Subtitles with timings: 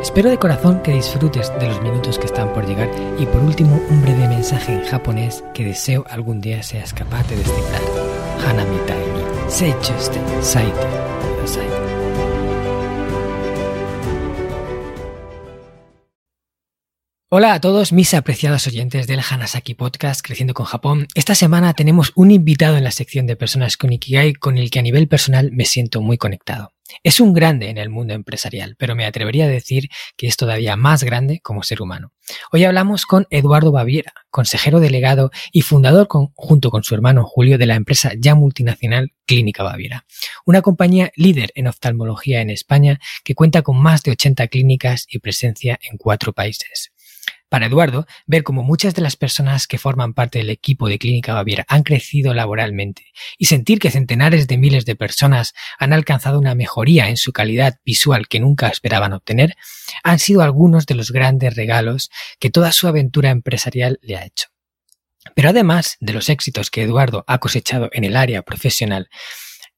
[0.00, 2.88] Espero de corazón que disfrutes de los minutos que están por llegar
[3.18, 7.36] y por último un breve mensaje en japonés que deseo algún día seas capaz de
[7.36, 7.82] descifrar.
[8.46, 10.86] Hanami ni seichuste saite
[11.20, 11.66] kudasai.
[17.30, 21.08] Hola a todos mis apreciados oyentes del Hanasaki Podcast Creciendo con Japón.
[21.16, 24.78] Esta semana tenemos un invitado en la sección de personas con Ikigai con el que
[24.78, 26.72] a nivel personal me siento muy conectado.
[27.02, 30.76] Es un grande en el mundo empresarial, pero me atrevería a decir que es todavía
[30.76, 32.12] más grande como ser humano.
[32.52, 37.66] Hoy hablamos con Eduardo Baviera, consejero delegado y fundador junto con su hermano Julio de
[37.66, 40.06] la empresa ya multinacional Clínica Baviera,
[40.44, 45.18] una compañía líder en oftalmología en España que cuenta con más de 80 clínicas y
[45.18, 46.92] presencia en cuatro países.
[47.48, 51.32] Para Eduardo, ver cómo muchas de las personas que forman parte del equipo de Clínica
[51.32, 53.06] Baviera han crecido laboralmente
[53.38, 57.78] y sentir que centenares de miles de personas han alcanzado una mejoría en su calidad
[57.86, 59.56] visual que nunca esperaban obtener,
[60.02, 64.48] han sido algunos de los grandes regalos que toda su aventura empresarial le ha hecho.
[65.34, 69.08] Pero además de los éxitos que Eduardo ha cosechado en el área profesional,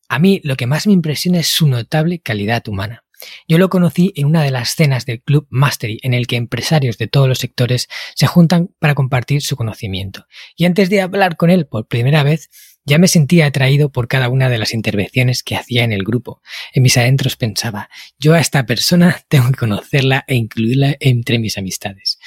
[0.09, 3.05] a mí lo que más me impresiona es su notable calidad humana.
[3.49, 6.99] Yo lo conocí en una de las cenas del Club Mastery, en el que empresarios
[6.99, 10.27] de todos los sectores se juntan para compartir su conocimiento.
[10.57, 12.51] Y antes de hablar con él por primera vez,
[12.85, 16.41] ya me sentía atraído por cada una de las intervenciones que hacía en el grupo.
[16.73, 21.59] En mis adentros pensaba, yo a esta persona tengo que conocerla e incluirla entre mis
[21.59, 22.19] amistades.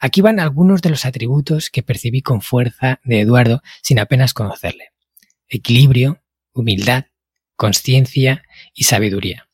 [0.00, 4.92] Aquí van algunos de los atributos que percibí con fuerza de Eduardo sin apenas conocerle.
[5.48, 6.22] Equilibrio,
[6.52, 7.06] humildad,
[7.56, 9.48] conciencia y sabiduría.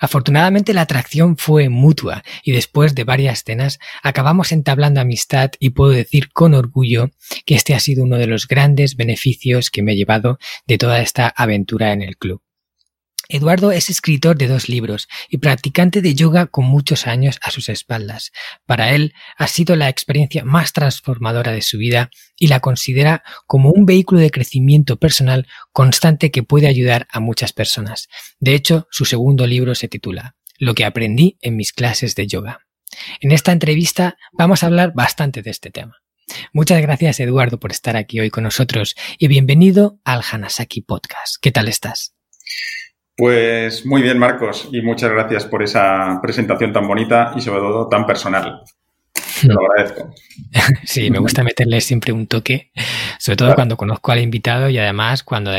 [0.00, 5.90] Afortunadamente la atracción fue mutua y después de varias cenas acabamos entablando amistad y puedo
[5.90, 7.10] decir con orgullo
[7.46, 11.00] que este ha sido uno de los grandes beneficios que me he llevado de toda
[11.00, 12.42] esta aventura en el club.
[13.30, 17.68] Eduardo es escritor de dos libros y practicante de yoga con muchos años a sus
[17.68, 18.32] espaldas.
[18.64, 23.70] Para él ha sido la experiencia más transformadora de su vida y la considera como
[23.70, 28.08] un vehículo de crecimiento personal constante que puede ayudar a muchas personas.
[28.40, 32.60] De hecho, su segundo libro se titula Lo que aprendí en mis clases de yoga.
[33.20, 35.96] En esta entrevista vamos a hablar bastante de este tema.
[36.54, 41.36] Muchas gracias Eduardo por estar aquí hoy con nosotros y bienvenido al Hanasaki Podcast.
[41.42, 42.14] ¿Qué tal estás?
[43.18, 47.88] Pues muy bien, Marcos, y muchas gracias por esa presentación tan bonita y sobre todo
[47.88, 48.62] tan personal.
[49.40, 50.14] Te lo agradezco.
[50.84, 52.70] Sí, me gusta meterle siempre un toque,
[53.18, 55.50] sobre todo cuando conozco al invitado y además cuando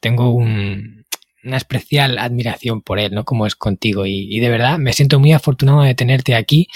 [0.00, 3.24] tengo una especial admiración por él, ¿no?
[3.24, 4.04] Como es contigo.
[4.04, 6.66] Y, de verdad me siento muy afortunado de tenerte aquí.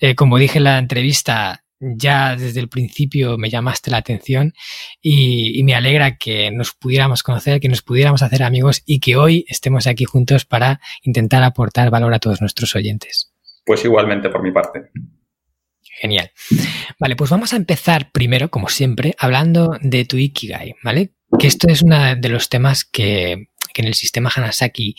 [0.00, 4.52] Eh, como dije en la entrevista, ya desde el principio me llamaste la atención
[5.00, 9.44] y, me alegra que nos pudiéramos conocer, que nos pudiéramos hacer amigos y que hoy
[9.48, 13.32] estemos aquí juntos para intentar aportar valor a todos nuestros oyentes.
[13.64, 14.90] Pues igualmente por mi parte.
[15.82, 16.30] Genial.
[16.98, 21.14] Vale, pues vamos a empezar primero, como siempre, hablando de tu Ikigai, ¿vale?
[21.38, 24.96] Que esto es uno de los temas que, que en el sistema Hanasaki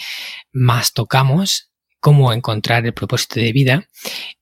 [0.51, 3.87] más tocamos, cómo encontrar el propósito de vida.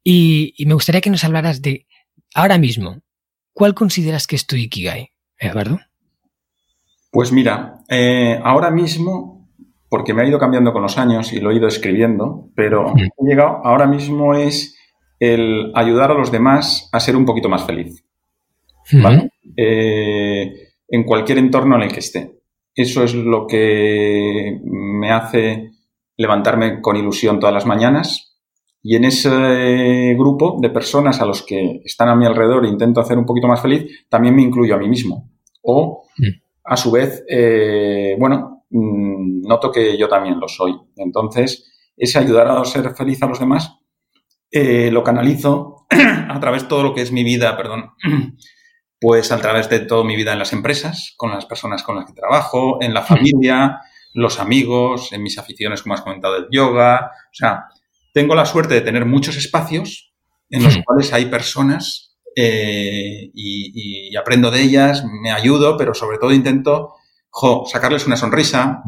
[0.04, 1.88] Y, y me gustaría que nos hablaras de
[2.34, 3.02] ahora mismo,
[3.54, 5.80] ¿cuál consideras que es tu Ikigai, Eduardo?
[7.12, 9.50] Pues mira, eh, ahora mismo,
[9.90, 13.26] porque me ha ido cambiando con los años y lo he ido escribiendo, pero he
[13.26, 14.76] llegado, ahora mismo es
[15.20, 18.04] el ayudar a los demás a ser un poquito más feliz.
[18.92, 19.30] ¿Vale?
[19.56, 22.40] Eh, en cualquier entorno en el que esté.
[22.74, 25.72] Eso es lo que me hace
[26.18, 28.29] levantarme con ilusión todas las mañanas,
[28.82, 33.02] y en ese grupo de personas a los que están a mi alrededor e intento
[33.02, 35.30] hacer un poquito más feliz, también me incluyo a mí mismo.
[35.62, 36.28] O, mm.
[36.64, 40.74] a su vez, eh, bueno, mm, noto que yo también lo soy.
[40.96, 43.78] Entonces, ese ayudar a ser feliz a los demás,
[44.52, 45.86] eh, lo canalizo
[46.30, 47.92] a través de todo lo que es mi vida, perdón,
[49.02, 52.06] pues a través de toda mi vida en las empresas, con las personas con las
[52.06, 53.82] que trabajo, en la familia,
[54.14, 57.66] los amigos, en mis aficiones, como has comentado, el yoga, o sea,
[58.14, 60.14] tengo la suerte de tener muchos espacios
[60.50, 60.82] en los hmm.
[60.82, 66.94] cuales hay personas eh, y, aprendo de ellas, me ayudo, pero sobre todo intento
[67.68, 68.82] sacarles una sonrisa,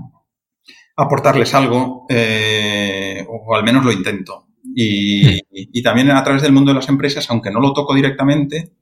[0.95, 4.47] aportarles algo, eh, o, al menos lo intento.
[4.63, 4.73] Hmm.
[4.75, 8.73] Y, también a través del mundo de las empresas, aunque no lo toco directamente,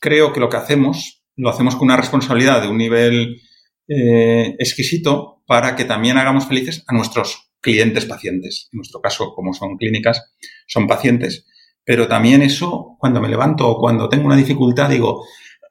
[0.00, 3.40] creo que lo que hacemos lo hacemos con una responsabilidad de un nivel
[3.86, 8.68] eh, exquisito para que también hagamos felices a nuestros clientes pacientes.
[8.72, 10.34] En nuestro caso, como son clínicas,
[10.66, 11.46] son pacientes.
[11.84, 15.24] Pero también eso, cuando me levanto o cuando tengo una dificultad, digo,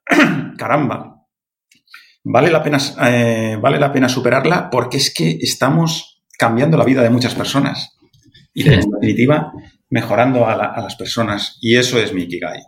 [0.57, 1.25] caramba,
[2.24, 7.04] vale la pena, eh, vale la pena superarla porque es que estamos cambiando la vida
[7.04, 7.95] de muchas personas.
[8.54, 9.51] Y en definitiva,
[9.90, 11.60] mejorando a, a, las personas.
[11.62, 12.63] Y eso es mi Ikigai.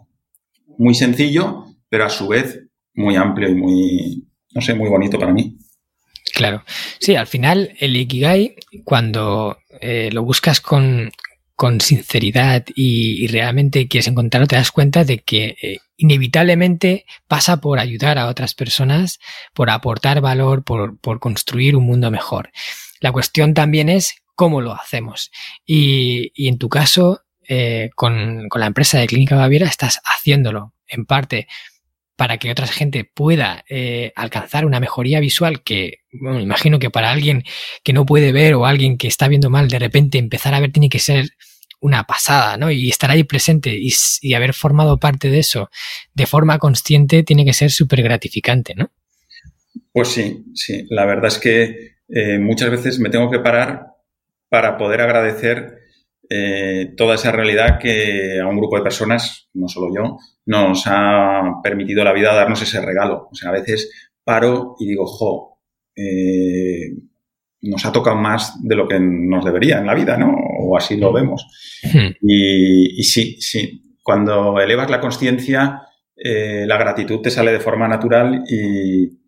[0.77, 2.59] Muy sencillo, pero a su vez
[2.93, 5.57] muy amplio y muy, no sé, muy bonito para mí.
[6.39, 6.63] Claro.
[7.01, 8.55] Sí, al final el Ikigai,
[8.85, 11.11] cuando eh, lo buscas con,
[11.53, 17.77] con sinceridad y, realmente quieres encontrarlo, te das cuenta de que eh, inevitablemente pasa por
[17.77, 19.19] ayudar a otras personas,
[19.53, 22.51] por aportar valor, por, por construir un mundo mejor.
[23.01, 25.31] La cuestión también es cómo lo hacemos.
[25.65, 27.19] Y, y en tu caso,
[27.49, 31.49] eh, con, con, la empresa de Clínica Baviera, estás haciéndolo en parte
[32.19, 37.45] para que otra gente pueda eh, alcanzar una mejoría visual que, imagino que para alguien
[37.81, 40.73] que no puede ver o alguien que está viendo mal, de repente empezar a ver
[40.73, 41.29] tiene que ser
[41.79, 42.71] una pasada, ¿no?
[42.71, 45.69] Y estar ahí presente y, haber formado parte de eso
[46.13, 48.91] de forma consciente tiene que ser súper gratificante, ¿no?
[49.93, 50.85] Pues sí, sí.
[50.89, 53.93] La verdad es que eh, muchas veces me tengo que parar
[54.49, 55.78] para poder agradecer
[56.31, 61.59] eh, toda esa realidad que a un grupo de personas, no solo yo, nos ha
[61.63, 63.29] permitido la vida darnos ese regalo.
[63.31, 65.59] O sea, a veces paro y digo, jo,
[65.95, 66.93] eh,
[67.61, 70.35] nos ha tocado más de lo que nos debería en la vida, ¿no?
[70.61, 71.47] O así lo vemos.
[71.83, 72.11] Hmm.
[72.21, 75.81] Y, sí, sí, cuando elevas la conciencia,
[76.15, 79.19] eh, la gratitud te sale de forma natural y,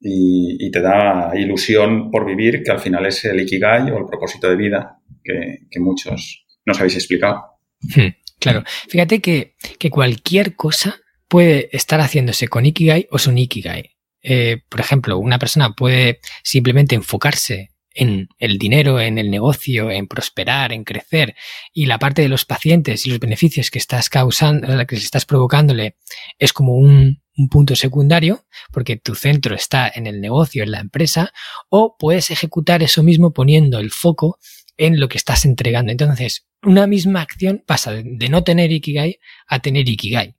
[0.00, 4.48] y, te da ilusión por vivir, que al final es el ikigai o el propósito
[4.48, 7.42] de vida que, muchos nos habéis explicado.
[7.80, 9.54] Hmm, claro, fíjate que,
[9.90, 13.96] cualquier cosa puede estar haciéndose con Ikigai o sin Ikigai.
[14.22, 20.06] Eh, por ejemplo, una persona puede simplemente enfocarse en el dinero, en el negocio, en
[20.06, 21.34] prosperar, en crecer,
[21.72, 25.96] y la parte de los pacientes y los beneficios que estás causando, que estás provocándole,
[26.38, 27.20] es como un
[27.50, 31.32] punto secundario, porque tu centro está en el negocio, en la empresa,
[31.68, 34.38] o puedes ejecutar eso mismo poniendo el foco
[34.80, 35.92] en lo que estás entregando.
[35.92, 40.34] Entonces, una misma acción pasa de no tener Ikigai a tener Ikigai,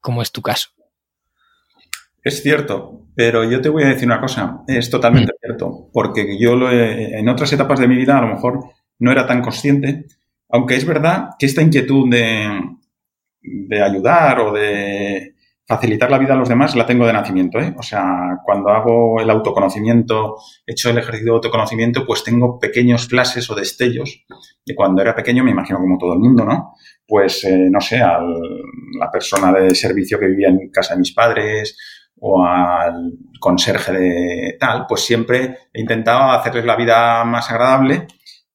[0.00, 0.68] como es tu caso.
[2.22, 5.36] Es cierto, pero yo te voy a decir una cosa, es totalmente mm.
[5.40, 8.60] cierto, porque yo lo en otras etapas de mi vida a lo mejor
[9.00, 10.06] no era tan consciente,
[10.48, 12.60] aunque es verdad que esta inquietud de,
[13.42, 15.34] de ayudar o de
[15.66, 17.58] facilitar la vida a los demás la tengo de nacimiento.
[17.58, 17.74] ¿eh?
[17.76, 23.50] O sea, cuando hago el autoconocimiento, hecho el ejercicio de autoconocimiento, pues tengo pequeños clases
[23.50, 24.24] o destellos
[24.64, 26.74] de cuando era pequeño, me imagino como todo el mundo, ¿no?
[27.06, 28.18] Pues, eh, no sé, a
[28.98, 31.76] la persona de servicio que vivía en casa de mis padres
[32.18, 38.06] o al conserje de tal, pues siempre he intentado hacerles la vida más agradable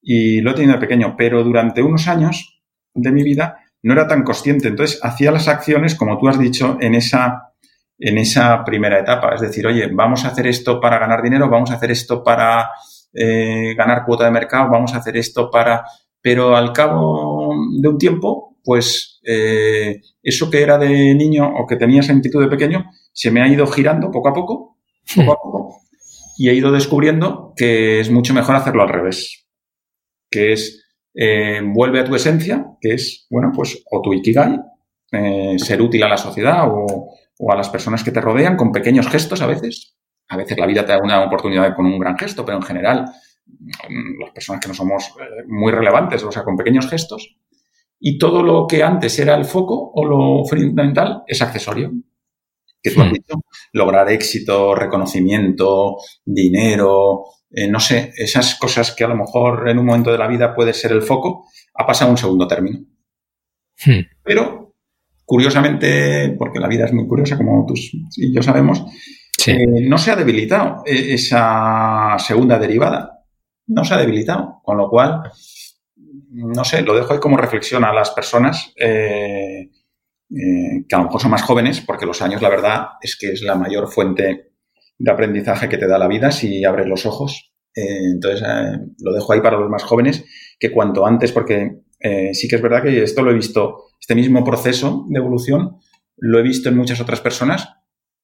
[0.02, 2.62] y lo he tenido de pequeño, pero durante unos años
[2.94, 4.68] de mi vida no era tan consciente.
[4.68, 7.54] Entonces, hacía las acciones, como tú has dicho, en esa,
[7.98, 9.34] en esa primera etapa.
[9.36, 12.70] Es decir, oye, vamos a hacer esto para ganar dinero, vamos a hacer esto para
[13.14, 15.84] eh, ganar cuota de mercado, vamos a hacer esto para...
[16.22, 21.76] Pero al cabo de un tiempo, pues eh, eso que era de niño o que
[21.76, 24.78] tenía esa de pequeño, se me ha ido girando poco a poco,
[25.16, 25.76] poco a poco,
[26.38, 29.48] y he ido descubriendo que es mucho mejor hacerlo al revés,
[30.30, 30.81] que es
[31.14, 34.60] eh, vuelve a tu esencia, que es, bueno, pues o tu ikigai,
[35.12, 37.18] eh, ser útil a la sociedad o,
[37.50, 39.96] a las personas que te rodean con pequeños gestos a veces.
[40.30, 43.06] A veces la vida te da una oportunidad con un gran gesto, pero en general
[43.46, 47.36] mm, las personas que no somos eh, muy relevantes, o sea, con pequeños gestos.
[48.00, 51.92] Y todo lo que antes era el foco o lo fundamental es accesorio.
[52.82, 53.14] Que tú has hmm.
[53.14, 53.36] dicho,
[53.74, 59.86] lograr éxito, reconocimiento, dinero, eh, no sé, esas cosas que a lo mejor en un
[59.86, 62.80] momento de la vida puede ser el foco, ha pasado a un segundo término.
[63.86, 64.02] Hmm.
[64.24, 64.76] Pero,
[65.26, 68.86] curiosamente, porque la vida es muy curiosa, como tú y yo sabemos,
[69.48, 73.26] eh, no se ha debilitado eh, esa segunda derivada.
[73.68, 74.62] No se ha debilitado.
[74.64, 75.24] Con lo cual,
[76.30, 79.68] no sé, lo dejo ahí como reflexión a las personas que
[80.96, 83.56] a lo mejor son más jóvenes, porque los años, la verdad, es que es la
[83.56, 84.51] mayor fuente
[85.02, 87.52] de aprendizaje que te da la vida si abres los ojos.
[87.76, 90.24] Eh, entonces, eh, lo dejo ahí para los más jóvenes,
[90.60, 94.16] que cuanto antes, porque eh, sí que es verdad que esto lo he visto, este
[94.16, 95.78] mismo proceso de evolución,
[96.18, 97.70] lo he visto en muchas otras personas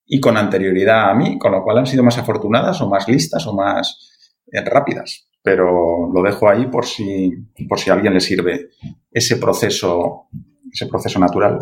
[0.06, 3.46] y con anterioridad a mí, con lo cual han sido más afortunadas o más listas
[3.48, 4.32] o más
[4.66, 5.30] rápidas.
[5.42, 7.32] Pero lo dejo ahí por si,
[7.68, 8.70] por si a alguien le sirve
[9.12, 10.28] ese proceso,
[10.72, 11.60] ese proceso natural.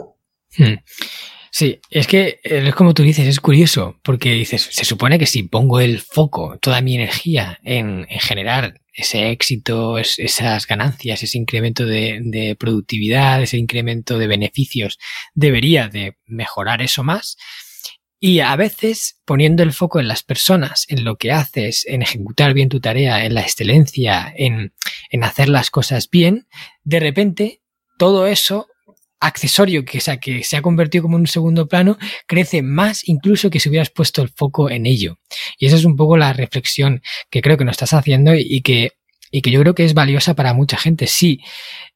[0.57, 0.75] Hmm.
[1.57, 5.25] Sí, es que eh, es como tú dices, es curioso, porque dices, se supone que
[5.25, 11.85] si pongo el foco, toda mi energía en, generar ese éxito, esas ganancias, ese incremento
[11.85, 14.99] de, productividad, ese incremento de beneficios,
[15.33, 17.37] debería de mejorar eso más.
[18.19, 22.53] Y a veces poniendo el foco en las personas, en lo que haces, en ejecutar
[22.53, 24.73] bien tu tarea, en la excelencia, en,
[25.09, 26.49] en hacer las cosas bien,
[26.83, 27.61] de repente
[27.97, 28.67] todo eso
[29.25, 33.49] accesorio que, sea, que se ha convertido como en un segundo plano crece más incluso
[33.49, 35.19] que si hubieras puesto el foco en ello.
[35.57, 38.91] Y esa es un poco la reflexión que creo que nos estás haciendo y que,
[39.31, 41.07] y que yo creo que es valiosa para mucha gente.
[41.07, 41.41] Sí,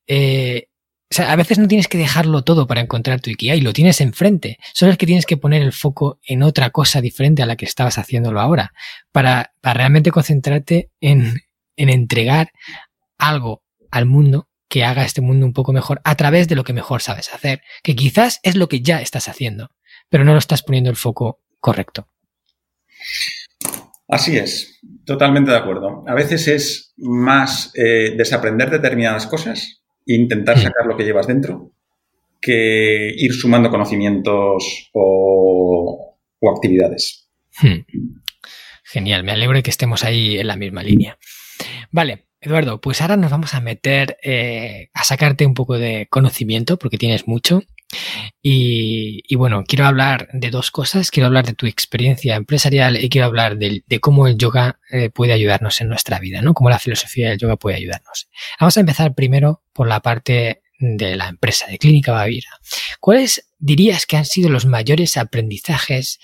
[0.07, 0.69] eh,
[1.11, 3.99] o sea, a veces no tienes que dejarlo todo para encontrar tu y lo tienes
[3.99, 4.59] enfrente.
[4.73, 7.65] Solo es que tienes que poner el foco en otra cosa diferente a la que
[7.65, 8.73] estabas haciéndolo ahora,
[9.11, 11.41] para, para realmente concentrarte en,
[11.77, 12.51] en entregar
[13.17, 16.73] algo al mundo que haga este mundo un poco mejor a través de lo que
[16.73, 19.71] mejor sabes hacer, que quizás es lo que ya estás haciendo,
[20.09, 22.07] pero no lo estás poniendo el foco correcto.
[24.07, 26.03] Así es, totalmente de acuerdo.
[26.07, 30.61] A veces es más eh, desaprender determinadas cosas e intentar hmm.
[30.61, 31.73] sacar lo que llevas dentro
[32.41, 36.17] que ir sumando conocimientos o,
[36.55, 37.29] actividades.
[37.61, 37.85] Hmm.
[38.83, 41.17] Genial, me alegro de que estemos ahí en la misma línea.
[41.91, 46.77] Vale, Eduardo, pues ahora nos vamos a meter eh, a sacarte un poco de conocimiento,
[46.77, 47.63] porque tienes mucho.
[48.41, 51.11] Y, bueno, quiero hablar de dos cosas.
[51.11, 55.33] Quiero hablar de tu experiencia empresarial y quiero hablar de, cómo el yoga eh, puede
[55.33, 56.53] ayudarnos en nuestra vida, ¿no?
[56.53, 58.29] Cómo la filosofía del yoga puede ayudarnos.
[58.59, 62.49] Vamos a empezar primero por la parte de la empresa, de Clínica Baviera.
[62.99, 66.19] ¿Cuáles dirías que han sido los mayores aprendizajes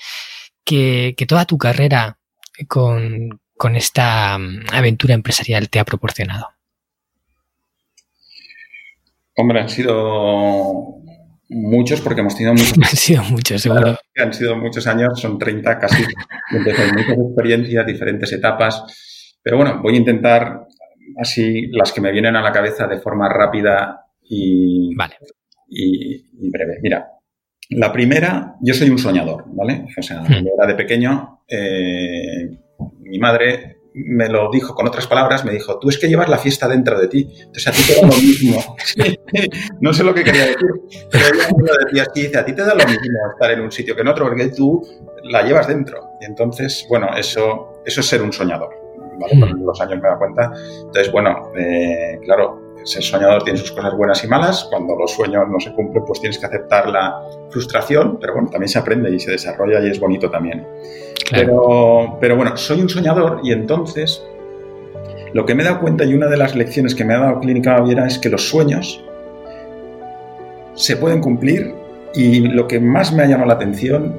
[0.64, 2.20] que, que toda tu carrera
[2.68, 6.50] con, con esta mm, aventura empresarial te ha proporcionado?
[9.38, 10.96] Hombre, han sido
[11.50, 12.78] muchos porque hemos tenido muchos.
[12.82, 13.98] han sido muchos, seguro.
[14.18, 16.04] Han sido muchos años, son 30 casi.
[16.52, 19.38] Entonces, muchas experiencias, diferentes etapas.
[19.42, 20.68] Pero bueno, voy a intentar
[21.18, 25.16] así las que me vienen a la cabeza de forma rápida y, vale.
[25.68, 26.80] y, breve.
[26.82, 27.08] Mira,
[27.70, 29.86] la primera, yo soy un soñador, ¿vale?
[29.98, 30.48] O sea, hmm.
[30.58, 32.50] era de pequeño, eh,
[33.00, 36.38] mi madre me lo dijo con otras palabras, me dijo, tú es que llevas la
[36.38, 38.76] fiesta dentro de ti, entonces a ti te da lo mismo.
[39.80, 40.68] no sé lo que quería decir,
[41.10, 43.62] pero ella me lo decía así, dice, a ti te da lo mismo estar en
[43.62, 44.86] un sitio que en otro, porque tú
[45.24, 46.10] la llevas dentro.
[46.20, 48.70] Y entonces, bueno, eso, eso es ser un soñador,
[49.18, 49.40] ¿vale?
[49.40, 49.66] Con hmm.
[49.66, 50.52] los años me da cuenta.
[50.88, 54.66] Entonces, bueno, eh, claro, ser soñador tiene sus cosas buenas y malas.
[54.70, 58.70] Cuando los sueños no se cumplen, pues tienes que aceptar la frustración, pero bueno, también
[58.70, 60.68] se aprende y se desarrolla y es bonito también.
[61.32, 64.24] Pero, pero bueno, soy un soñador y entonces
[65.34, 67.40] lo que me he dado cuenta y una de las lecciones que me ha dado
[67.40, 69.04] Clínica Baviera es que los sueños
[70.76, 71.74] se pueden cumplir
[72.14, 74.16] y lo que más me ha llamado la atención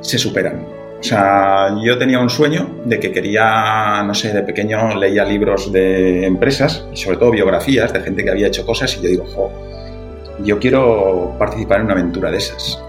[0.00, 0.64] se superan.
[1.00, 5.72] O sea, yo tenía un sueño de que quería, no sé, de pequeño leía libros
[5.72, 9.24] de empresas y sobre todo biografías de gente que había hecho cosas y yo digo,
[9.34, 9.50] jo,
[10.44, 12.80] yo quiero participar en una aventura de esas.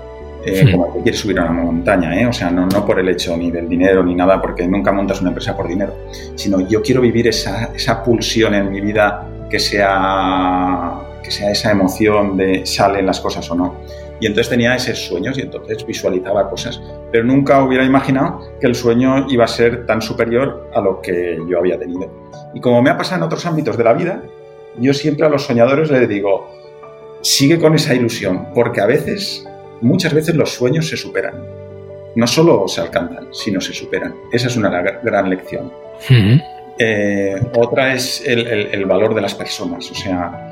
[0.46, 2.26] Eh, como que quieres subir a una montaña, ¿eh?
[2.26, 5.22] o sea, no, no por el hecho ni del dinero ni nada, porque nunca montas
[5.22, 5.96] una empresa por dinero,
[6.36, 11.72] sino yo quiero vivir esa, esa pulsión en mi vida que sea, que sea esa
[11.72, 13.76] emoción de salen las cosas o no.
[14.20, 16.82] Y entonces tenía esos sueños y entonces visualizaba cosas.
[17.12, 21.38] Pero nunca hubiera imaginado que el sueño iba a ser tan superior a lo que
[21.48, 22.10] yo había tenido.
[22.54, 24.24] Y como me ha pasado en otros ámbitos de la vida,
[24.80, 26.50] yo siempre a los soñadores les digo,
[27.22, 29.48] sigue con esa ilusión, porque a veces,
[29.84, 31.36] muchas veces los sueños se superan.
[32.16, 34.16] No solo se alcanzan, sino se superan.
[34.32, 35.72] Esa es una gran lección.
[36.80, 39.90] Eh, otra es el, valor de las personas.
[39.92, 40.52] O sea,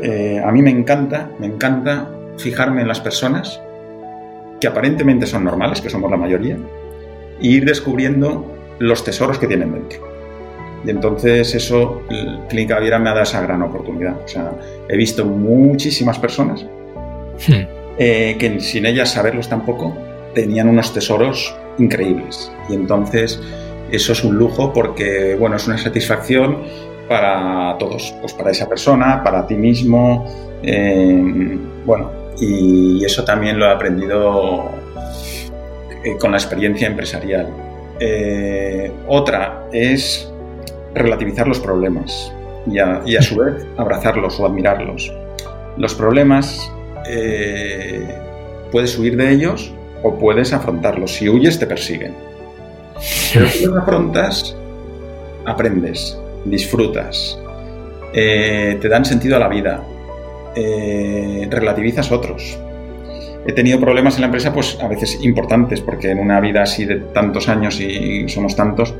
[0.00, 3.60] eh, a mí me encanta, me encanta fijarme en las personas
[4.60, 6.56] que aparentemente son normales, que somos la mayoría,
[7.42, 10.06] e ir descubriendo los tesoros que tienen dentro.
[10.84, 12.02] Y entonces eso,
[12.48, 14.16] Clínica Viera me ha dado esa gran oportunidad.
[14.24, 14.52] O sea,
[14.88, 16.64] he visto muchísimas personas
[17.48, 17.75] hmm.
[17.98, 19.96] Eh, que sin ellas saberlos tampoco
[20.34, 22.52] tenían unos tesoros increíbles.
[22.68, 23.40] Y entonces
[23.90, 26.62] eso es un lujo porque, bueno, es una satisfacción
[27.08, 30.26] para todos, pues para esa persona, para ti mismo,
[30.62, 32.10] eh, bueno,
[32.40, 34.70] y eso también lo he aprendido
[36.04, 37.48] eh, con la experiencia empresarial.
[39.08, 40.30] Otra es
[40.94, 42.32] relativizar los problemas
[42.66, 45.12] y a, su vez abrazarlos o admirarlos.
[45.76, 46.70] Los problemas
[47.08, 48.06] eh,
[48.70, 49.72] puedes huir de ellos
[50.02, 51.12] o puedes afrontarlos.
[51.12, 52.14] Si huyes te persiguen.
[53.32, 54.56] Pero si los afrontas,
[55.44, 57.38] aprendes, disfrutas,
[58.12, 59.82] te dan sentido a la vida,
[60.58, 62.58] eh, relativizas otros.
[63.46, 66.84] he tenido problemas en la empresa, pues a veces importantes, porque en una vida así
[66.84, 68.92] de tantos años y somos tantos,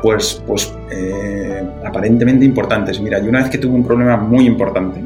[0.00, 2.98] pues, pues eh, aparentemente importantes.
[3.00, 5.00] Mira, yo una vez que tuve un problema muy importante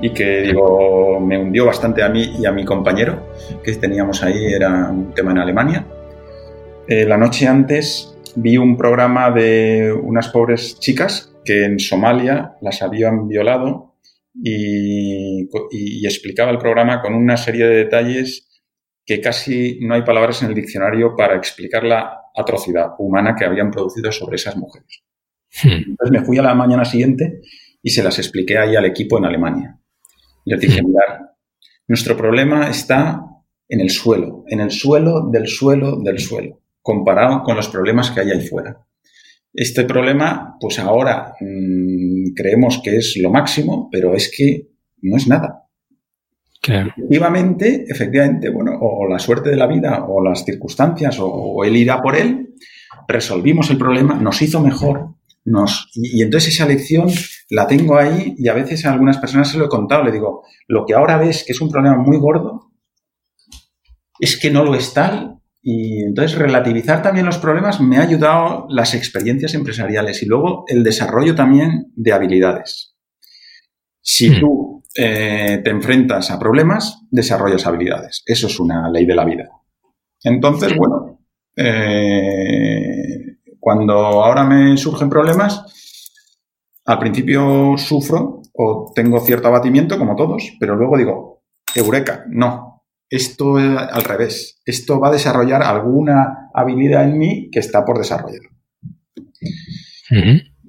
[0.00, 3.28] y que digo, me hundió bastante a mí y a mi compañero
[3.62, 5.86] que teníamos ahí, era un tema en Alemania.
[6.86, 12.82] Eh, la noche antes vi un programa de unas pobres chicas que en Somalia las
[12.82, 13.96] habían violado
[14.34, 15.48] y,
[16.06, 18.62] explicaba el programa con una serie de detalles
[19.04, 23.70] que casi no hay palabras en el diccionario para explicar la atrocidad humana que habían
[23.70, 25.02] producido sobre esas mujeres.
[25.62, 25.90] Hmm.
[25.90, 27.40] Entonces me fui a la mañana siguiente
[27.82, 29.78] y se las expliqué ahí al equipo en Alemania.
[30.48, 31.26] Les dije, mirad,
[31.86, 33.22] nuestro problema está
[33.68, 38.20] en el suelo, en el suelo del suelo del suelo, comparado con los problemas que
[38.20, 38.78] hay ahí fuera.
[39.52, 44.68] Este problema, pues ahora mm, creemos que es lo máximo, pero es que
[45.02, 45.64] no es nada.
[46.66, 52.00] Efectivamente, efectivamente, bueno, o, la suerte de la vida, o las circunstancias, o, él irá
[52.00, 52.54] por él,
[53.06, 55.14] resolvimos el problema, nos hizo mejor,
[55.50, 57.08] nos, y, entonces esa lección
[57.50, 60.44] la tengo ahí y a veces a algunas personas se lo he contado, le digo,
[60.66, 62.72] lo que ahora ves que es un problema muy gordo,
[64.20, 68.66] es que no lo es tal, y entonces relativizar también los problemas me ha ayudado
[68.68, 72.96] las experiencias empresariales y luego el desarrollo también de habilidades.
[74.00, 74.40] Si hmm.
[74.40, 78.22] tú eh, te enfrentas a problemas, desarrollas habilidades.
[78.26, 79.48] Eso es una ley de la vida.
[80.22, 81.20] Entonces, bueno,
[81.54, 85.64] eh, cuando ahora me surgen problemas,
[86.84, 91.42] al principio sufro o tengo cierto abatimiento, como todos, pero luego digo,
[91.74, 97.60] eureka, no, esto es al revés, esto va a desarrollar alguna habilidad en mí que
[97.60, 98.40] está por desarrollar.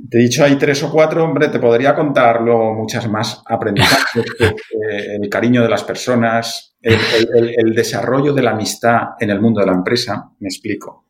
[0.09, 5.17] Te he dicho hay tres o cuatro, hombre, te podría contarlo muchas más aprendizajes, eh,
[5.21, 9.73] el cariño de las personas, el, desarrollo de la amistad en el mundo de la
[9.73, 11.08] empresa, me explico.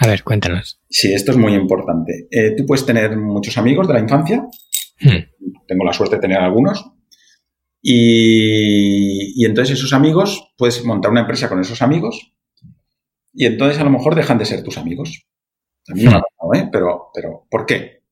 [0.00, 0.80] A ver, cuéntanos.
[0.88, 2.28] Sí, esto es muy importante.
[2.30, 4.46] Eh, tú puedes tener muchos amigos de la infancia,
[5.00, 5.64] hmm.
[5.66, 6.92] tengo la suerte de tener algunos,
[7.82, 12.32] y, entonces esos amigos, puedes montar una empresa con esos amigos,
[13.32, 15.26] y entonces a lo mejor dejan de ser tus amigos.
[15.84, 16.68] También me ha pasado, ¿eh?
[16.70, 18.02] Pero, pero, ¿por qué?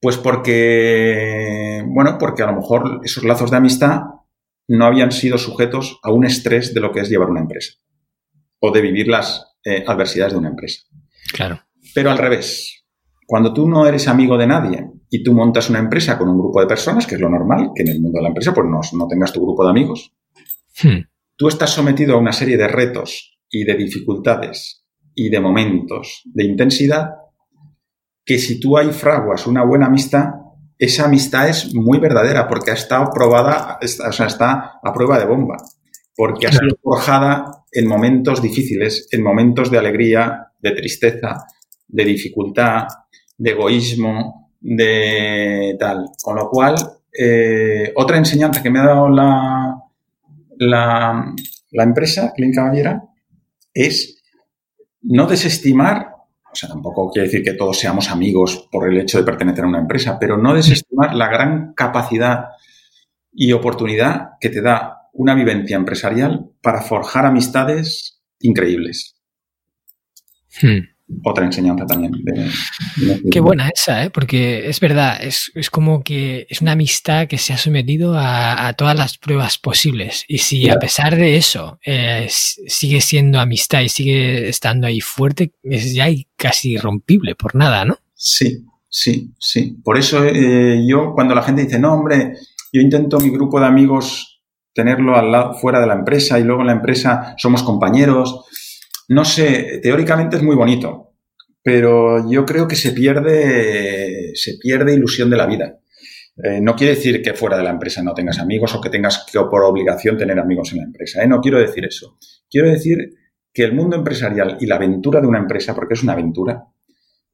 [0.00, 4.00] Pues porque, bueno, porque a lo mejor esos lazos de amistad
[4.68, 7.74] no habían sido sujetos a un estrés de lo que es llevar una empresa
[8.58, 10.82] o de vivir las eh, adversidades de una empresa.
[11.32, 11.60] Claro.
[11.94, 12.84] Pero al revés,
[13.26, 16.60] cuando tú no eres amigo de nadie y tú montas una empresa con un grupo
[16.60, 19.08] de personas, que es lo normal, que en el mundo de la empresa pues no,
[19.08, 20.12] tengas tu grupo de amigos,
[20.82, 21.00] hmm.
[21.36, 24.84] tú estás sometido a una serie de retos y de dificultades
[25.14, 27.10] y de momentos de intensidad
[28.24, 30.26] que si tú hay fraguas una buena amistad,
[30.78, 35.24] esa amistad es muy verdadera porque ha estado probada, o sea, está a prueba de
[35.24, 35.56] bomba,
[36.14, 41.46] porque ha sido forjada en momentos difíciles, en momentos de alegría, de tristeza,
[41.86, 42.86] de dificultad,
[43.36, 46.06] de egoísmo, de tal.
[46.22, 46.74] Con lo cual,
[47.18, 49.76] eh, otra enseñanza que me ha dado la,
[50.58, 51.34] la,
[51.70, 53.02] la empresa, Clínica Caballera,
[53.72, 54.22] es
[55.02, 56.16] no desestimar
[56.56, 59.68] o sea, tampoco quiere decir que todos seamos amigos por el hecho de pertenecer a
[59.68, 62.46] una empresa, pero no desestimar la gran capacidad
[63.30, 69.15] y oportunidad que te da una vivencia empresarial para forjar amistades increíbles.
[70.60, 72.12] Hmm otra enseñanza también.
[73.30, 74.10] Qué buena esa, ¿eh?
[74.10, 78.96] porque es verdad, es, como que es una amistad que se ha sometido a, todas
[78.96, 80.24] las pruebas posibles.
[80.28, 85.52] Y si a pesar de eso eh, sigue siendo amistad y sigue estando ahí fuerte,
[85.62, 87.98] es ya casi irrompible por nada, ¿no?
[88.14, 89.76] Sí, sí, sí.
[89.84, 92.34] Por eso eh, yo, cuando la gente dice, no, hombre,
[92.72, 94.40] yo intento mi grupo de amigos
[94.74, 98.44] tenerlo al lado, fuera de la empresa y luego en la empresa somos compañeros
[99.08, 101.14] no sé, teóricamente es muy bonito,
[101.62, 105.78] pero yo creo que se pierde, se pierde ilusión de la vida.
[106.42, 109.24] Eh, no quiere decir que fuera de la empresa no tengas amigos o que tengas
[109.30, 111.22] que por obligación tener amigos en la empresa.
[111.22, 111.26] ¿eh?
[111.26, 112.18] No quiero decir eso.
[112.50, 113.14] Quiero decir
[113.52, 116.66] que el mundo empresarial y la aventura de una empresa, porque es una aventura,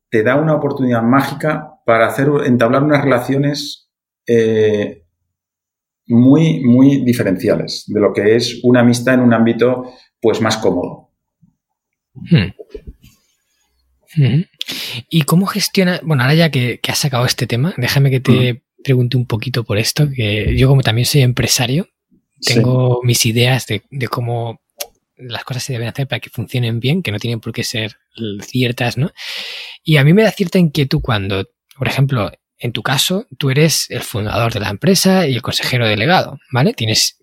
[0.09, 3.91] te da una oportunidad mágica para hacer, entablar unas relaciones
[4.27, 5.05] eh,
[6.07, 11.12] muy, muy diferenciales de lo que es una amistad en un ámbito pues más cómodo.
[12.14, 12.53] Hmm.
[14.14, 14.42] Hmm.
[15.09, 16.01] ¿Y cómo gestiona?
[16.03, 18.62] Bueno, ahora ya que, has sacado este tema, déjame que te hmm.
[18.85, 21.88] pregunte un poquito por esto, que yo como también soy empresario,
[22.44, 24.61] tengo mis ideas de, cómo
[25.16, 27.96] las cosas se deben hacer para que funcionen bien, que no tienen por qué ser
[28.40, 29.12] ciertas, ¿no?
[29.85, 33.90] Y a mí me da cierta inquietud cuando, por ejemplo, en tu caso, tú eres
[33.90, 36.75] el fundador de la empresa y el consejero delegado, ¿vale?
[36.75, 37.18] Tienes,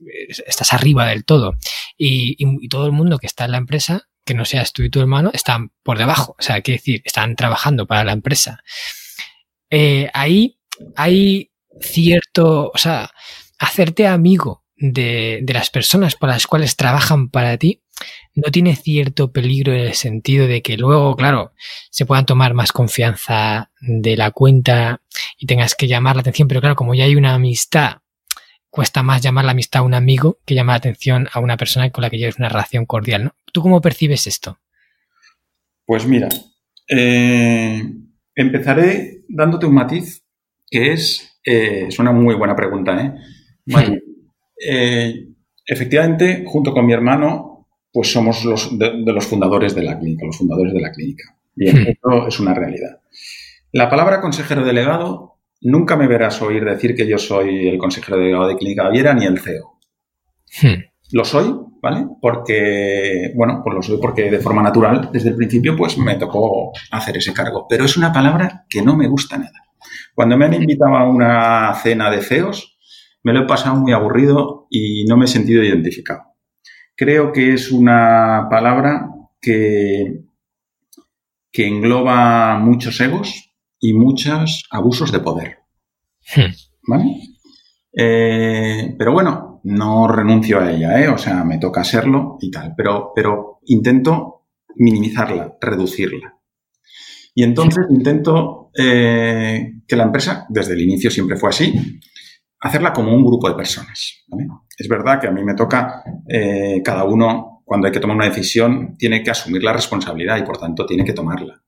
[0.45, 1.55] estás arriba del todo.
[1.97, 4.99] Y, todo el mundo que está en la empresa, que no seas tú y tu
[4.99, 6.35] hermano, están por debajo.
[6.37, 8.63] O sea, quiere decir, están trabajando para la empresa.
[9.71, 10.59] Eh, ahí
[10.95, 13.09] hay cierto, o sea,
[13.57, 17.81] hacerte amigo de, de las personas para las cuales trabajan para ti,
[18.35, 21.53] no tiene cierto peligro en el sentido de que luego, claro,
[21.89, 25.01] se puedan tomar más confianza de la cuenta
[25.39, 27.97] y tengas que llamar la atención, pero claro, como ya hay una amistad,
[28.69, 31.89] cuesta más llamar la amistad a un amigo que llamar la atención a una persona
[31.89, 33.35] con la que lleves una relación cordial, ¿no?
[33.51, 34.59] ¿Tú cómo percibes esto?
[35.85, 36.29] Pues mira,
[36.87, 37.83] eh,
[38.35, 40.23] empezaré dándote un matiz
[40.69, 43.13] que es, eh, es una muy buena pregunta, ¿eh?
[44.67, 45.25] eh
[45.65, 50.37] efectivamente, junto con mi hermano, pues somos los de, los fundadores de la clínica, los
[50.37, 51.35] fundadores de la clínica.
[51.55, 51.87] Bien, hmm.
[51.87, 52.99] esto es una realidad.
[53.71, 58.47] La palabra consejero delegado, nunca me verás oír decir que yo soy el consejero delegado
[58.47, 59.77] de Clínica Baviera ni el CEO.
[60.61, 60.83] Hmm.
[61.11, 62.07] Lo soy, ¿vale?
[62.21, 66.71] Porque, bueno, pues lo soy porque de forma natural, desde el principio, pues me tocó
[66.91, 67.65] hacer ese cargo.
[67.69, 69.65] Pero es una palabra que no me gusta nada.
[70.15, 72.77] Cuando me han invitado a una cena de CEOs,
[73.23, 76.29] me lo he pasado muy aburrido y no me he sentido identificado
[76.99, 80.25] creo que es una palabra que,
[81.49, 85.59] que engloba muchos egos y muchos abusos de poder.
[86.35, 86.51] Hmm.
[86.85, 87.21] ¿Vale?
[87.93, 91.07] Eh, pero bueno, no renuncio a ella, ¿eh?
[91.07, 96.37] o sea, me toca serlo y tal, pero, pero intento minimizarla, reducirla.
[97.35, 101.73] Y entonces intento eh, que la empresa, desde el inicio siempre fue así,
[102.59, 104.25] hacerla como un grupo de personas.
[104.77, 108.29] Es verdad que a mí me toca, eh, cada uno, cuando hay que tomar una
[108.29, 111.61] decisión, tiene que asumir la responsabilidad y por tanto tiene que tomarla.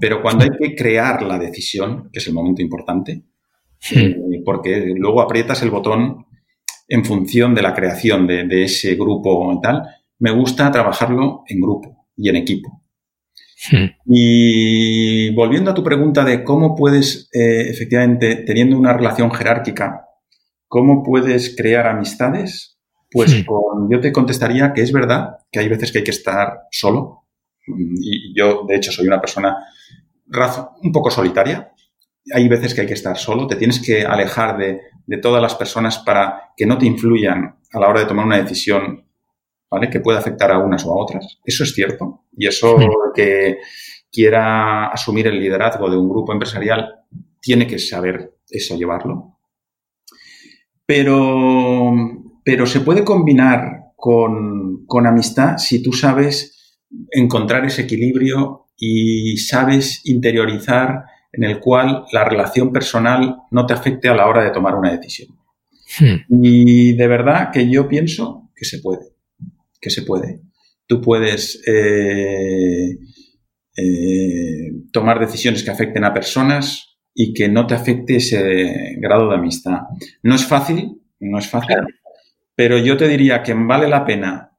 [0.00, 3.22] Pero cuando hay que crear la decisión, que es el momento importante,
[3.92, 6.26] eh, porque luego aprietas el botón
[6.88, 9.82] en función de la creación de, ese grupo y tal,
[10.18, 12.82] me gusta trabajarlo en grupo y en equipo.
[14.04, 20.06] Y volviendo a tu pregunta de cómo puedes, eh, efectivamente, teniendo una relación jerárquica,
[20.68, 22.78] ¿Cómo puedes crear amistades?
[23.10, 23.44] Pues
[23.88, 27.24] yo te contestaría que es verdad que hay veces que hay que estar solo.
[27.66, 29.56] Y yo, de hecho, soy una persona
[30.82, 31.72] un poco solitaria.
[32.34, 33.46] Hay veces que hay que estar solo.
[33.46, 34.80] Te tienes que alejar de,
[35.18, 39.04] todas las personas para que no te influyan a la hora de tomar una decisión
[39.70, 39.88] ¿vale?
[39.88, 41.38] que pueda afectar a unas o a otras.
[41.44, 42.24] Eso es cierto.
[42.36, 42.76] Y eso
[43.14, 43.58] que
[44.10, 47.04] quiera asumir el liderazgo de un grupo empresarial
[47.40, 49.36] tiene que saber eso llevarlo
[50.86, 51.92] pero,
[52.44, 56.78] pero se puede combinar con, con amistad si tú sabes
[57.10, 61.04] encontrar ese equilibrio y sabes interiorizar
[61.36, 64.90] en el cual la relación personal no te afecte a la hora de tomar una
[64.90, 65.36] decisión.
[66.00, 66.42] Hmm.
[66.42, 69.12] Y de verdad que yo pienso que se puede,
[69.80, 70.40] que se puede.
[70.86, 72.96] Tú puedes eh,
[73.76, 79.36] eh, tomar decisiones que afecten a personas y que no te afecte ese grado de
[79.36, 79.80] amistad.
[80.22, 81.76] No es fácil, no es fácil,
[82.54, 84.52] pero yo te diría que vale la pena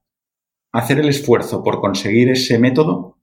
[0.72, 3.18] hacer el esfuerzo por conseguir ese método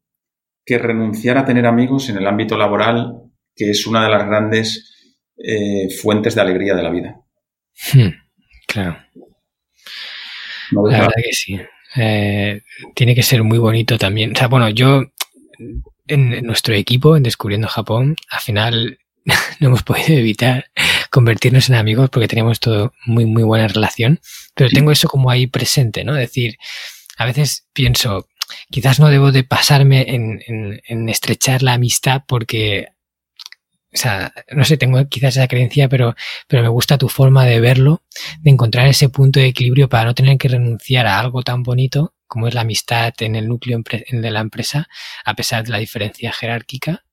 [0.65, 3.23] que renunciar a tener amigos en el ámbito laboral,
[3.55, 4.93] que es una de las grandes
[5.37, 7.21] eh, fuentes de alegría de la vida.
[7.93, 8.11] Hmm,
[8.67, 8.99] claro.
[10.71, 11.61] la verdad que sí.
[11.97, 12.63] Eh,
[12.95, 14.33] tiene que ser muy bonito también.
[14.33, 15.05] O sea, bueno, yo
[16.07, 18.99] en nuestro equipo, en Descubriendo Japón, al final
[19.61, 20.71] no hemos podido evitar
[21.11, 24.21] convertirnos en amigos porque teníamos todo muy, muy buena relación,
[24.55, 26.17] pero tengo eso como ahí presente, ¿no?
[26.17, 26.57] Es decir,
[27.17, 28.29] a veces pienso,
[28.71, 32.89] quizás no debo de pasarme en, estrechar la amistad porque,
[33.95, 36.17] o sea, no sé, tengo quizás esa creencia, pero,
[36.49, 38.03] pero me gusta tu forma de verlo,
[38.41, 42.15] de encontrar ese punto de equilibrio para no tener que renunciar a algo tan bonito
[42.27, 43.81] como es la amistad en el núcleo
[44.11, 44.89] de la empresa,
[45.25, 47.05] a pesar de la diferencia jerárquica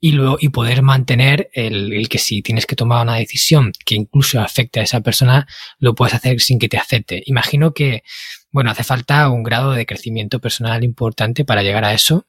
[0.00, 4.40] y luego y poder mantener el, que si tienes que tomar una decisión que incluso
[4.40, 5.46] afecte a esa persona,
[5.78, 7.22] lo puedes hacer sin que te acepte.
[7.26, 8.02] Imagino que,
[8.50, 12.26] bueno, hace falta un grado de crecimiento personal importante para llegar a eso,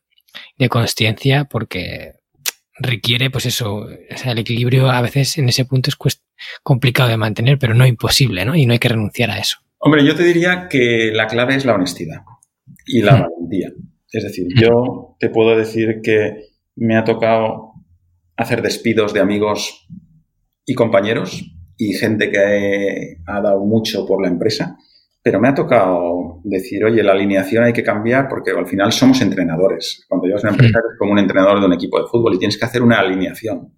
[0.58, 2.14] de consciencia, porque
[2.78, 5.98] requiere, pues eso, o el equilibrio a veces en ese punto es
[6.64, 8.56] complicado de mantener, pero no imposible, ¿no?
[8.56, 9.60] Y no hay que renunciar a eso.
[9.78, 12.22] Hombre, yo te diría que la clave es la honestidad
[12.86, 13.22] y la hmm.
[13.22, 13.72] valentía.
[14.12, 17.74] Es decir, yo te puedo decir que me ha tocado
[18.38, 19.88] hacer despidos de amigos
[20.66, 21.44] y compañeros
[21.78, 24.78] y gente que ha dado mucho por la empresa,
[25.26, 29.20] pero me ha tocado decir, oye, la alineación hay que cambiar porque al final somos
[29.22, 30.06] entrenadores.
[30.08, 32.60] Cuando llevas una empresa eres como un entrenador de un equipo de fútbol y tienes
[32.60, 33.74] que hacer una alineación.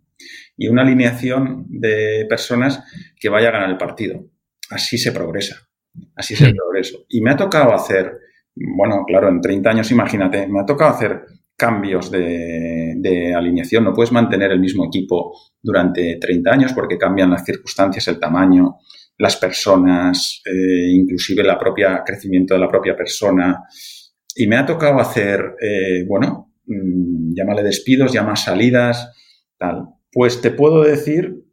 [0.57, 2.83] y una alineación de personas
[3.17, 4.25] que vaya a ganar el partido.
[4.69, 5.69] Así se progresa,
[6.17, 7.05] así es el progreso.
[7.07, 8.11] Y me ha tocado hacer,
[8.53, 11.21] bueno, claro, en 30 años, imagínate, me ha tocado hacer
[11.55, 13.85] cambios de, alineación.
[13.85, 18.79] No puedes mantener el mismo equipo durante 30 años porque cambian las circunstancias, el tamaño,
[19.17, 23.63] las personas, eh, inclusive el propia crecimiento de la propia persona.
[24.35, 29.11] Y me ha tocado hacer, eh, bueno, mmm, llámale despidos, llama salidas,
[29.57, 29.85] tal.
[30.11, 31.43] Pues te puedo decir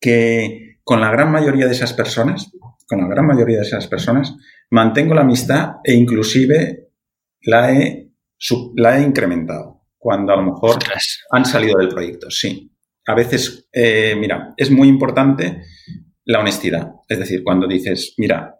[0.00, 2.50] que con la gran mayoría de esas personas,
[2.86, 4.36] con la gran mayoría de esas personas,
[4.70, 6.90] mantengo la amistad e inclusive
[7.42, 8.06] la he
[8.76, 10.78] la he incrementado cuando a lo mejor
[11.30, 12.70] han salido del proyecto, sí.
[13.06, 15.62] A veces, eh, mira, es muy importante
[16.26, 16.92] la honestidad.
[17.08, 18.56] Es decir, cuando dices, mira,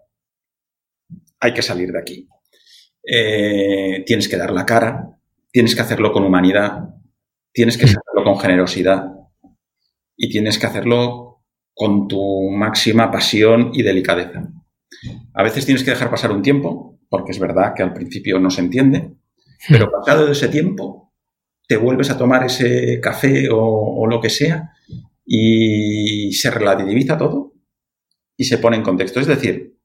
[1.41, 2.29] hay que salir de aquí.
[3.03, 5.11] Eh, tienes que dar la cara,
[5.51, 6.89] tienes que hacerlo con humanidad,
[7.53, 9.13] tienes que hacerlo con generosidad
[10.17, 14.49] y tienes que hacerlo con tu máxima pasión y delicadeza.
[15.35, 18.51] A veces tienes que dejar pasar un tiempo, porque es verdad que al principio no
[18.51, 19.13] se entiende,
[19.69, 21.13] pero pasado ese tiempo,
[21.69, 24.73] te vuelves a tomar ese café o, lo que sea
[25.25, 27.56] y se relativiza todo
[28.37, 29.21] y se pone en contexto.
[29.21, 29.77] Es decir,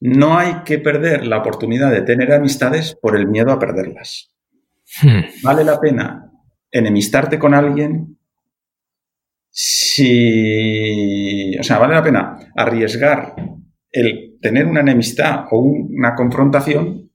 [0.00, 4.34] no hay que perder la oportunidad de tener amistades por el miedo a perderlas.
[5.00, 5.20] Hmm.
[5.42, 6.30] Vale la pena
[6.70, 8.18] enemistarte con alguien
[9.50, 10.48] si,
[11.58, 13.34] o sea, vale la pena arriesgar
[13.90, 17.10] el tener una enemistad o una confrontación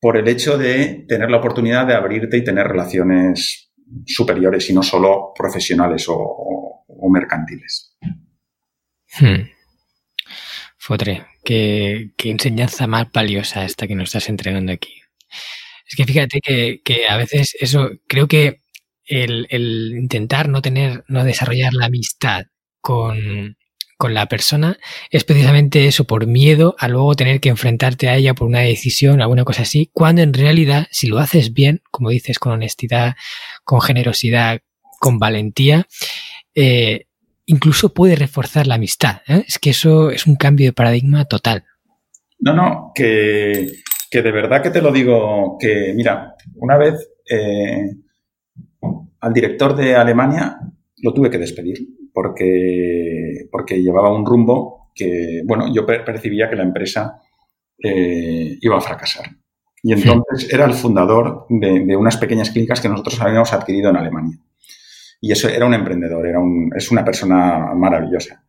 [0.00, 3.72] por el hecho de tener la oportunidad de abrirte y tener relaciones
[4.06, 7.96] superiores y no solo profesionales o, mercantiles.
[9.20, 9.53] Hmm.
[10.86, 14.92] Fotre, qué, enseñanza más valiosa esta que nos estás entregando aquí.
[15.88, 18.60] Es que fíjate que, a veces eso, creo que
[19.06, 19.46] el,
[19.98, 22.42] intentar no tener, no desarrollar la amistad
[22.82, 23.56] con,
[23.96, 24.76] con la persona
[25.08, 29.22] es precisamente eso, por miedo a luego tener que enfrentarte a ella por una decisión,
[29.22, 33.16] alguna cosa así, cuando en realidad, si lo haces bien, como dices, con honestidad,
[33.64, 34.60] con generosidad,
[35.00, 35.86] con valentía,
[36.54, 37.06] eh,
[37.46, 39.22] incluso puede reforzar la amistad.
[39.26, 39.44] ¿eh?
[39.46, 41.64] Es que eso es un cambio de paradigma total.
[42.38, 43.72] No, no, que,
[44.10, 46.94] que de verdad que te lo digo, que mira, una vez
[47.30, 47.90] eh,
[49.20, 50.58] al director de Alemania
[50.98, 51.78] lo tuve que despedir
[52.12, 57.20] porque, porque llevaba un rumbo que, bueno, yo percibía que la empresa
[57.82, 59.26] eh, iba a fracasar.
[59.82, 64.38] Y entonces era el fundador de, unas pequeñas clínicas que nosotros habíamos adquirido en Alemania.
[65.24, 68.44] Y eso era un emprendedor, era un, es una persona maravillosa.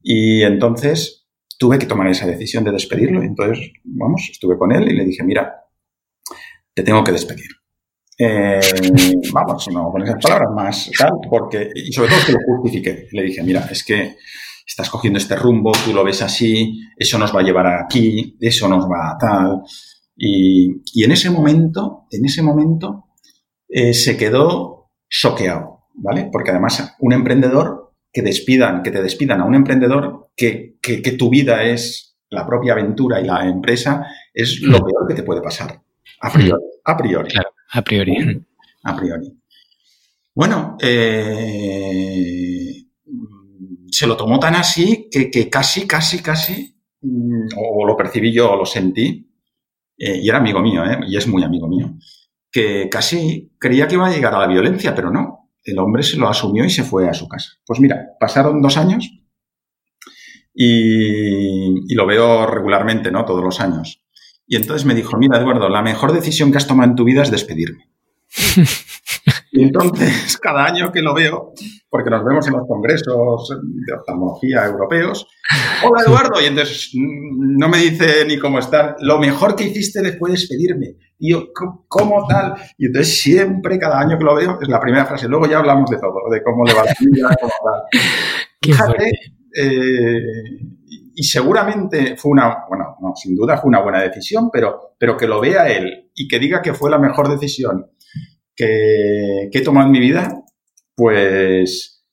[0.00, 1.26] Y entonces
[1.58, 3.20] tuve que tomar esa decisión de despedirlo.
[3.20, 5.52] Entonces, vamos, estuve con él y le dije, mira,
[6.72, 7.48] te tengo que despedir.
[8.16, 8.60] Eh,
[9.32, 13.08] vamos, no con esas palabras más tal, porque, y sobre todo que lo justifiqué.
[13.10, 14.14] Le dije, mira, es que
[14.64, 18.68] estás cogiendo este rumbo, tú lo ves así, eso nos va a llevar aquí, eso
[18.68, 19.62] nos va a tal.
[20.16, 23.06] Y, y en ese momento, en ese momento,
[23.68, 26.28] eh, se quedó choqueado, ¿vale?
[26.30, 31.12] Porque además un emprendedor, que despidan, que te despidan a un emprendedor, que, que, que
[31.12, 35.42] tu vida es la propia aventura y la empresa, es lo peor que te puede
[35.42, 35.80] pasar.
[36.20, 36.62] A priori.
[36.84, 37.30] A priori.
[37.30, 37.50] Claro.
[37.72, 38.44] A priori.
[38.84, 39.40] A priori.
[40.34, 42.84] Bueno, eh,
[43.90, 48.56] se lo tomó tan así que, casi, casi, casi, mm, o lo percibí yo o
[48.56, 49.28] lo sentí,
[49.98, 51.94] eh, y era amigo mío, eh, y es muy amigo mío,
[52.50, 55.39] que casi creía que iba a llegar a la violencia, pero no.
[55.70, 57.50] El hombre se lo asumió y se fue a su casa.
[57.66, 59.10] Pues mira, pasaron dos años
[60.54, 63.24] y, y lo veo regularmente, ¿no?
[63.24, 64.02] Todos los años.
[64.46, 67.22] Y entonces me dijo, mira, Eduardo, la mejor decisión que has tomado en tu vida
[67.22, 67.88] es despedirme.
[69.60, 71.52] y entonces, cada año que lo veo,
[71.90, 75.28] porque nos vemos en los congresos de oftalmología europeos,
[75.84, 80.00] hola Eduardo, y entonces mm, no me dice ni cómo estar, lo mejor que hiciste
[80.00, 80.96] después de despedirme.
[81.18, 81.48] Y yo,
[81.88, 82.54] ¿cómo tal?
[82.78, 85.28] Y entonces siempre, cada año que lo veo, es la primera frase.
[85.28, 88.00] Luego ya hablamos de todo, de cómo le va la vida, cómo tal.
[88.62, 89.10] Fíjate,
[89.54, 90.20] eh,
[91.14, 95.26] y seguramente fue una, bueno, no, sin duda fue una buena decisión, pero, pero que
[95.26, 97.90] lo vea él y que diga que fue la mejor decisión
[98.60, 100.42] que, he tomado en mi vida,
[100.94, 102.04] pues,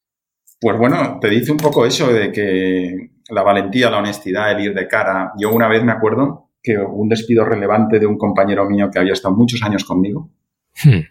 [0.60, 4.74] pues bueno, te dice un poco eso de que la valentía, la honestidad, el ir
[4.74, 5.34] de cara.
[5.38, 9.14] Yo una vez me acuerdo que un despido relevante de un compañero mío que había
[9.14, 10.32] estado muchos años conmigo.
[10.84, 11.02] Hmm.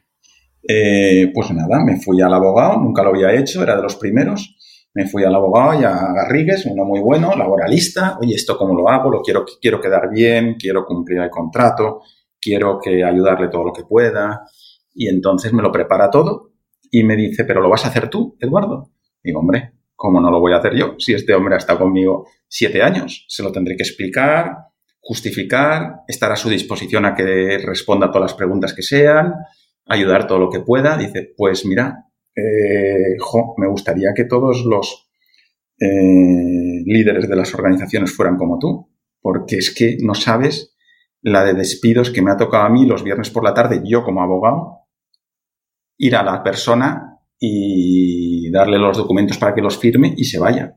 [0.69, 4.57] Eh, pues nada, me fui al abogado, nunca lo había hecho, era de los primeros
[4.97, 8.17] me fui al abogado y a Garrigues, uno muy bueno, laboralista.
[8.19, 9.11] Oye, ¿esto cómo lo hago?
[9.11, 12.01] Lo quiero, quiero quedar bien, quiero cumplir el contrato,
[12.41, 14.47] quiero que ayudarle todo lo que pueda.
[14.97, 16.53] Y entonces me lo prepara todo.
[16.91, 18.93] y me dice, ¿pero lo vas a hacer tú, Eduardo?
[19.23, 20.95] Digo, hombre, ¿cómo no lo voy a hacer yo?
[20.99, 24.57] Si este hombre ha estado conmigo siete años, se lo tendré que explicar,
[25.01, 29.35] justificar, estar a su disposición a que responda a todas las preguntas que sean,
[29.85, 30.97] ayudar todo lo que pueda.
[30.97, 33.17] Dice, pues mira, eh,
[33.59, 35.11] me gustaría que todos los
[35.81, 40.77] eh, líderes de las organizaciones fueran como tú, porque es que no sabes
[41.21, 44.05] la de despidos que me ha tocado a mí los viernes por la tarde, yo
[44.05, 44.86] como abogado,
[45.99, 50.77] ir a la persona y darle los documentos para que los firme y se vaya.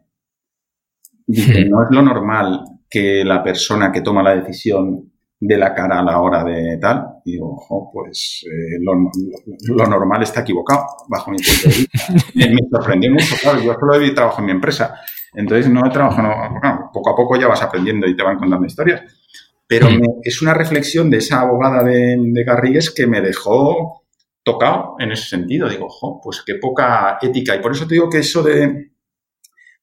[1.25, 5.99] Dice, no es lo normal que la persona que toma la decisión de la cara
[5.99, 7.05] a la hora de tal.
[7.23, 12.13] Y digo, ojo, pues eh, lo, normal está equivocado, bajo mi punto de vista.
[12.35, 14.95] me sorprendió mucho, claro, yo solo he trabajado en mi empresa.
[15.33, 19.01] Entonces no he trabajado, poco a poco ya vas aprendiendo y te van contando historias.
[19.67, 19.87] Pero
[20.23, 23.98] es una reflexión de esa abogada de, de, Garrigues que me dejó
[24.43, 25.69] tocado en ese sentido.
[25.69, 27.55] Digo, ojo, pues qué poca ética.
[27.55, 28.91] Y por eso te digo que eso de,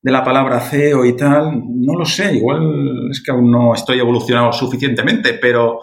[0.02, 3.98] de la palabra CEO y tal, no lo sé, igual es que aún no estoy
[3.98, 5.80] evolucionado suficientemente, pero,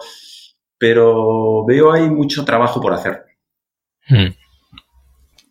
[0.78, 3.22] pero veo ahí mucho trabajo por hacer.
[4.08, 4.28] Hmm.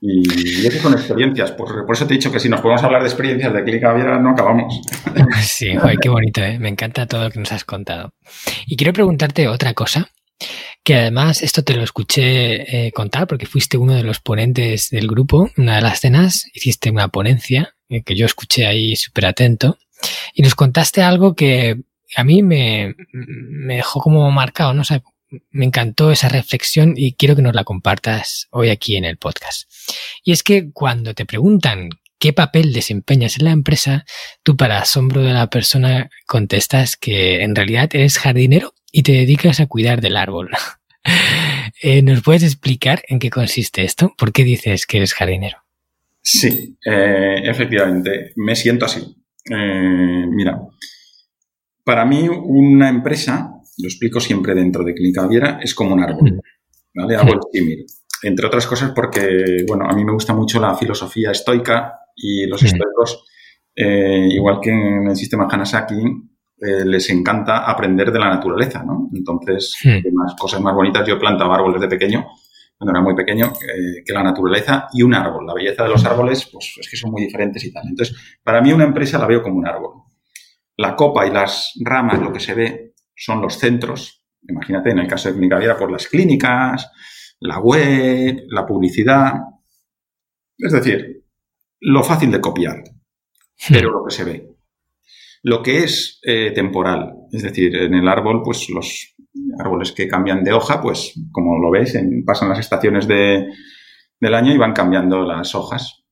[0.02, 1.52] Y, eso son experiencias.
[1.52, 3.94] Por, por, eso te he dicho que si nos podemos hablar de experiencias de Clínica
[3.94, 4.82] Viera, no acabamos.
[5.42, 5.70] Sí,
[6.02, 6.58] qué bonito, ¿eh?
[6.58, 8.14] me encanta todo lo que nos has contado.
[8.66, 10.10] Y quiero preguntarte otra cosa,
[10.84, 15.08] que además esto te lo escuché eh, contar porque fuiste uno de los ponentes del
[15.08, 19.78] grupo, una de las cenas, hiciste una ponencia eh, que yo escuché ahí súper atento,
[20.34, 21.82] y nos contaste algo que
[22.16, 24.82] a mí me, me dejó como marcado, ¿no?
[24.82, 25.02] O sea,
[25.50, 29.70] me encantó esa reflexión y quiero que nos la compartas hoy aquí en el podcast.
[30.24, 34.06] Y es que cuando te preguntan qué papel desempeñas en la empresa,
[34.44, 39.60] tú para asombro de la persona contestas que en realidad eres jardinero y te dedicas
[39.60, 40.50] a cuidar del árbol.
[41.86, 44.14] Eh, ¿Nos puedes explicar en qué consiste esto?
[44.18, 45.58] ¿Por qué dices que eres jardinero?
[46.22, 49.02] Sí, eh, efectivamente, me siento así.
[49.50, 50.62] Eh, mira,
[51.84, 56.40] para mí una empresa, lo explico siempre dentro de Clínica Viera, es como un árbol,
[56.96, 57.18] ¿vale?
[57.18, 57.86] Árbol símil.
[58.22, 62.64] Entre otras cosas porque, bueno, a mí me gusta mucho la filosofía estoica y los
[62.64, 63.26] estoicos,
[63.76, 66.02] eh, igual que en el sistema Hanasaki,
[66.86, 69.10] les encanta aprender de la naturaleza, ¿no?
[69.14, 69.76] Entonces,
[70.12, 71.08] más cosas más bonitas.
[71.08, 72.26] Yo he plantado árboles de pequeño
[72.84, 75.46] cuando era muy pequeño, eh, que la naturaleza y un árbol.
[75.46, 77.84] La belleza de los árboles, pues es que son muy diferentes y tal.
[77.88, 80.04] Entonces, para mí una empresa la veo como un árbol.
[80.76, 84.26] La copa y las ramas, lo que se ve, son los centros.
[84.50, 86.92] Imagínate, en el caso de Clínica Viera, por las clínicas,
[87.40, 89.34] la web, la publicidad.
[90.58, 91.24] Es decir,
[91.80, 92.84] lo fácil de copiar,
[93.70, 94.53] pero lo que se ve.
[95.44, 99.14] Lo que es eh, temporal, es decir, en el árbol, pues los
[99.60, 103.48] árboles que cambian de hoja, pues como lo ves, pasan las estaciones de,
[104.22, 106.06] del año y van cambiando las hojas,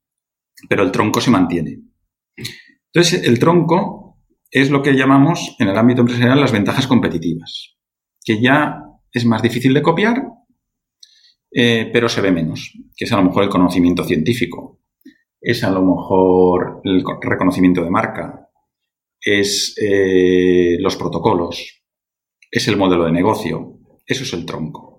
[0.67, 1.79] pero el tronco se mantiene.
[2.93, 4.19] Entonces, el tronco
[4.51, 7.77] es lo que llamamos en el ámbito empresarial las ventajas competitivas,
[8.25, 10.23] que ya es más difícil de copiar,
[11.53, 14.81] eh, pero se ve menos, que es a lo mejor el conocimiento científico,
[15.39, 18.49] es a lo mejor el reconocimiento de marca,
[19.21, 21.83] es eh, los protocolos,
[22.49, 23.77] es el modelo de negocio.
[24.05, 24.91] Eso es el tronco.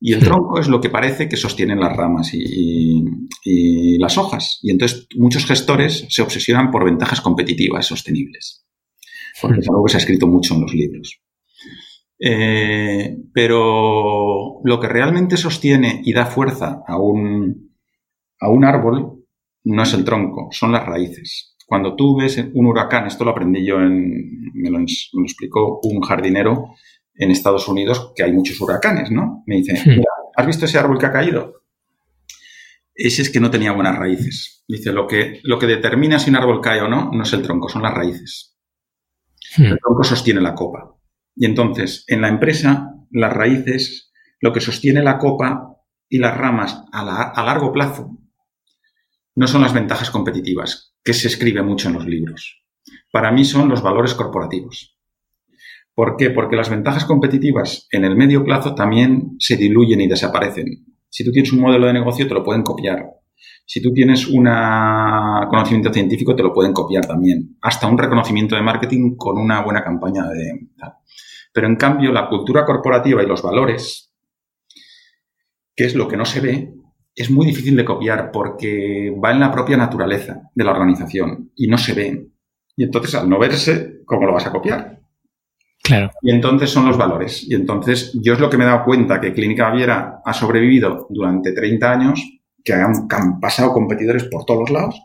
[0.00, 3.02] Y el tronco es lo que parece que sostienen las ramas y,
[3.98, 4.60] las hojas.
[4.62, 8.64] Y entonces muchos gestores se obsesionan por ventajas competitivas sostenibles.
[9.40, 11.20] Porque es algo que se ha escrito mucho en los libros.
[12.20, 17.74] Eh, pero lo que realmente sostiene y da fuerza a un,
[18.40, 19.24] a un árbol
[19.64, 21.56] no es el tronco, son las raíces.
[21.68, 26.70] Cuando tú ves un huracán, esto lo aprendí yo en, me lo, explicó un jardinero
[27.14, 29.42] en Estados Unidos, que hay muchos huracanes, ¿no?
[29.46, 29.74] Me dice,
[30.34, 31.64] ¿has visto ese árbol que ha caído?
[32.94, 34.64] Ese es que no tenía buenas raíces.
[34.66, 37.42] Dice, lo que, lo que determina si un árbol cae o no, no es el
[37.42, 38.56] tronco, son las raíces.
[39.58, 40.96] El tronco sostiene la copa.
[41.36, 45.76] Y entonces, en la empresa, las raíces, lo que sostiene la copa
[46.08, 48.18] y las ramas a largo plazo,
[49.38, 52.60] no son las ventajas competitivas, que se escribe mucho en los libros.
[53.12, 54.98] Para mí son los valores corporativos.
[55.94, 56.30] ¿Por qué?
[56.30, 60.66] Porque las ventajas competitivas en el medio plazo también se diluyen y desaparecen.
[61.08, 63.06] Si tú tienes un modelo de negocio, te lo pueden copiar.
[63.64, 64.48] Si tú tienes un
[65.48, 67.58] conocimiento científico, te lo pueden copiar también.
[67.62, 70.66] Hasta un reconocimiento de marketing con una buena campaña de...
[71.52, 74.12] Pero en cambio, la cultura corporativa y los valores,
[75.76, 76.77] que es lo que no se ve,
[77.18, 81.66] es muy difícil de copiar porque va en la propia naturaleza de la organización y
[81.66, 82.28] no se ve.
[82.76, 85.00] Y entonces, al no verse, ¿cómo lo vas a copiar?
[85.82, 86.12] Claro.
[86.22, 87.44] Y entonces son los valores.
[87.48, 91.08] Y entonces, yo es lo que me he dado cuenta que Clínica Baviera ha sobrevivido
[91.10, 92.22] durante 30 años,
[92.62, 95.02] que han, pasado competidores por todos los lados,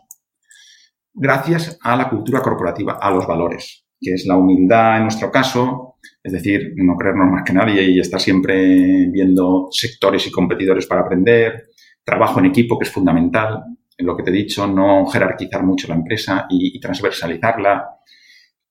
[1.12, 5.96] gracias a la cultura corporativa, a los valores, que es la humildad en nuestro caso,
[6.22, 11.02] es decir, no creernos más que nadie y estar siempre viendo sectores y competidores para
[11.02, 11.70] aprender,
[12.04, 13.64] trabajo en equipo, que es fundamental,
[13.96, 17.88] en lo que te he dicho, no jerarquizar mucho la empresa y, transversalizarla,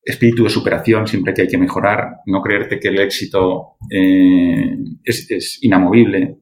[0.03, 5.59] espíritu de superación siempre que hay que mejorar, no creerte que el éxito eh, es,
[5.63, 6.39] inamovible,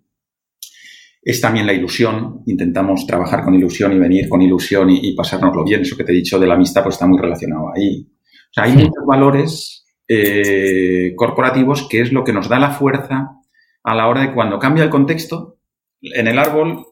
[1.22, 2.42] es también la ilusión.
[2.48, 5.82] Intentamos trabajar con ilusión y venir con ilusión y, y, pasárnoslo bien.
[5.82, 8.08] Eso que te he dicho de la amistad, pues está muy relacionado ahí.
[8.52, 9.82] O sea, hay muchos valores
[10.14, 13.30] eh, corporativos que es lo que nos da la fuerza
[13.82, 15.60] a la hora de cuando cambia el contexto.
[16.02, 16.86] En el árbol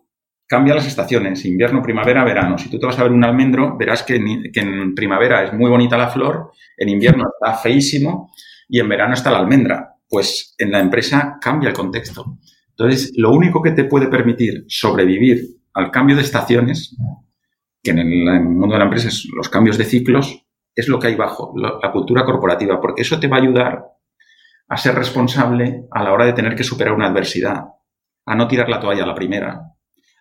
[0.48, 2.58] cambian las estaciones, invierno, primavera, verano.
[2.58, 5.96] Si tú te vas a ver un almendro, verás que en, primavera es muy bonita
[5.96, 8.32] la flor, en invierno está feísimo
[8.68, 9.96] y en verano está la almendra.
[10.08, 12.40] Pues en la empresa cambia el contexto.
[12.70, 15.44] Entonces, lo único que te puede permitir sobrevivir
[15.76, 16.98] al cambio de estaciones,
[17.84, 21.08] que en el, mundo de la empresa es los cambios de ciclos, es lo que
[21.08, 23.84] hay bajo, la cultura corporativa, porque eso te va a ayudar
[24.68, 27.66] a ser responsable a la hora de tener que superar una adversidad,
[28.30, 29.60] a no tirar la toalla a la primera,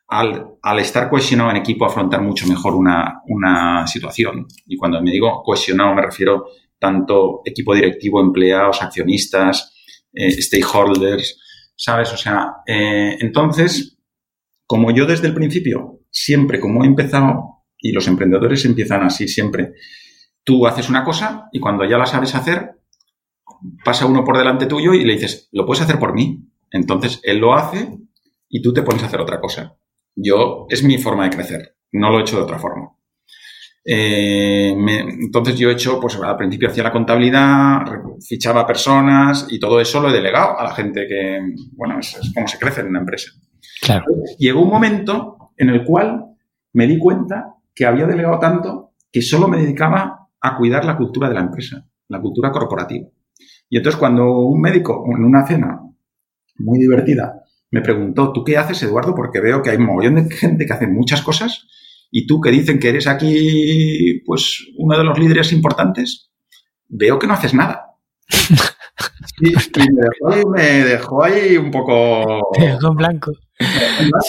[0.09, 4.47] al, estar cohesionado en equipo, afrontar mucho mejor una, situación.
[4.67, 6.47] Y cuando me digo cohesionado, me refiero
[6.79, 9.75] tanto equipo directivo, empleados, accionistas,
[10.15, 11.39] eh, stakeholders,
[11.77, 12.11] ¿sabes?
[12.15, 13.99] O sea, eh, entonces,
[14.67, 19.75] como yo desde el principio, siempre como he empezado, y los emprendedores empiezan así siempre,
[20.45, 22.81] tú haces una cosa y cuando ya la sabes hacer,
[23.85, 26.49] pasa uno por delante tuyo y le dices, lo puedes hacer por mí.
[26.71, 27.99] Entonces, él lo hace
[28.49, 29.77] y tú te pones a hacer otra cosa.
[30.15, 32.91] Yo, es mi forma de crecer, no lo he hecho de otra forma.
[33.91, 34.77] Eh,
[35.21, 37.87] entonces yo he hecho, pues al principio hacía la contabilidad,
[38.21, 41.41] fichaba personas y todo eso lo he delegado a la gente que,
[41.73, 43.31] bueno, es, como se crece en una empresa.
[43.81, 44.05] Claro.
[44.39, 46.27] Llegó un momento en el cual
[46.75, 51.29] me di cuenta que había delegado tanto que solo me dedicaba a cuidar la cultura
[51.29, 53.09] de la empresa, la cultura corporativa.
[53.71, 55.81] Y entonces cuando un médico en una cena
[56.59, 59.15] muy divertida me preguntó, ¿tú qué haces, Eduardo?
[59.15, 61.67] Porque veo que hay un montón de gente que hace muchas cosas
[62.11, 66.31] y tú que dicen que eres aquí, pues, uno de los líderes importantes,
[66.89, 67.87] veo que no haces nada.
[69.41, 69.53] Y,
[70.53, 72.41] me, dejó ahí, un poco...
[72.55, 73.31] Te dejó en blanco.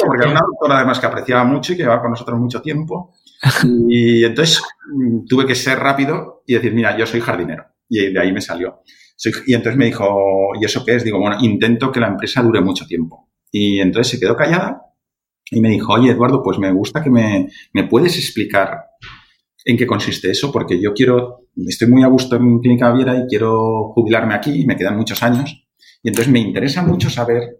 [0.05, 3.15] Porque era una doctora además que apreciaba mucho y que llevaba con nosotros mucho tiempo.
[3.87, 4.61] Y entonces
[4.93, 7.65] mm, tuve que ser rápido y decir, mira, yo soy jardinero.
[7.89, 8.83] Y de ahí me salió.
[9.45, 11.03] Y entonces me dijo, ¿y eso qué es?
[11.03, 13.29] Digo, bueno, intento que la empresa dure mucho tiempo.
[13.51, 14.81] Y entonces se quedó callada
[15.51, 18.89] y me dijo, oye, Eduardo, pues me gusta que me, me puedes explicar
[19.65, 23.27] en qué consiste eso, porque yo quiero, estoy muy a gusto en Clínica Viera y
[23.27, 25.67] quiero jubilarme aquí, y me quedan muchos años,
[26.01, 27.59] y entonces me interesa mucho saber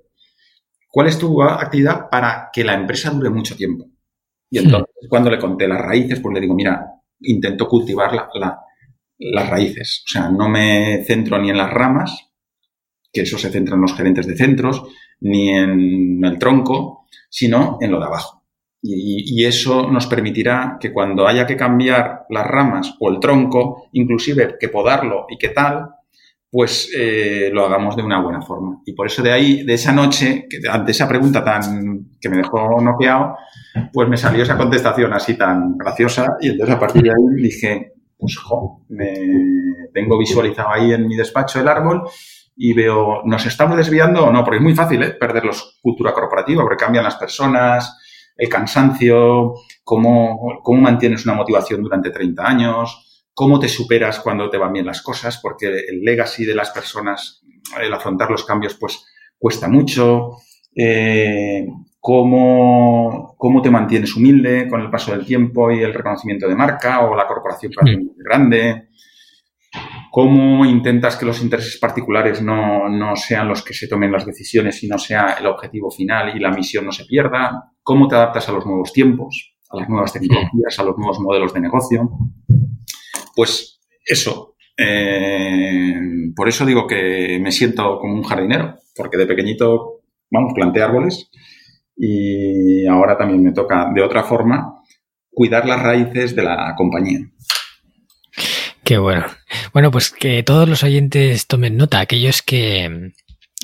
[0.89, 3.86] cuál es tu actividad para que la empresa dure mucho tiempo.
[4.49, 6.84] Y entonces, cuando le conté las raíces, pues le digo, mira,
[7.20, 8.60] intento cultivar la,
[9.20, 12.32] las raíces, o sea, no me centro ni en las ramas,
[13.11, 14.84] que eso se centra en los gerentes de centros,
[15.22, 18.39] ni en el tronco, sino en lo de abajo.
[18.82, 24.55] Y, eso nos permitirá que cuando haya que cambiar las ramas o el tronco, inclusive
[24.57, 25.89] que podarlo y qué tal,
[26.49, 28.82] pues eh, lo hagamos de una buena forma.
[28.86, 32.38] Y por eso de ahí, de esa noche, que ante esa pregunta tan que me
[32.38, 33.36] dejó noqueado,
[33.91, 37.93] pues me salió esa contestación así tan graciosa y entonces a partir de ahí dije,
[38.20, 39.13] pues jo, me
[39.93, 42.03] tengo visualizado ahí en mi despacho el árbol
[42.55, 44.43] y veo, ¿nos estamos desviando o no?
[44.43, 45.11] Porque es muy fácil ¿eh?
[45.11, 47.97] perder la cultura corporativa, porque cambian las personas,
[48.36, 49.53] el cansancio,
[49.84, 54.86] cómo, cómo mantienes una motivación durante 30 años, cómo te superas cuando te van bien
[54.86, 57.41] las cosas, porque el legacy de las personas,
[57.82, 59.05] el afrontar los cambios, pues
[59.38, 60.32] cuesta mucho.
[60.76, 61.65] Eh,
[62.00, 67.02] cómo, cómo te mantienes humilde con el paso del tiempo y el reconocimiento de marca
[67.02, 68.89] o la corporación muy grande.
[70.12, 74.88] Cómo intentas que los intereses particulares no, sean los que se tomen las decisiones y
[74.88, 78.54] no sea el objetivo final y la misión no se pierda, cómo te adaptas a
[78.54, 82.10] los nuevos tiempos, a las nuevas tecnologías, a los nuevos modelos de negocio.
[83.36, 85.93] Pues eso, eh,
[86.36, 91.30] por eso digo que me siento como un jardinero, porque de pequeñito, vamos, planté árboles
[92.02, 94.82] y ahora también me toca de otra forma
[95.30, 97.20] cuidar las raíces de la compañía.
[98.84, 99.26] Qué bueno.
[99.74, 103.12] Bueno, pues que todos los oyentes tomen nota, aquellos que,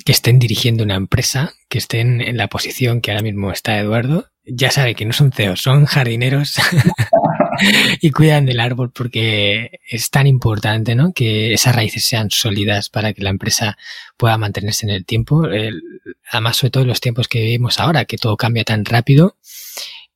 [0.05, 4.69] estén dirigiendo una empresa, que estén en la posición que ahora mismo está Eduardo, ya
[4.69, 6.55] sabe que no son CEOs, son jardineros
[8.01, 11.13] y cuidan del árbol porque es tan importante, ¿no?
[11.13, 13.77] Que esas raíces sean sólidas para que la empresa
[14.17, 15.43] pueda mantenerse en el tiempo.
[16.31, 19.37] además, sobre todo en los tiempos que vivimos ahora, que todo cambia tan rápido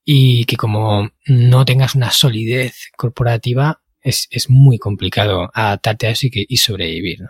[0.04, 6.28] y que como no tengas una solidez corporativa, es, es muy complicado adaptarte a eso
[6.28, 7.30] y, que, y sobrevivir, ¿no?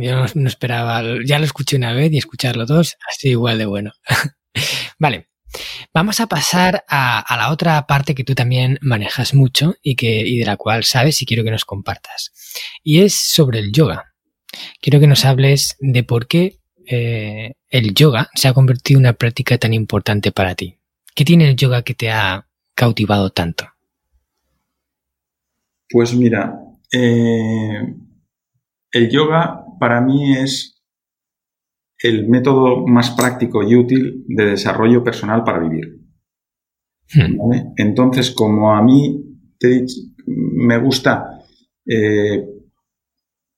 [0.00, 3.92] Yo no, esperaba, ya lo escuché una vez y escucharlo dos, así igual de bueno.
[4.98, 5.28] vale,
[5.92, 10.38] vamos a pasar a, la otra parte que tú también manejas mucho y, que, y
[10.38, 12.32] de la cual sabes y quiero que nos compartas.
[12.82, 14.14] Y es sobre el yoga.
[14.80, 19.12] Quiero que nos hables de por qué eh, el yoga se ha convertido en una
[19.12, 20.76] práctica tan importante para ti.
[21.14, 23.68] ¿Qué tiene el yoga que te ha cautivado tanto?
[25.88, 26.52] Pues mira,
[26.92, 27.94] eh,
[28.90, 30.82] el yoga para mí es
[31.98, 36.00] el método más práctico y útil de desarrollo personal para vivir.
[37.14, 37.36] Hmm.
[37.76, 39.24] Entonces, como a mí
[40.26, 41.40] me gusta
[41.86, 42.44] eh,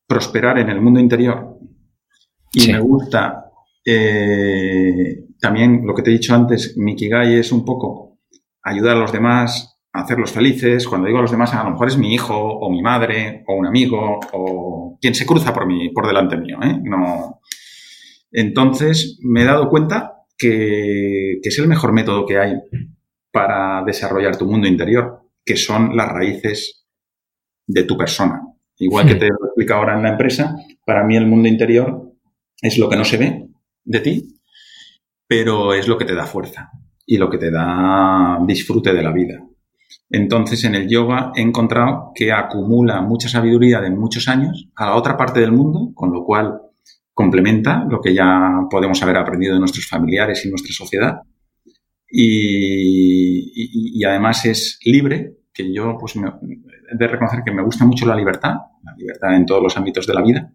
[0.06, 1.58] prosperar en el mundo interior
[2.52, 3.50] y me gusta
[3.84, 8.18] eh, también lo que te he dicho antes, mi Kigai es un poco
[8.62, 10.86] ayudar a los demás, hacerlos felices.
[10.86, 13.54] Cuando digo a los demás, a lo mejor es mi hijo o mi madre o
[13.54, 16.58] un amigo o quien se cruza por mí, por delante mío.
[16.62, 16.78] ¿eh?
[16.82, 17.40] No.
[18.30, 22.54] Entonces me he dado cuenta que, es el mejor método que hay
[23.30, 26.86] para desarrollar tu mundo interior, que son las raíces
[27.66, 28.42] de tu persona.
[28.78, 32.12] Igual que te lo explico ahora en la empresa, para mí el mundo interior
[32.60, 33.48] es lo que no se ve
[33.84, 34.40] de ti,
[35.26, 36.70] pero es lo que te da fuerza
[37.06, 39.42] y lo que te da disfrute de la vida.
[40.08, 44.94] Entonces, en el yoga he encontrado que acumula mucha sabiduría de muchos años a la
[44.94, 46.60] otra parte del mundo, con lo cual
[47.12, 51.22] complementa lo que ya podemos haber aprendido de nuestros familiares y nuestra sociedad.
[52.08, 58.06] Y, además es libre, que yo pues me, he de reconocer que me gusta mucho
[58.06, 60.52] la libertad, la libertad en todos los ámbitos de la vida.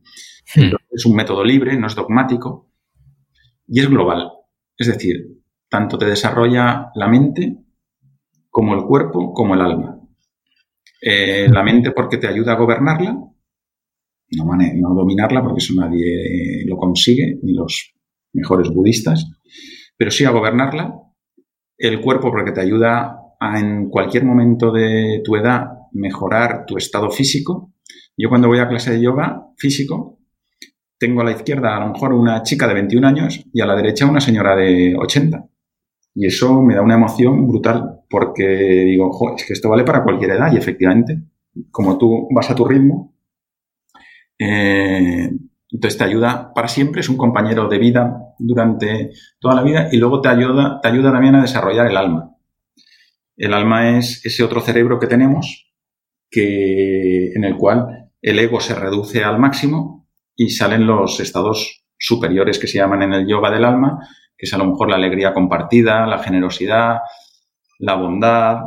[0.92, 2.70] Es un método libre, no es dogmático
[3.68, 4.30] y es global.
[4.78, 7.58] Es decir, tanto te desarrolla la mente
[8.52, 9.98] como el cuerpo, como el alma.
[11.02, 16.78] Eh, la mente porque te ayuda a gobernarla, no, no dominarla porque eso nadie lo
[16.78, 17.94] consigue, ni los
[18.34, 19.26] mejores budistas,
[19.98, 20.96] pero sí a gobernarla.
[21.78, 27.10] El cuerpo porque te ayuda a en cualquier momento de tu edad mejorar tu estado
[27.10, 27.74] físico.
[28.16, 30.20] Yo cuando voy a clase de yoga físico,
[31.00, 33.76] tengo a la izquierda a lo mejor una chica de 21 años y a la
[33.76, 35.48] derecha una señora de 80.
[36.14, 40.32] Y eso me da una emoción brutal, porque digo, es que esto vale para cualquier
[40.32, 41.24] edad y efectivamente,
[41.72, 43.16] como tú vas a tu ritmo,
[44.38, 45.32] eh,
[45.72, 49.98] entonces te ayuda para siempre, es un compañero de vida durante toda la vida y
[49.98, 52.36] luego te ayuda, te ayuda también a desarrollar el alma.
[53.38, 55.72] El alma es ese otro cerebro que tenemos
[56.30, 62.60] que, en el cual el ego se reduce al máximo y salen los estados superiores
[62.60, 64.06] que se llaman en el yoga del alma,
[64.38, 66.98] que es a lo mejor la alegría compartida, la generosidad,
[67.82, 68.58] la bondad,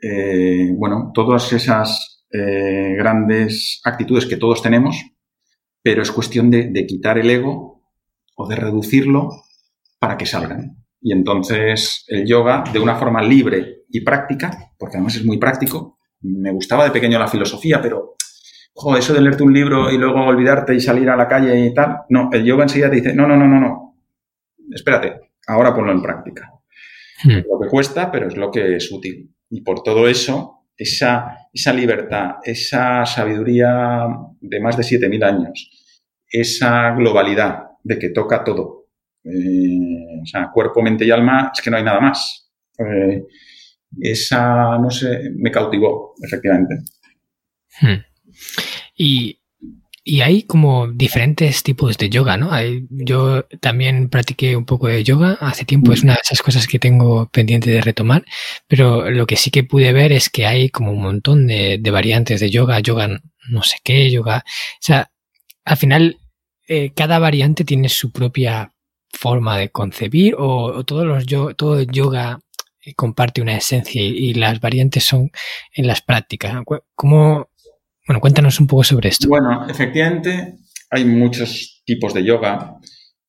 [0.00, 4.96] eh, bueno, todas esas eh, grandes actitudes que todos tenemos,
[5.82, 7.82] pero es cuestión de, quitar el ego
[8.36, 9.30] o de reducirlo
[9.98, 10.76] para que salgan.
[11.00, 15.98] Y entonces el yoga, de una forma libre y práctica, porque además es muy práctico,
[16.20, 18.16] me gustaba de pequeño la filosofía, pero
[18.98, 22.00] eso de leerte un libro y luego olvidarte y salir a la calle y tal,
[22.10, 23.96] no, el yoga enseguida te dice, no, no, no, no, no,
[24.70, 26.57] espérate, ahora ponlo en práctica.
[27.24, 27.42] Hmm.
[27.48, 29.34] Lo que cuesta, pero es lo que es útil.
[29.50, 34.06] Y por todo eso, esa, esa libertad, esa sabiduría
[34.40, 35.70] de más de 7.000 años,
[36.30, 38.88] esa globalidad de que toca todo,
[39.24, 42.50] eh, o sea, cuerpo, mente y alma, es que no hay nada más.
[42.78, 43.24] Eh,
[44.00, 46.76] esa, no sé, me cautivó, efectivamente.
[47.80, 48.02] Hmm.
[48.96, 49.40] Y
[50.10, 52.50] y hay como diferentes tipos de yoga, ¿no?
[52.50, 56.66] Hay, yo también practiqué un poco de yoga hace tiempo, es una de esas cosas
[56.66, 58.24] que tengo pendiente de retomar,
[58.66, 62.40] pero lo que sí que pude ver es que hay como un montón de, variantes
[62.40, 64.44] de yoga, yoga no sé qué, yoga.
[64.46, 65.10] O sea,
[65.66, 66.16] al final,
[66.68, 68.72] eh, cada variante tiene su propia
[69.12, 72.40] forma de concebir o, todos los yo, todo yoga
[72.96, 75.30] comparte una esencia y, y, las variantes son
[75.74, 76.54] en las prácticas.
[76.94, 77.50] ¿Cómo,
[78.08, 79.28] bueno, cuéntanos un poco sobre esto.
[79.28, 80.56] Bueno, efectivamente
[80.90, 82.78] hay muchos tipos de yoga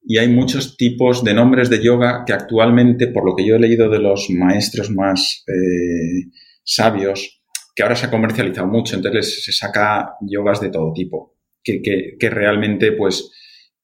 [0.01, 3.59] y hay muchos tipos de nombres de yoga que actualmente, por lo que yo he
[3.59, 6.31] leído de los maestros más eh,
[6.63, 7.41] sabios,
[7.75, 12.29] que ahora se ha comercializado mucho, entonces se saca yogas de todo tipo, que, que,
[12.29, 13.31] realmente pues,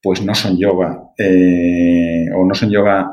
[0.00, 3.06] pues no son yoga, eh, o no son yoga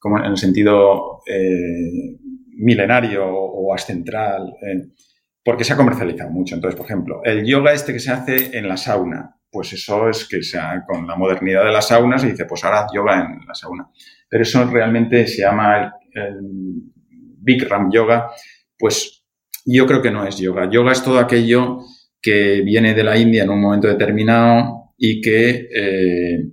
[0.00, 2.18] como en el sentido eh,
[2.56, 4.54] milenario o, ascentral
[5.48, 6.56] porque se ha comercializado mucho.
[6.56, 10.28] Entonces, por ejemplo, el yoga este que se hace en la sauna, pues eso es
[10.28, 13.54] que sea, con la modernidad de la sauna se dice, pues ahora yoga en la
[13.54, 13.88] sauna.
[14.28, 16.34] Pero eso realmente se llama el,
[17.40, 18.30] Bikram Yoga,
[18.78, 19.24] pues
[19.64, 20.68] yo creo que no es yoga.
[20.70, 21.78] Yoga es todo aquello
[22.20, 26.44] que viene de la India en un momento determinado y que, eh,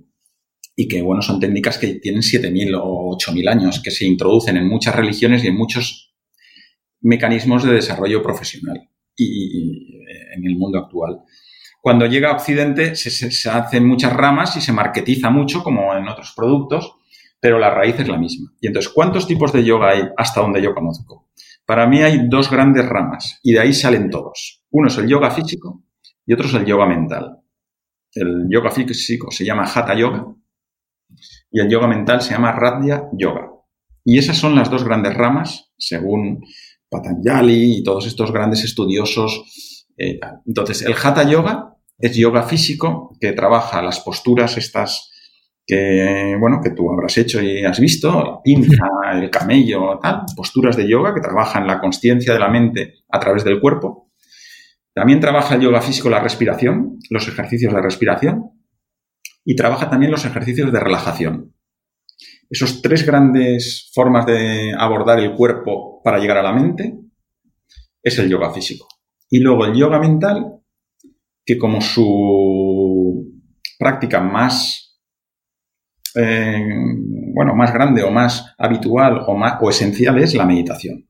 [0.74, 4.66] y que bueno, son técnicas que tienen 7.000 o 8.000 años, que se introducen en
[4.66, 6.15] muchas religiones y en muchos
[7.06, 10.02] mecanismos de desarrollo profesional y,
[10.34, 11.20] en el mundo actual.
[11.80, 16.32] Cuando llega a Occidente se, hacen muchas ramas y se marketiza mucho, como en otros
[16.36, 16.96] productos,
[17.40, 18.52] pero la raíz es la misma.
[18.60, 21.30] Y entonces, ¿cuántos tipos de yoga hay hasta donde yo conozco?
[21.64, 24.64] Para mí hay dos grandes ramas y de ahí salen todos.
[24.70, 25.84] Uno es el yoga físico
[26.26, 27.38] y otro es el yoga mental.
[28.12, 30.26] El yoga físico se llama Hatha Yoga
[31.52, 33.52] y el yoga mental se llama Radhya Yoga.
[34.04, 36.40] Y esas son las dos grandes ramas, según
[36.88, 39.84] Patanjali y todos estos grandes estudiosos.
[39.96, 45.10] Eh, entonces, el Hatha Yoga es yoga físico que trabaja las posturas estas
[45.66, 50.76] que, bueno, que tú habrás hecho y has visto, la pinza, el camello, tal, posturas
[50.76, 54.10] de yoga que trabajan la consciencia de la mente a través del cuerpo.
[54.94, 58.52] También trabaja el yoga físico la respiración, los ejercicios de respiración,
[59.44, 61.55] y trabaja también los ejercicios de relajación.
[62.48, 66.98] Esos tres grandes formas de abordar el cuerpo para llegar a la mente
[68.02, 68.86] es el yoga físico.
[69.28, 70.60] Y luego el yoga mental,
[71.44, 73.42] que como su
[73.78, 75.00] práctica más,
[76.14, 76.64] eh,
[77.34, 81.08] bueno, más grande o más habitual o, más, o esencial es la meditación.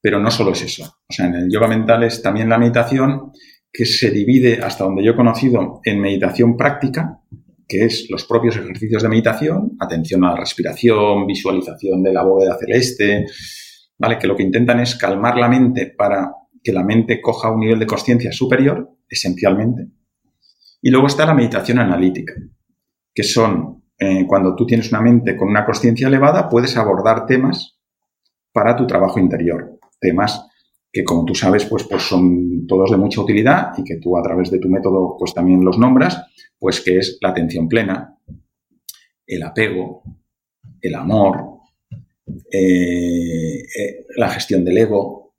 [0.00, 0.84] Pero no solo es eso.
[0.84, 3.32] O sea, en el yoga mental es también la meditación
[3.70, 7.20] que se divide, hasta donde yo he conocido, en meditación práctica,
[7.70, 12.58] que es los propios ejercicios de meditación, atención a la respiración, visualización de la bóveda
[12.58, 13.26] celeste,
[13.96, 14.18] ¿vale?
[14.18, 17.78] Que lo que intentan es calmar la mente para que la mente coja un nivel
[17.78, 19.86] de conciencia superior, esencialmente.
[20.82, 22.34] Y luego está la meditación analítica,
[23.14, 27.78] que son eh, cuando tú tienes una mente con una conciencia elevada, puedes abordar temas
[28.52, 30.44] para tu trabajo interior, temas
[30.92, 34.22] que como tú sabes, pues, pues son todos de mucha utilidad y que tú a
[34.22, 36.26] través de tu método pues también los nombras,
[36.58, 38.18] pues que es la atención plena,
[39.26, 40.02] el apego,
[40.80, 41.60] el amor,
[42.52, 45.34] eh, eh, la gestión del ego,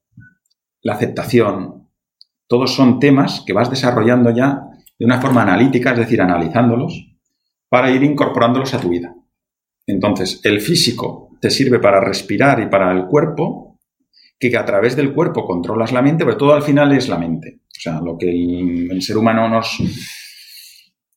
[0.82, 1.90] la aceptación.
[2.48, 7.08] Todos son temas que vas desarrollando ya de una forma analítica, es decir, analizándolos,
[7.70, 9.16] para ir incorporándolos a tu vida.
[9.88, 13.71] Entonces, el físico te sirve para respirar y para el cuerpo,
[14.50, 17.62] que a través del cuerpo controlas la mente, pero todo al final es la mente.
[17.68, 19.78] O sea, lo que el, ser humano nos...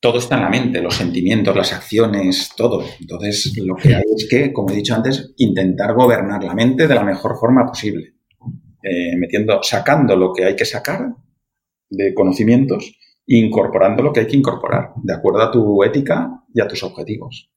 [0.01, 2.85] Todo está en la mente, los sentimientos, las acciones, todo.
[3.01, 6.95] Entonces, lo que hay es que, como he dicho antes, intentar gobernar la mente de
[6.95, 8.15] la mejor forma posible.
[8.83, 11.09] Eh, metiendo, sacando lo que hay que sacar
[11.89, 16.69] de conocimientos incorporando lo que hay que incorporar, de acuerdo a tu ética y a
[16.69, 17.51] tus objetivos.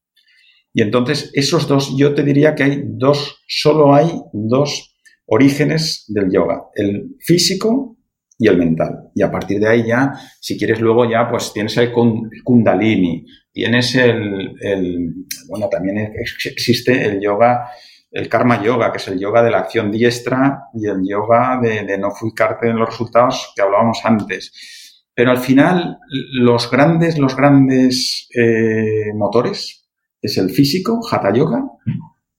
[0.72, 4.97] Y entonces, esos dos, yo te diría que hay dos, solo hay dos
[5.28, 7.96] orígenes del yoga, el físico
[8.38, 9.10] y el mental.
[9.14, 13.94] Y a partir de ahí ya, si quieres luego ya, pues tienes el kundalini, tienes
[13.94, 15.14] el,
[15.48, 17.68] bueno, también existe el yoga,
[18.10, 21.98] el karma yoga, que es el yoga de la acción diestra y el yoga de,
[21.98, 25.04] no fijarte en los resultados que hablábamos antes.
[25.12, 25.98] Pero al final,
[26.32, 29.88] los grandes, los grandes eh, motores
[30.22, 31.64] es el físico, hatha yoga,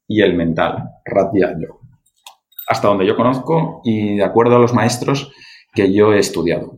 [0.08, 1.79] y el mental, raja yoga
[2.70, 5.32] hasta donde yo conozco y de acuerdo a los maestros
[5.74, 6.76] que yo he estudiado.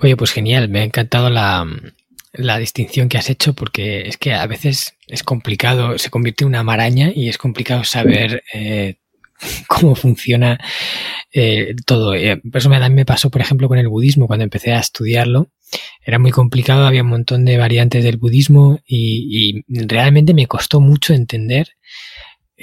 [0.00, 1.66] Oye, pues genial, me ha encantado la,
[2.58, 6.62] distinción que has hecho porque es que a veces es complicado, se convierte en una
[6.62, 8.96] maraña y es complicado saber eh,
[9.68, 10.58] cómo funciona
[11.30, 12.14] eh, todo.
[12.14, 15.50] Eh, eso me, me pasó, por ejemplo, con el budismo cuando empecé a estudiarlo.
[16.02, 21.14] Era muy complicado, había un montón de variantes del budismo y, realmente me costó mucho
[21.14, 21.68] entender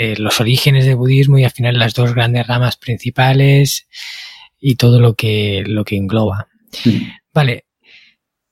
[0.01, 3.87] eh, los orígenes del budismo y al final las dos grandes ramas principales
[4.59, 6.47] y todo lo que, lo que engloba.
[7.33, 7.65] Vale.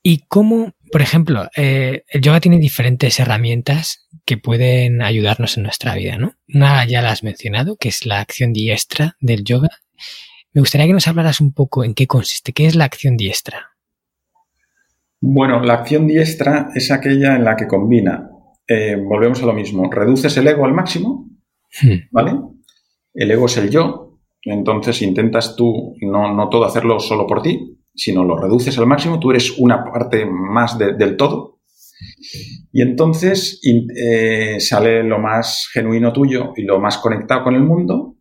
[0.03, 6.17] ¿Y cómo, por ejemplo, el yoga tiene diferentes herramientas que pueden ayudarnos en nuestra vida,
[6.17, 6.35] ¿no?
[6.53, 9.69] Una ya la has mencionado, que es la acción diestra del yoga.
[10.53, 13.71] Me gustaría que nos hablaras un poco en qué consiste, qué es la acción diestra.
[15.19, 18.29] Bueno, la acción diestra es aquella en la que combina,
[18.67, 21.27] eh, volvemos a lo mismo, reduces el ego al máximo.
[22.11, 22.34] ¿Vale?
[23.13, 27.78] El ego es el yo, entonces intentas tú no, no, todo hacerlo solo por ti,
[27.93, 31.59] sino lo reduces al máximo, tú eres una parte más del todo,
[32.72, 38.15] y entonces eh, sale lo más genuino tuyo y lo más conectado con el mundo.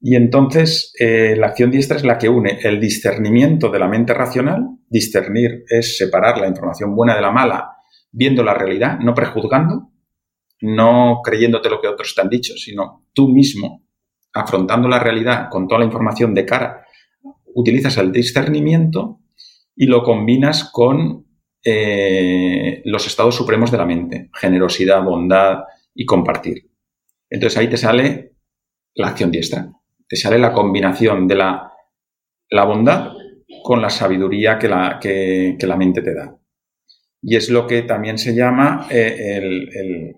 [0.00, 4.14] Y entonces eh, la acción diestra es la que une el discernimiento de la mente
[4.14, 4.66] racional.
[4.88, 7.72] Discernir es separar la información buena de la mala,
[8.12, 9.90] viendo la realidad, no prejuzgando,
[10.60, 13.84] no creyéndote lo que otros te han dicho, sino tú mismo
[14.32, 16.86] afrontando la realidad con toda la información de cara.
[17.54, 19.20] Utilizas el discernimiento
[19.74, 21.26] y lo combinas con
[21.64, 26.70] eh, los estados supremos de la mente, generosidad, bondad y compartir.
[27.28, 28.36] Entonces ahí te sale
[28.94, 29.72] la acción diestra,
[30.08, 31.72] te sale la combinación de la,
[32.50, 33.12] la bondad
[33.62, 36.38] con la sabiduría que la, que, la, mente te da.
[37.20, 40.16] Y es lo que también se llama eh, el,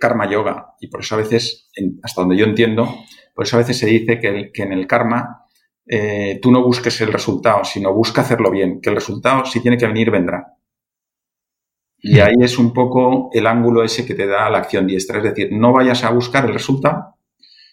[0.00, 0.74] karma yoga.
[0.80, 1.70] Y por eso a veces,
[2.02, 3.04] hasta donde yo entiendo,
[3.34, 5.46] por eso a veces se dice que, en el karma
[5.86, 9.76] eh, tú no busques el resultado, sino busca hacerlo bien, que el resultado si tiene
[9.76, 10.54] que venir vendrá.
[12.06, 15.18] Y ahí es un poco el ángulo ese que te da la acción diestra.
[15.18, 17.16] Es decir, no vayas a buscar el resultado,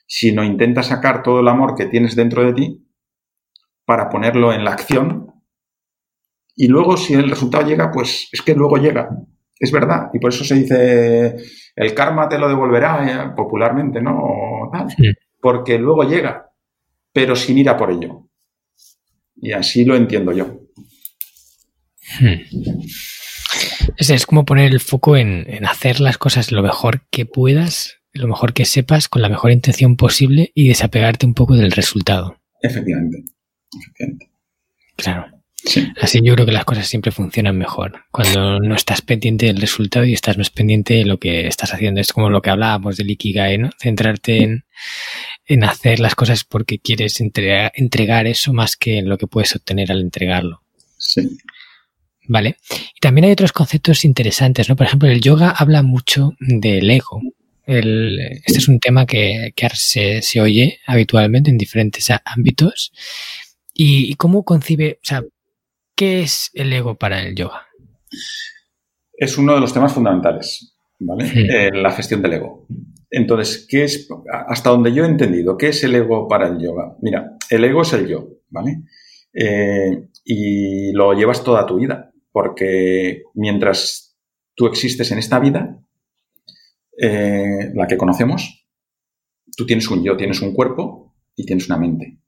[0.08, 2.88] sino intenta sacar todo el amor que tienes dentro de ti
[3.86, 5.34] para ponerlo en la acción.
[6.56, 9.10] Y luego, si el resultado llega, pues es que luego llega.
[9.62, 10.10] Es verdad.
[10.12, 11.36] Y por eso se dice,
[11.76, 14.72] el karma te lo devolverá eh, popularmente, ¿no?
[15.40, 16.50] Porque luego llega,
[17.14, 18.28] pero sin ir a por ello.
[19.36, 20.62] Y así lo entiendo yo.
[22.20, 22.42] Hmm.
[23.98, 28.54] Es, como poner el foco en, hacer las cosas lo mejor que puedas, lo mejor
[28.54, 32.36] que sepas, con la mejor intención posible y desapegarte un poco del resultado.
[32.64, 33.26] Efectivamente.
[34.96, 35.41] Claro.
[36.02, 38.06] Así yo creo que las cosas siempre funcionan mejor.
[38.12, 42.02] Cuando no estás pendiente del resultado y estás más pendiente de lo que estás haciendo.
[42.02, 43.70] Es como lo que hablábamos del Ikigai, ¿no?
[43.80, 44.66] Centrarte en,
[45.46, 49.92] en hacer las cosas porque quieres entregar, entregar eso más que lo que puedes obtener
[49.92, 50.64] al entregarlo.
[50.98, 51.38] Sí.
[52.32, 52.58] ¿vale?
[52.96, 54.76] Y también hay otros conceptos interesantes, ¿no?
[54.76, 57.22] Por ejemplo, el yoga habla mucho del ego.
[57.66, 62.92] este es un tema que, se, oye habitualmente en diferentes ámbitos.
[63.74, 65.24] ¿Y, cómo concibe, o sea,
[66.02, 67.68] qué es el ego para el yoga?
[69.14, 71.26] Es uno de los temas fundamentales, ¿vale?
[71.36, 72.66] Eh, la gestión del ego.
[73.12, 74.10] Entonces, ¿qué es,
[74.48, 76.98] hasta donde yo he entendido, qué es el ego para el yoga?
[77.04, 78.82] Mira, el ego es el yo, ¿vale?
[79.32, 84.18] Eh, y lo llevas toda tu vida porque mientras
[84.56, 85.86] tú existes en esta vida,
[86.98, 88.66] eh, la que conocemos,
[89.56, 92.21] tú tienes un yo, tienes un cuerpo y tienes una mente.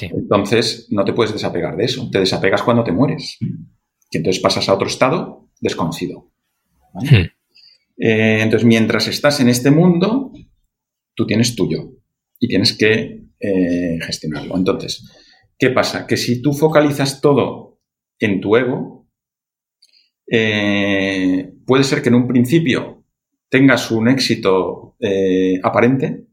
[0.00, 2.08] Entonces, no te puedes desapegar de eso.
[2.10, 3.36] Te desapegas cuando te mueres.
[3.40, 6.30] Y entonces pasas a otro estado desconocido.
[6.94, 7.26] Hmm.
[7.96, 10.32] Eh, entonces, mientras estás en este mundo,
[11.14, 11.92] tú tienes tuyo
[12.38, 14.56] y tienes que eh, gestionarlo.
[14.56, 15.10] Entonces,
[15.58, 16.06] ¿qué pasa?
[16.06, 17.80] Que si tú focalizas todo
[18.18, 19.08] en tu ego,
[20.30, 23.04] eh, puede ser que en un principio
[23.48, 24.96] tengas un éxito
[25.62, 26.28] aparente,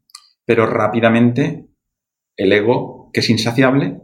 [0.45, 1.67] pero rápidamente
[2.37, 3.99] el ego, que es insaciable,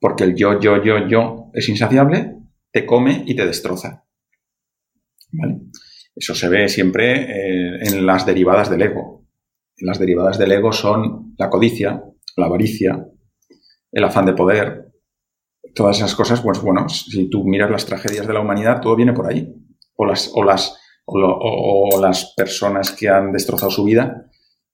[0.00, 2.36] porque el yo, yo, yo, yo es insaciable,
[2.70, 4.04] te come y te destroza.
[6.14, 9.26] Eso se ve siempre eh, en las derivadas del ego.
[9.78, 12.02] Las derivadas del ego son la codicia,
[12.36, 13.06] la avaricia,
[13.92, 14.86] el afán de poder,
[15.76, 19.12] todas esas cosas, pues bueno, si tú miras las tragedias de la humanidad, todo viene
[19.12, 19.54] por ahí.
[19.94, 24.26] O las, o las, o, las personas que han destrozado su vida,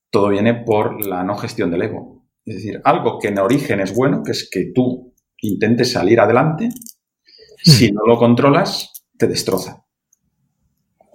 [0.09, 2.22] todo viene por la no gestión del ego.
[2.45, 6.67] Es decir, algo que en origen es bueno, que es que tú intentes salir adelante,
[6.67, 7.71] hmm.
[7.71, 9.85] si no lo controlas, te destroza.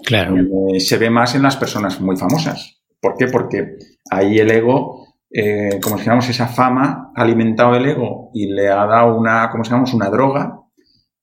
[0.05, 0.37] Claro.
[0.75, 2.81] Eh, se ve más en las personas muy famosas.
[3.01, 3.27] ¿Por qué?
[3.27, 3.77] Porque
[4.11, 8.87] ahí el ego eh, como si esa fama ha alimentado el ego y le ha
[8.87, 10.61] dado una, como si una droga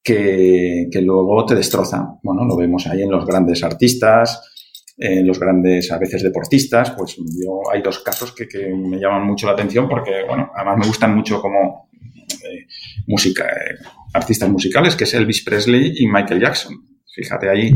[0.04, 2.20] que, luego te destroza.
[2.22, 4.55] Bueno, lo vemos ahí en los grandes artistas,
[4.98, 9.46] eh, los grandes, a veces deportistas, pues yo hay dos casos que, me llaman mucho
[9.46, 11.90] la atención porque, bueno, además me gustan mucho como
[12.46, 12.66] eh,
[13.08, 13.76] música, eh,
[14.14, 16.76] artistas musicales, que es Elvis Presley y Michael Jackson.
[17.14, 17.74] Fíjate ahí,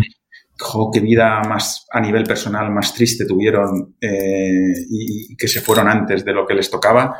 [0.93, 6.23] qué vida más a nivel personal más triste tuvieron y, y que se fueron antes
[6.23, 7.17] de lo que les tocaba,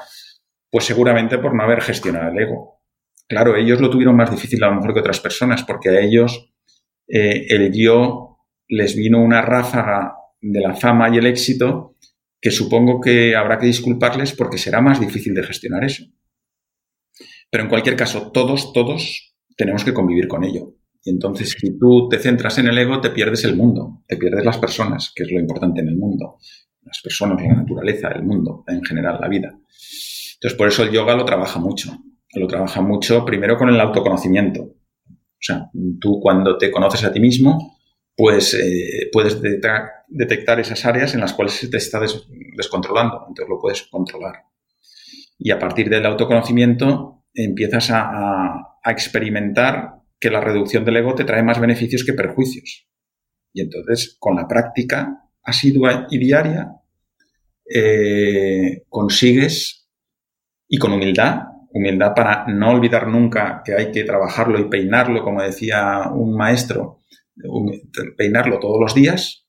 [0.70, 2.82] pues seguramente por no haber gestionado el ego.
[3.28, 6.54] Claro, ellos lo tuvieron más difícil a lo mejor que otras personas, porque a ellos
[7.08, 8.29] el yo
[8.70, 11.98] les vino una ráfaga de la fama y el éxito
[12.40, 16.06] que supongo que habrá que disculparles porque será más difícil de gestionar eso.
[17.52, 20.76] Pero en cualquier caso, todos, todos tenemos que convivir con ello.
[21.04, 24.46] Y entonces, si tú te centras en el ego, te pierdes el mundo, te pierdes
[24.46, 26.38] las personas, que es lo importante en el mundo.
[26.84, 29.50] Las personas, la naturaleza, el mundo, en general, la vida.
[29.50, 31.92] Entonces, por eso el yoga lo trabaja mucho.
[32.36, 34.62] Lo trabaja mucho primero con el autoconocimiento.
[34.62, 37.79] O sea, tú cuando te conoces a ti mismo,
[38.20, 43.62] pues eh, puedes detectar, esas áreas en las cuales se te está descontrolando, entonces lo
[43.62, 44.44] puedes controlar.
[45.38, 51.44] Y a partir del autoconocimiento empiezas a, experimentar que la reducción del ego te trae
[51.44, 52.90] más beneficios que perjuicios.
[53.54, 56.74] Y entonces, con la práctica asidua y diaria,
[57.74, 59.90] eh, consigues,
[60.68, 65.42] y con humildad, humildad para no olvidar nunca que hay que trabajarlo y peinarlo, como
[65.42, 66.99] decía un maestro,
[68.18, 69.48] peinarlo todos los días,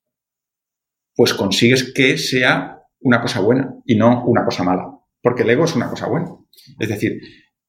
[1.15, 4.99] pues consigues que sea una cosa buena y no una cosa mala.
[5.23, 6.31] Porque el ego es una cosa buena.
[6.79, 7.21] Es decir,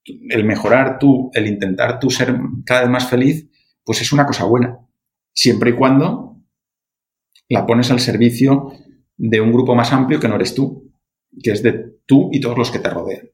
[0.06, 3.50] el mejorar tú, el intentar tú ser cada vez más feliz,
[3.84, 4.80] pues es una cosa buena.
[5.34, 6.42] Siempre y cuando
[7.50, 8.72] la pones al servicio
[9.18, 10.92] de un grupo más amplio que no eres tú,
[11.44, 13.30] que es de tú y todos los que te rodean.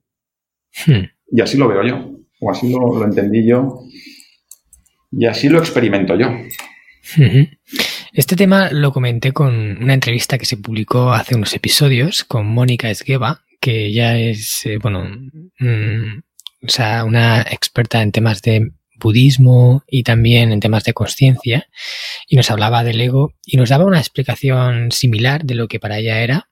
[0.85, 1.05] Hmm.
[1.31, 2.11] Y así lo veo yo,
[2.41, 3.79] o así lo, lo entendí yo,
[5.11, 6.27] y así lo experimento yo.
[8.13, 12.89] Este tema lo comenté con una entrevista que se publicó hace unos episodios con Mónica
[12.89, 15.05] Esgueva, que ya es, eh, bueno,
[15.59, 16.19] mm,
[16.63, 21.67] o sea, una experta en temas de budismo y también en temas de conciencia,
[22.27, 25.99] y nos hablaba del ego y nos daba una explicación similar de lo que para
[25.99, 26.49] ella era.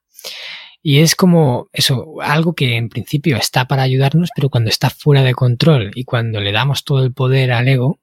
[0.81, 5.23] Y es como eso, algo que en principio está para ayudarnos, pero cuando está fuera
[5.23, 7.99] de control y cuando le damos todo el poder al ego,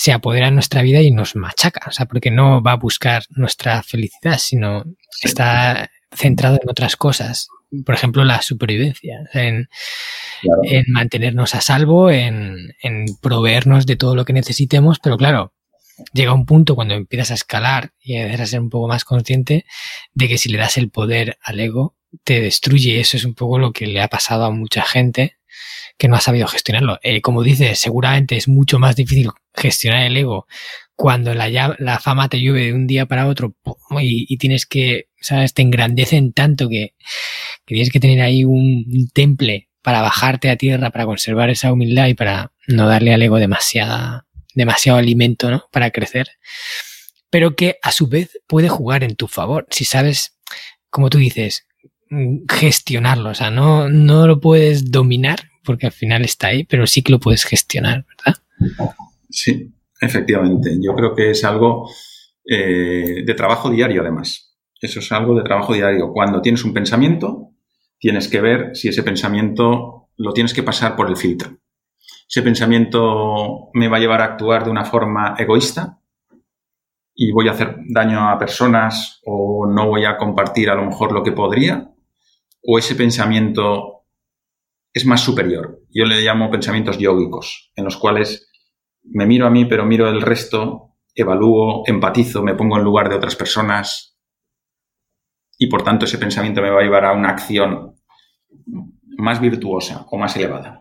[0.00, 3.22] se apodera en nuestra vida y nos machaca, o sea, porque no va a buscar
[3.28, 4.82] nuestra felicidad, sino
[5.20, 7.48] está centrado en otras cosas.
[7.84, 9.68] Por ejemplo, la supervivencia, en,
[10.86, 12.72] mantenernos a salvo, en,
[13.20, 15.52] proveernos de todo lo que necesitemos, pero claro,
[16.14, 19.66] llega un punto cuando empiezas a escalar y empiezas a ser un poco más consciente
[20.14, 21.94] de que si le das el poder al ego,
[22.24, 23.00] te destruye.
[23.00, 25.39] Eso es un poco lo que le ha pasado a mucha gente
[26.00, 26.98] que no ha sabido gestionarlo.
[27.02, 30.46] Eh, como dices, seguramente es mucho más difícil gestionar el ego
[30.96, 33.54] cuando la, la fama te llueve de un día para otro
[34.00, 35.52] y, tienes que, ¿sabes?
[35.52, 36.94] Te engrandecen tanto que,
[37.66, 42.14] tienes que tener ahí un, temple para bajarte a tierra, para conservar esa humildad y
[42.14, 45.64] para no darle al ego demasiada, demasiado alimento, ¿no?
[45.70, 46.30] Para crecer.
[47.28, 49.66] Pero que a su vez puede jugar en tu favor.
[49.70, 50.38] Si sabes,
[50.88, 51.66] como tú dices,
[52.48, 53.28] gestionarlo.
[53.28, 57.12] O sea, no, no lo puedes dominar porque al final está ahí, pero sí que
[57.12, 58.40] lo puedes gestionar, ¿verdad?
[59.28, 60.76] Sí, efectivamente.
[60.80, 61.90] Yo creo que es algo
[62.44, 64.56] eh, de trabajo diario, además.
[64.80, 66.12] Eso es algo de trabajo diario.
[66.12, 67.50] Cuando tienes un pensamiento,
[67.98, 71.58] tienes que ver si ese pensamiento lo tienes que pasar por el filtro.
[72.28, 75.98] Ese pensamiento me va a llevar a actuar de una forma egoísta
[77.14, 81.12] y voy a hacer daño a personas o no voy a compartir a lo mejor
[81.12, 81.90] lo que podría,
[82.62, 83.99] o ese pensamiento
[84.92, 85.80] es más superior.
[85.90, 88.50] Yo le llamo pensamientos yógicos, en los cuales
[89.02, 93.16] me miro a mí, pero miro el resto, evalúo, empatizo, me pongo en lugar de
[93.16, 94.18] otras personas
[95.58, 97.94] y por tanto ese pensamiento me va a llevar a una acción
[99.18, 100.80] más virtuosa o más elevada.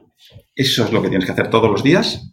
[0.56, 2.32] Eso es lo que tienes que hacer todos los días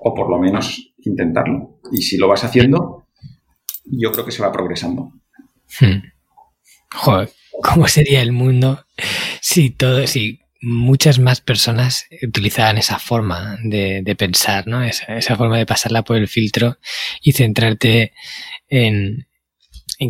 [0.00, 1.78] o por lo menos intentarlo.
[1.92, 3.06] Y si lo vas haciendo,
[3.84, 5.12] yo creo que se va progresando.
[5.80, 6.02] Hmm.
[6.92, 7.30] Joder,
[7.62, 8.84] ¿cómo sería el mundo
[9.40, 14.82] si todo, si muchas más personas utilizaban esa forma de, pensar, ¿no?
[14.82, 16.78] Esa, forma de pasarla por el filtro
[17.20, 18.12] y centrarte
[18.68, 19.26] en,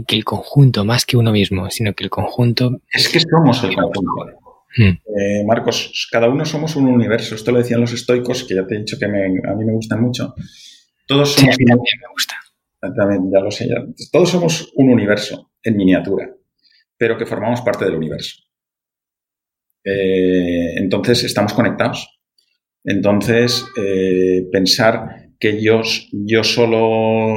[0.06, 2.80] que el conjunto, más que uno mismo, sino que el conjunto...
[2.92, 4.40] Es que somos el conjunto.
[4.76, 4.98] Hmm.
[5.18, 7.34] Eh, Marcos, cada uno somos un universo.
[7.34, 10.00] Esto lo decían los estoicos, que ya te he dicho que a mí me gustan
[10.00, 10.34] mucho.
[11.06, 11.54] Todos somos...
[11.56, 12.34] Sí, a mí me gusta.
[12.80, 13.68] También, ya lo sé.
[13.68, 13.76] Ya.
[14.12, 16.30] Todos somos un universo en miniatura,
[16.96, 18.44] pero que formamos parte del universo.
[19.84, 22.08] Eh, entonces estamos conectados.
[22.82, 25.82] Entonces, eh, pensar que yo,
[26.12, 27.36] yo solo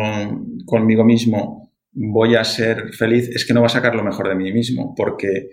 [0.65, 4.35] conmigo mismo voy a ser feliz, es que no va a sacar lo mejor de
[4.35, 5.49] mí mismo, porque,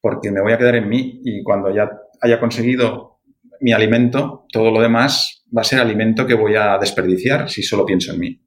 [0.00, 1.90] porque me voy a quedar en mí y cuando ya
[2.20, 3.20] haya conseguido
[3.60, 7.86] mi alimento, todo lo demás va a ser alimento que voy a desperdiciar si solo
[7.86, 8.42] pienso en mí.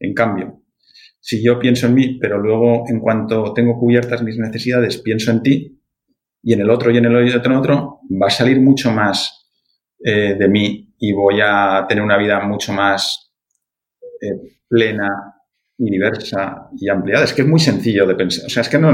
[0.00, 0.62] En cambio,
[1.20, 5.42] si yo pienso en mí, pero luego en cuanto tengo cubiertas mis necesidades, pienso en
[5.42, 5.80] ti,
[6.44, 8.90] y en el otro y en el otro, en el otro, va a salir mucho
[8.92, 9.48] más
[10.04, 13.32] eh, de mí y voy a tener una vida mucho más
[14.20, 15.08] eh, plena
[15.78, 17.24] y diversa y ampliada.
[17.24, 18.44] Es que es muy sencillo de pensar.
[18.46, 18.92] O sea, es que no,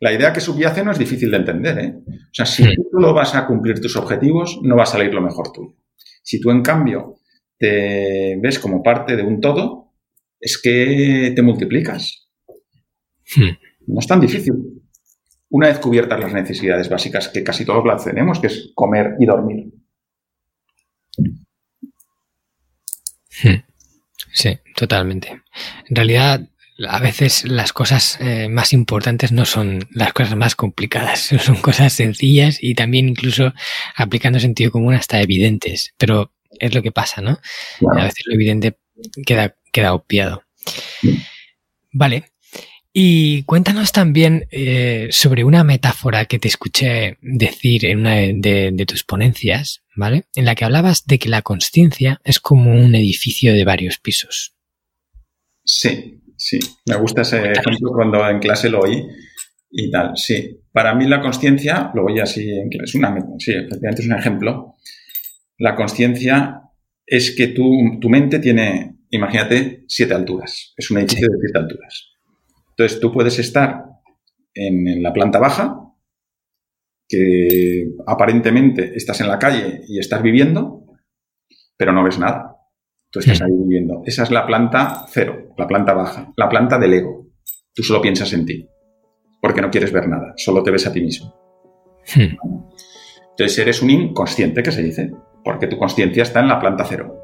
[0.00, 1.78] la idea que subyace no es difícil de entender.
[1.78, 1.94] ¿eh?
[2.06, 5.22] O sea, si tú no vas a cumplir tus objetivos, no va a salir lo
[5.22, 5.76] mejor tuyo.
[6.22, 7.16] Si tú, en cambio,
[7.58, 9.94] te ves como parte de un todo,
[10.38, 12.28] es que te multiplicas.
[13.34, 13.56] Hmm.
[13.86, 14.79] No es tan difícil.
[15.50, 19.26] Una vez cubiertas las necesidades básicas que casi todos las tenemos, que es comer y
[19.26, 19.66] dormir.
[23.42, 23.62] Hmm.
[24.32, 25.42] Sí, totalmente.
[25.88, 26.48] En realidad,
[26.88, 31.92] a veces las cosas eh, más importantes no son las cosas más complicadas, son cosas
[31.92, 33.52] sencillas y también incluso
[33.96, 37.38] aplicando sentido común hasta evidentes, pero es lo que pasa, ¿no?
[37.96, 38.78] A veces lo evidente
[39.26, 40.44] queda, queda obviado.
[41.92, 42.29] Vale.
[42.92, 49.04] Y cuéntanos también eh, sobre una metáfora que te escuché decir en una de, tus
[49.04, 50.24] ponencias, ¿vale?
[50.34, 54.56] En la que hablabas de que la conciencia es como un edificio de varios pisos.
[55.64, 56.58] Sí, sí.
[56.86, 59.06] Me gusta ese ejemplo cuando en clase lo oí
[59.70, 60.16] y tal.
[60.16, 60.58] Sí.
[60.72, 64.18] Para mí la conciencia, lo oí así en clase, es una, sí, efectivamente es un
[64.18, 64.74] ejemplo.
[65.58, 66.62] La conciencia
[67.06, 70.74] es que tu, tu mente tiene, imagínate, siete alturas.
[70.76, 72.09] Es un edificio de siete alturas.
[72.80, 73.84] Entonces tú puedes estar
[74.54, 75.92] en, la planta baja,
[77.06, 80.86] que aparentemente estás en la calle y estás viviendo,
[81.76, 82.56] pero no ves nada.
[83.10, 84.00] Tú estás ahí viviendo.
[84.06, 87.26] Esa es la planta cero, la planta baja, la planta del ego.
[87.74, 88.66] Tú solo piensas en ti,
[89.42, 91.34] porque no quieres ver nada, solo te ves a ti mismo.
[92.14, 92.34] Hmm.
[93.32, 95.12] Entonces eres un inconsciente, que se dice,
[95.44, 97.14] porque tu conciencia está en la planta cero.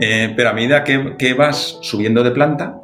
[0.00, 2.80] Eh, pero a medida que, vas subiendo de planta,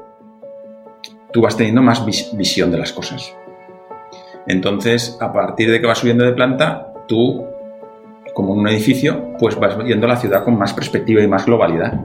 [1.33, 3.35] tú vas teniendo más visión de las cosas.
[4.47, 7.47] Entonces, a partir de que vas subiendo de planta, tú,
[8.35, 12.01] como en un edificio, pues vas viendo la ciudad con más perspectiva y más globalidad.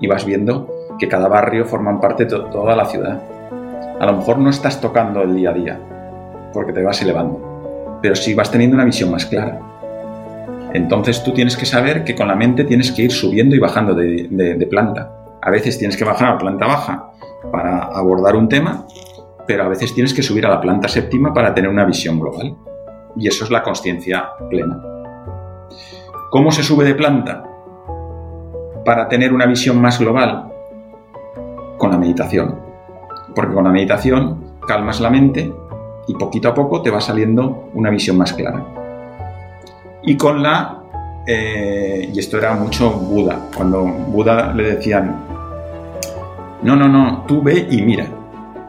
[0.00, 0.68] Y vas viendo
[0.98, 3.20] que cada barrio forma parte de toda la ciudad.
[4.00, 5.80] A lo mejor no estás tocando el día a día,
[6.52, 9.60] porque te vas elevando, pero sí vas teniendo una visión más clara.
[10.72, 13.94] Entonces tú tienes que saber que con la mente tienes que ir subiendo y bajando
[13.94, 15.21] de, de planta.
[15.42, 17.10] A veces tienes que bajar a planta baja
[17.50, 18.86] para abordar un tema,
[19.44, 22.56] pero a veces tienes que subir a la planta séptima para tener una visión global.
[23.16, 24.80] Y eso es la conciencia plena.
[26.30, 27.42] ¿Cómo se sube de planta?
[28.84, 30.52] Para tener una visión más global.
[31.76, 32.60] Con la meditación.
[33.34, 35.52] Porque con la meditación calmas la mente
[36.06, 38.64] y poquito a poco te va saliendo una visión más clara.
[40.04, 40.78] Y con la...
[41.26, 43.48] Eh, y esto era mucho Buda.
[43.54, 45.31] Cuando Buda le decían,
[46.62, 48.06] no, no, no, tú ve y mira.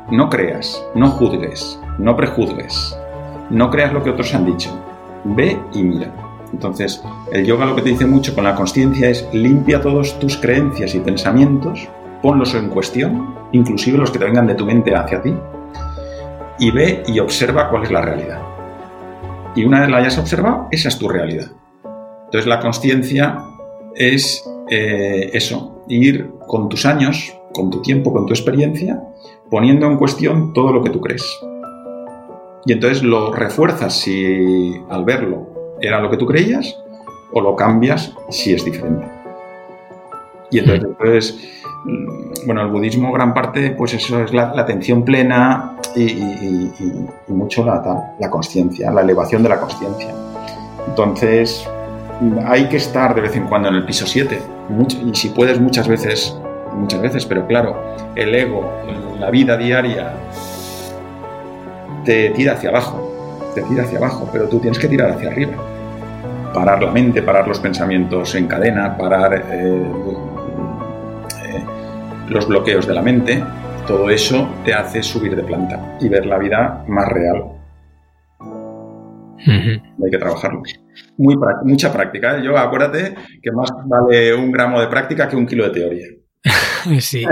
[0.09, 2.97] No creas, no juzgues, no prejuzgues,
[3.51, 4.71] no creas lo que otros han dicho.
[5.23, 6.11] Ve y mira.
[6.51, 10.37] Entonces, el yoga lo que te dice mucho con la conciencia es limpia todos tus
[10.37, 11.87] creencias y pensamientos,
[12.21, 15.33] ponlos en cuestión, inclusive los que te vengan de tu mente hacia ti,
[16.59, 18.41] y ve y observa cuál es la realidad.
[19.55, 21.47] Y una vez la hayas observado, esa es tu realidad.
[22.25, 23.37] Entonces la conciencia
[23.95, 29.01] es eh, eso, ir con tus años, con tu tiempo, con tu experiencia,
[29.49, 31.23] poniendo en cuestión todo lo que tú crees.
[32.65, 36.77] Y entonces lo refuerzas si al verlo era lo que tú creías
[37.33, 39.05] o lo cambias si es diferente.
[40.49, 41.39] Y entonces,
[41.83, 46.69] mm, bueno, el budismo gran parte, pues eso es la, atención plena y,
[47.27, 50.13] mucho la, la conciencia, la elevación de la conciencia.
[50.87, 51.67] Entonces,
[52.45, 54.39] hay que estar de vez en cuando en el piso 7
[55.05, 56.37] y si puedes muchas veces
[56.75, 58.71] muchas veces, pero claro, el ego,
[59.19, 60.13] la vida diaria,
[62.05, 65.53] te tira hacia abajo, te tira hacia abajo, pero tú tienes que tirar hacia arriba.
[66.53, 69.91] Parar la mente, parar los pensamientos en cadena, parar eh,
[71.43, 71.63] eh,
[72.29, 73.43] los bloqueos de la mente,
[73.87, 77.43] todo eso te hace subir de planta y ver la vida más real.
[79.45, 80.61] Hay que trabajarlo.
[81.17, 82.37] Muy, mucha práctica.
[82.37, 82.43] ¿eh?
[82.43, 86.07] Yo acuérdate que más vale un gramo de práctica que un kilo de teoría.
[86.99, 87.25] sí.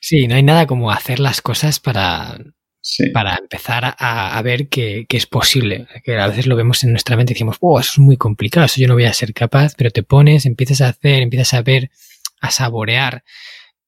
[0.00, 2.38] sí, no hay nada como hacer las cosas para,
[3.12, 5.86] para empezar a, ver que, es posible.
[6.04, 8.66] Que a veces lo vemos en nuestra mente y decimos, oh, eso es muy complicado,
[8.66, 11.62] eso yo no voy a ser capaz, pero te pones, empiezas a hacer, empiezas a
[11.62, 11.90] ver,
[12.40, 13.24] a saborear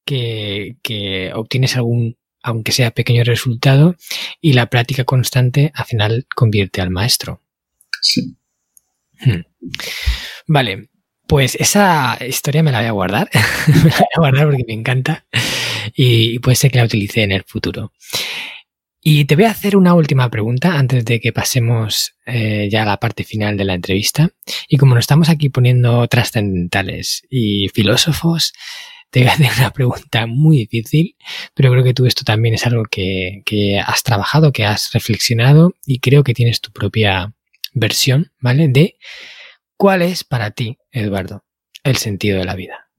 [0.03, 3.95] que, que obtienes algún, aunque sea pequeño resultado,
[4.41, 7.41] y la práctica constante al final convierte al maestro.
[8.01, 8.35] Sí.
[9.19, 9.41] Hmm.
[10.47, 10.89] Vale,
[11.27, 13.29] pues esa historia me la voy a guardar.
[13.67, 15.25] me la voy a guardar porque me encanta
[15.95, 17.91] y puede ser que la utilice en el futuro.
[19.09, 22.85] Y te voy a hacer una última pregunta antes de que pasemos eh, ya a
[22.85, 24.29] la parte final de la entrevista.
[24.67, 28.53] Y como nos estamos aquí poniendo trascendentales y filósofos,
[29.09, 31.15] te voy a hacer una pregunta muy difícil,
[31.53, 35.73] pero creo que tú esto también es algo que, que has trabajado, que has reflexionado
[35.85, 37.33] y creo que tienes tu propia
[37.73, 38.67] versión, ¿vale?
[38.67, 38.97] De
[39.77, 41.45] cuál es para ti, Eduardo,
[41.83, 42.89] el sentido de la vida.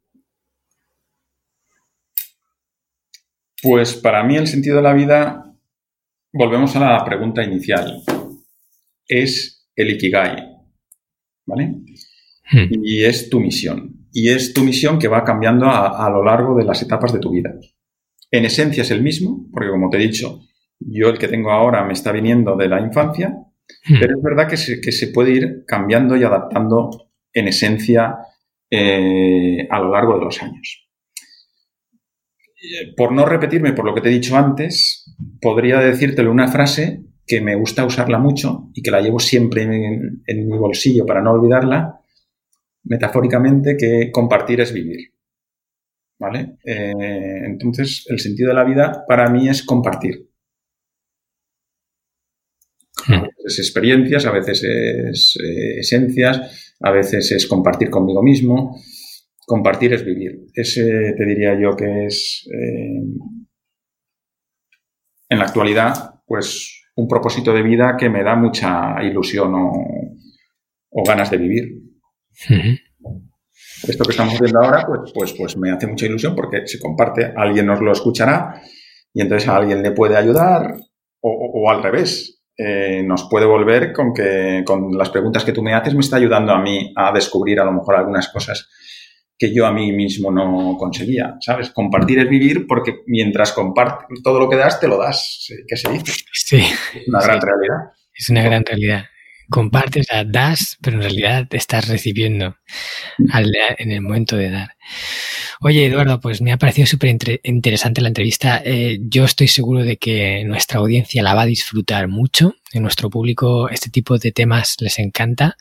[3.62, 5.48] Pues para mí el sentido de la vida
[6.32, 8.02] volvemos a la pregunta inicial.
[9.06, 10.46] Es el Ikigai,
[11.44, 11.74] ¿vale?
[12.50, 12.68] Hmm.
[12.82, 14.06] Y es tu misión.
[14.12, 17.30] Y es tu misión que va cambiando a, lo largo de las etapas de tu
[17.30, 17.54] vida.
[18.30, 20.40] En esencia es el mismo, porque como te he dicho,
[20.80, 23.34] yo el que tengo ahora me está viniendo de la infancia.
[24.00, 28.16] Pero es verdad que se, puede ir cambiando y adaptando en esencia
[28.70, 30.88] eh, a lo largo de los años.
[32.60, 37.02] Eh, por no repetirme por lo que te he dicho antes, podría decírtelo una frase
[37.26, 41.32] que me gusta usarla mucho y que la llevo siempre en, mi bolsillo para no
[41.32, 42.00] olvidarla,
[42.84, 45.12] metafóricamente, que compartir es vivir.
[46.18, 46.56] ¿Vale?
[46.64, 50.27] Eh, entonces, el sentido de la vida para mí es compartir.
[53.08, 58.78] A veces experiencias, a veces es eh, esencias, a veces es compartir conmigo mismo
[59.48, 60.44] compartir es vivir.
[60.54, 63.02] Ese te diría yo que es, eh,
[65.30, 71.30] en la actualidad, pues un propósito de vida que me da mucha ilusión o, ganas
[71.30, 71.64] de vivir.
[73.88, 77.32] Esto que estamos viendo ahora, pues, pues, pues me hace mucha ilusión porque se comparte,
[77.34, 78.60] alguien nos lo escuchará
[79.14, 80.76] y entonces a alguien le puede ayudar
[81.20, 82.37] o, al revés.
[82.60, 86.16] Eh, nos puede volver con que con las preguntas que tú me haces me está
[86.16, 88.68] ayudando a mí a descubrir a lo mejor algunas cosas
[89.38, 91.70] que yo a mí mismo no conseguía, ¿sabes?
[91.70, 95.92] Compartir es vivir porque mientras compartes todo lo que das, te lo das, ¿qué se
[95.92, 96.12] dice?
[96.32, 96.56] Sí.
[96.56, 97.76] Es una gran realidad.
[98.12, 99.04] Es una gran realidad.
[99.48, 102.56] Compartes, das, pero en realidad estás recibiendo
[103.78, 104.70] en el momento de dar.
[105.60, 108.62] Oye, Eduardo, pues me ha parecido súper interesante la entrevista.
[108.64, 112.54] Eh, yo estoy seguro de que nuestra audiencia la va a disfrutar mucho.
[112.72, 115.56] En nuestro público este tipo de temas les encanta.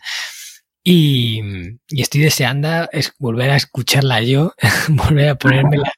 [0.84, 1.42] Y,
[1.90, 4.54] estoy deseando es volver a escucharla yo,
[4.90, 5.92] volver a ponérmela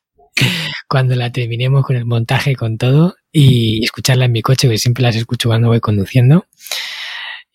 [0.88, 5.04] cuando la terminemos con el montaje, con todo, y escucharla en mi coche, que siempre
[5.04, 6.46] las escucho cuando voy conduciendo,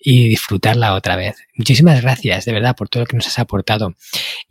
[0.06, 1.36] y disfrutarla otra vez.
[1.56, 3.94] Muchísimas gracias, de verdad, por todo lo que nos has aportado.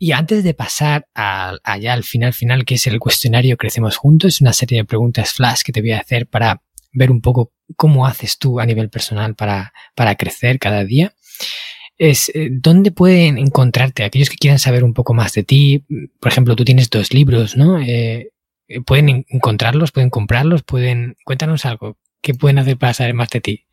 [0.00, 4.52] Y antes de pasar allá al final final, que es el cuestionario Crecemos Juntos, una
[4.52, 6.60] serie de preguntas flash que te voy a hacer para
[6.92, 11.14] ver un poco cómo haces tú a nivel personal para, para crecer cada día
[11.96, 15.84] es eh, dónde pueden encontrarte aquellos que quieran saber un poco más de ti.
[16.18, 17.78] Por ejemplo, tú tienes dos libros, ¿no?
[17.78, 18.30] Eh,
[18.84, 21.16] pueden encontrarlos, pueden comprarlos, pueden.
[21.24, 21.96] Cuéntanos algo.
[22.20, 23.66] ¿Qué pueden hacer para saber más de ti?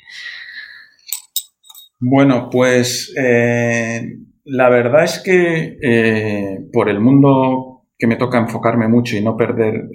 [2.02, 9.22] Bueno, pues la verdad es que por el mundo que me toca enfocarme mucho y
[9.22, 9.88] no perder,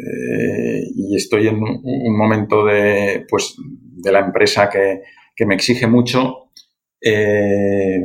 [0.95, 5.03] y estoy en un, momento de, pues, de la empresa que,
[5.35, 6.53] que me exige mucho,
[7.01, 8.01] eh,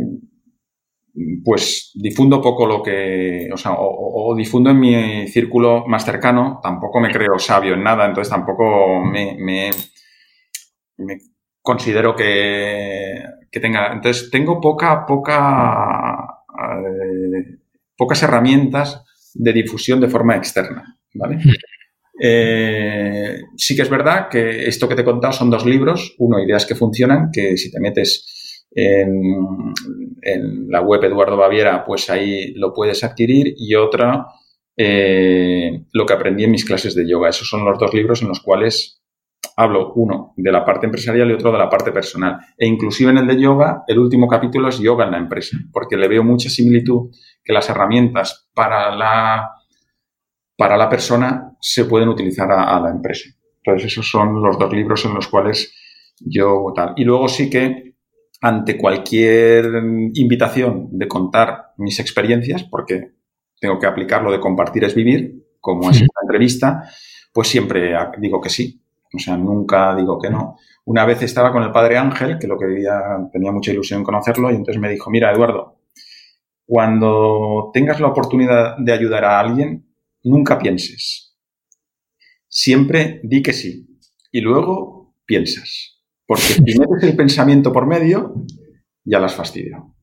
[1.43, 6.99] pues difundo poco lo que, o sea, o, difundo en mi círculo más cercano, tampoco
[6.99, 9.72] me creo sabio en nada, entonces tampoco me, me,
[11.62, 17.57] considero que, que, tenga, entonces tengo poca, poca, eh,
[17.95, 19.03] pocas herramientas
[19.34, 21.38] de difusión de forma externa, ¿vale?
[21.38, 21.51] Hmm.
[22.24, 26.39] Eh, sí que es verdad que esto que te he contado son dos libros, uno,
[26.39, 29.74] Ideas que funcionan, que si te metes en,
[30.70, 34.28] la web Eduardo Baviera, pues ahí lo puedes adquirir y otra,
[34.78, 37.29] eh, lo que aprendí en mis clases de yoga.
[37.29, 39.01] Esos son los dos libros en los cuales
[39.56, 42.40] hablo uno de la parte empresarial y otro de la parte personal.
[42.58, 45.98] E inclusive en el de yoga, el último capítulo es yoga en la empresa, porque
[45.98, 47.10] le veo mucha similitud
[47.44, 49.52] que las herramientas para la,
[50.58, 53.30] para la persona se pueden utilizar a, a la empresa.
[53.64, 55.76] Entonces, esos son los dos libros en los cuales
[56.20, 56.94] yo tal.
[56.96, 57.92] Y luego sí que
[58.42, 59.66] ante cualquier
[60.14, 63.12] invitación de contar mis experiencias, porque
[63.60, 66.84] tengo que aplicarlo de compartir es vivir, como es esta entrevista,
[67.32, 68.80] pues siempre digo que sí.
[69.13, 70.58] O sea, nunca digo que no.
[70.86, 72.66] Una vez estaba con el padre Ángel, que lo que
[73.32, 75.79] tenía mucha ilusión conocerlo, y entonces me dijo, mira, Eduardo,
[76.66, 79.93] cuando tengas la oportunidad de ayudar a alguien,
[80.24, 81.38] nunca pienses,
[82.47, 83.88] siempre di que sí.
[84.32, 86.01] Y luego piensas.
[86.25, 88.46] Porque si metes el pensamiento por medio,
[89.04, 89.96] ya las fastidio.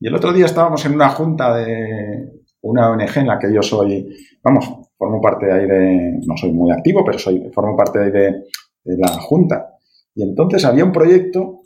[0.00, 3.62] Y el otro día estábamos en una junta de una ONG en la que yo
[3.62, 4.08] soy,
[4.42, 8.44] vamos, formo parte ahí de, no soy muy activo, pero soy, formo parte ahí de,
[8.84, 9.78] la junta.
[10.14, 11.60] Y entonces había un proyecto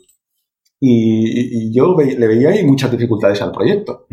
[0.79, 4.07] y, yo le veía ahí muchas dificultades al proyecto.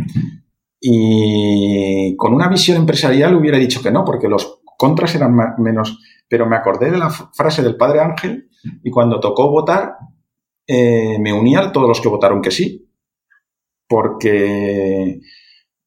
[0.81, 6.01] Y con una visión empresarial hubiera dicho que no, porque los contras eran menos.
[6.29, 8.49] Pero me acordé de la frase del padre Ángel
[8.83, 9.95] y cuando tocó votar,
[10.67, 12.91] eh, me uní a todos los que votaron que sí.
[13.87, 15.21] Porque,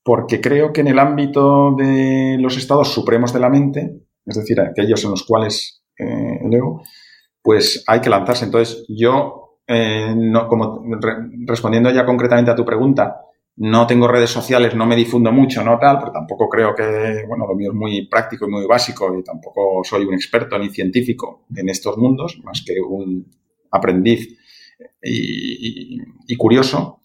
[0.06, 4.62] porque creo que en el ámbito de los estados supremos de la mente, es decir,
[4.62, 6.40] aquellos en los cuales eh,
[7.42, 8.46] pues hay que lanzarse.
[8.46, 10.84] Entonces, yo, eh, no, como
[11.48, 13.22] respondiendo ya concretamente a tu pregunta,
[13.56, 17.48] no tengo redes sociales, no me difundo mucho, no tal, pero tampoco creo que, bueno,
[17.48, 21.48] lo mío es muy práctico y muy básico y tampoco soy un experto ni científico
[21.56, 23.26] en estos mundos, más que un
[23.72, 24.38] aprendiz
[25.02, 27.02] y, curioso,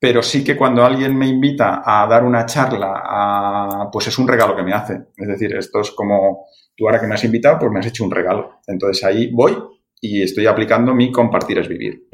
[0.00, 4.54] pero sí que cuando alguien me invita a dar una charla, pues es un regalo
[4.54, 4.94] que me hace.
[5.16, 6.46] Es decir, esto es como
[6.76, 8.60] tú ahora que me has invitado, pues me has hecho un regalo.
[8.66, 9.56] Entonces ahí voy
[10.00, 12.06] y estoy aplicando mi compartir es vivir.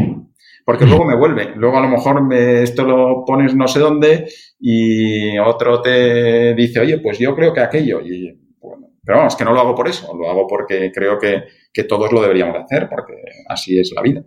[0.64, 4.26] Porque luego me vuelve, luego a lo mejor me, esto lo pones no sé dónde
[4.58, 8.00] y otro te dice, oye, pues yo creo que aquello.
[8.00, 8.32] Y,
[8.62, 11.84] bueno, pero vamos, que no lo hago por eso, lo hago porque creo que, que
[11.84, 13.12] todos lo deberíamos hacer, porque
[13.46, 14.24] así es la vida.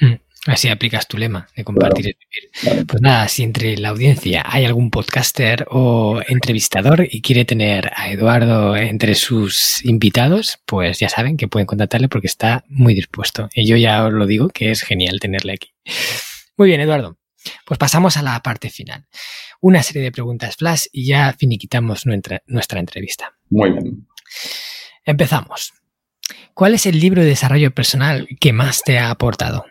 [0.00, 0.14] Hmm.
[0.46, 2.16] Así aplicas tu lema de compartir y
[2.62, 2.86] vivir.
[2.86, 8.10] Pues nada, si entre la audiencia hay algún podcaster o entrevistador y quiere tener a
[8.10, 13.48] Eduardo entre sus invitados, pues ya saben que pueden contactarle porque está muy dispuesto.
[13.54, 15.74] Y yo ya os lo digo que es genial tenerle aquí.
[16.56, 17.18] Muy bien, Eduardo.
[17.64, 19.06] Pues pasamos a la parte final.
[19.60, 23.36] Una serie de preguntas flash y ya finiquitamos nuestra, nuestra entrevista.
[23.50, 24.06] Muy bien.
[25.04, 25.72] Empezamos.
[26.54, 29.64] ¿Cuál es el libro de desarrollo personal que más te ha aportado?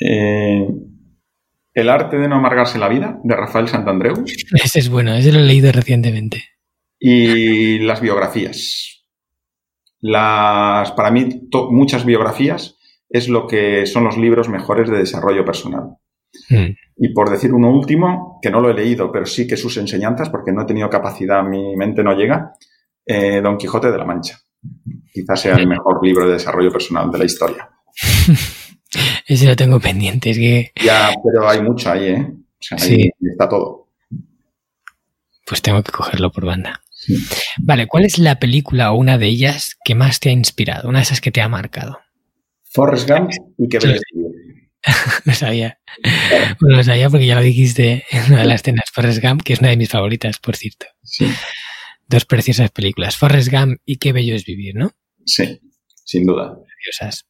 [0.00, 0.66] Eh,
[1.74, 4.24] el arte de no amargarse la vida, de Rafael Santandreu.
[4.62, 6.44] Ese es bueno, ese lo he leído recientemente.
[6.98, 9.04] Y las biografías.
[10.00, 15.96] Las, para mí, muchas biografías es lo que son los libros mejores de desarrollo personal.
[16.48, 16.74] Hmm.
[16.96, 20.30] Y por decir uno último, que no lo he leído, pero sí que sus enseñanzas,
[20.30, 22.52] porque no he tenido capacidad, mi mente no llega,
[23.04, 24.38] eh, Don Quijote de la Mancha.
[25.12, 27.68] Quizás sea el mejor libro de desarrollo personal de la historia.
[29.26, 30.72] Ese lo tengo pendiente, es que...
[30.82, 32.26] Ya, pero hay mucho ahí, ¿eh?
[32.30, 33.88] O sea, ahí está todo.
[35.46, 36.82] Pues tengo que cogerlo por banda.
[37.58, 40.88] Vale, ¿cuál es la película o una de ellas que más te ha inspirado?
[40.88, 42.00] Una de esas que te ha marcado.
[42.62, 44.00] Forrest Gump y que ves
[45.24, 45.78] lo sabía.
[46.60, 48.90] lo sabía porque ya lo dijiste en una de las escenas.
[48.92, 50.86] Forrest Gump, que es una de mis favoritas, por cierto.
[51.02, 51.26] Sí.
[52.06, 53.16] Dos preciosas películas.
[53.16, 54.92] Forrest Gump y Qué bello es vivir, ¿no?
[55.24, 55.60] Sí,
[56.04, 56.58] sin duda.
[56.62, 57.26] Preciosas.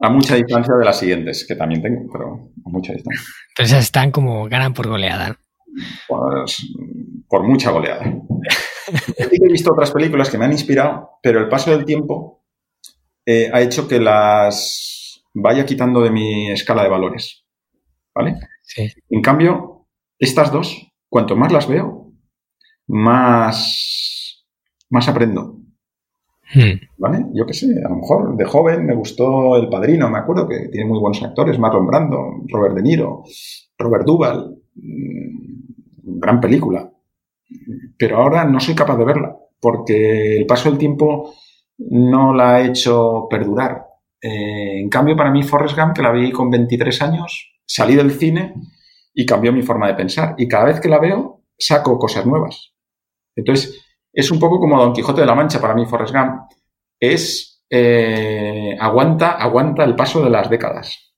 [0.00, 3.24] A mucha distancia de las siguientes, que también tengo, pero a mucha distancia.
[3.56, 5.38] Pero esas están como ganan por goleada.
[6.08, 6.66] Pues
[7.28, 8.04] por mucha goleada.
[9.18, 12.44] he visto otras películas que me han inspirado, pero el paso del tiempo
[13.26, 17.44] eh, ha hecho que las vaya quitando de mi escala de valores.
[18.14, 18.38] ¿Vale?
[18.62, 18.88] Sí.
[19.10, 19.88] En cambio,
[20.18, 22.12] estas dos, cuanto más las veo,
[22.86, 24.46] más,
[24.90, 25.58] más aprendo.
[26.54, 26.80] Hmm.
[26.98, 27.26] ¿Vale?
[27.32, 30.68] Yo qué sé, a lo mejor de joven me gustó El Padrino, me acuerdo que
[30.68, 33.24] tiene muy buenos actores, Marlon Brando, Robert De Niro,
[33.76, 36.90] Robert Duvall, mm, gran película.
[37.98, 41.34] Pero ahora no soy capaz de verla, porque el paso del tiempo
[41.78, 43.86] no la ha hecho perdurar.
[44.20, 48.12] Eh, en cambio, para mí, Forrest Gump, que la vi con 23 años, salí del
[48.12, 48.54] cine
[49.12, 50.34] y cambió mi forma de pensar.
[50.38, 52.72] Y cada vez que la veo, saco cosas nuevas.
[53.36, 53.83] Entonces,
[54.14, 56.42] es un poco como Don Quijote de la Mancha para mí, Forrest Gump.
[56.98, 61.12] Es, eh, aguanta, aguanta el paso de las décadas.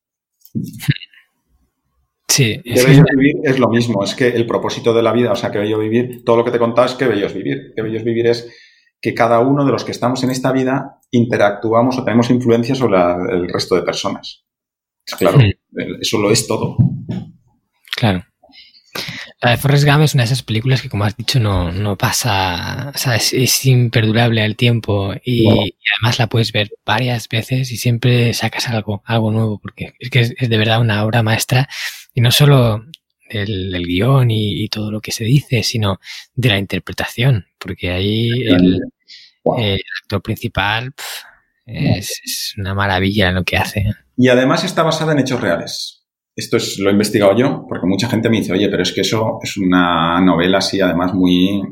[2.29, 2.61] Sí.
[2.63, 5.51] Que bello vivir es lo mismo, es que el propósito de la vida, o sea,
[5.51, 7.73] que bello vivir, todo lo que te contaba es que bello es vivir.
[7.75, 8.53] Que bello es vivir es
[9.01, 12.99] que cada uno de los que estamos en esta vida interactuamos o tenemos influencia sobre
[12.99, 14.45] el resto de personas.
[15.19, 15.39] Claro,
[16.01, 16.77] eso lo es todo.
[17.97, 18.25] Claro.
[19.43, 21.97] La de Forrest Gump es una de esas películas que, como has dicho, no, no
[21.97, 27.77] pasa, o sea, es, imperdurable al tiempo y, además la puedes ver varias veces y
[27.77, 31.69] siempre sacas algo, algo nuevo, porque es que es, de verdad una obra maestra
[32.15, 32.87] y no solo
[33.29, 36.01] del, guion y, todo lo que se dice, sino
[36.35, 38.81] de la interpretación, porque ahí el,
[40.03, 40.95] actor principal
[41.67, 43.85] es, es, una maravilla lo que hace.
[44.17, 45.96] Y además está basada en hechos reales
[46.37, 49.01] esto es, lo he investigado yo, porque mucha gente me dice, oye, pero es que
[49.01, 51.63] eso es una novela así, además, muy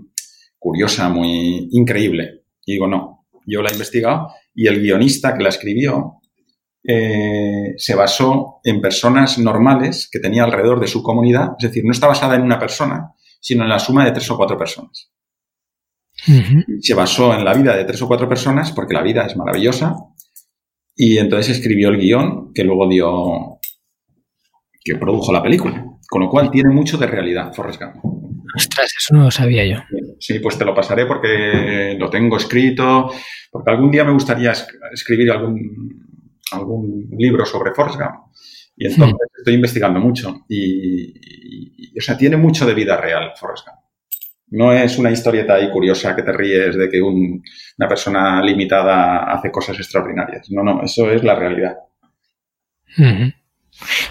[0.59, 2.45] curiosa, muy increíble.
[2.65, 6.21] Y digo, no, yo la he investigado y el guionista que la escribió
[6.83, 11.93] eh, se basó en personas normales que tenía alrededor de su comunidad, es decir, no
[11.93, 15.11] está basada en una persona, sino en la suma de tres o cuatro personas.
[16.81, 19.97] Se basó en la vida de tres o cuatro personas porque la vida es maravillosa
[20.95, 23.54] y entonces escribió el guion que luego dio,
[24.85, 25.85] que produjo la película.
[26.09, 27.97] Con lo cual tiene mucho de realidad, Forrest Gump.
[28.55, 29.79] Ostras, eso no lo sabía yo.
[30.21, 33.11] Sí, pues te lo pasaré porque lo tengo escrito,
[33.51, 34.53] porque algún día me gustaría
[34.93, 36.07] escribir algún,
[36.53, 38.15] algún libro sobre Forrest Gump.
[38.77, 39.39] Y entonces hmm.
[39.39, 40.45] estoy investigando mucho.
[40.49, 43.79] Y, o sea, tiene mucho de vida real Forrest Gump.
[44.51, 49.51] No es una historieta ahí curiosa que te ríes de que una persona limitada hace
[49.51, 50.49] cosas extraordinarias.
[50.51, 51.77] No, no, eso es la realidad.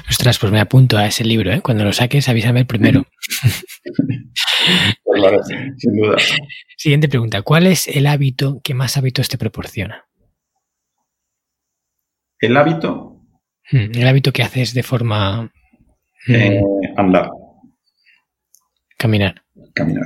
[0.09, 1.61] Ostras, pues me apunto a ese libro, ¿eh?
[1.61, 3.05] Cuando lo saques, avísame primero.
[5.13, 6.17] claro, sin duda.
[6.77, 7.41] Siguiente pregunta.
[7.41, 10.05] ¿Cuál es el hábito que más hábitos te proporciona?
[12.39, 13.21] El hábito.
[13.71, 15.51] Hmm, el hábito que haces de forma.
[16.27, 16.61] Hmm, eh,
[16.97, 17.29] andar.
[18.97, 19.43] Caminar.
[19.73, 20.05] Caminar.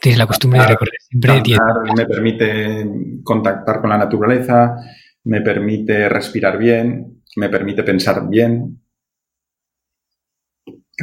[0.00, 2.86] Tienes la costumbre de recorrer siempre caminar Me permite
[3.22, 4.74] contactar con la naturaleza,
[5.24, 8.81] me permite respirar bien, me permite pensar bien.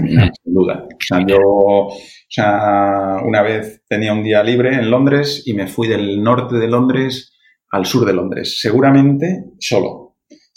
[0.02, 0.86] Caminar, sin duda.
[0.86, 1.98] O sea, yo o
[2.28, 6.68] sea, una vez tenía un día libre en Londres y me fui del norte de
[6.68, 7.36] Londres
[7.72, 10.10] al sur de Londres, seguramente solo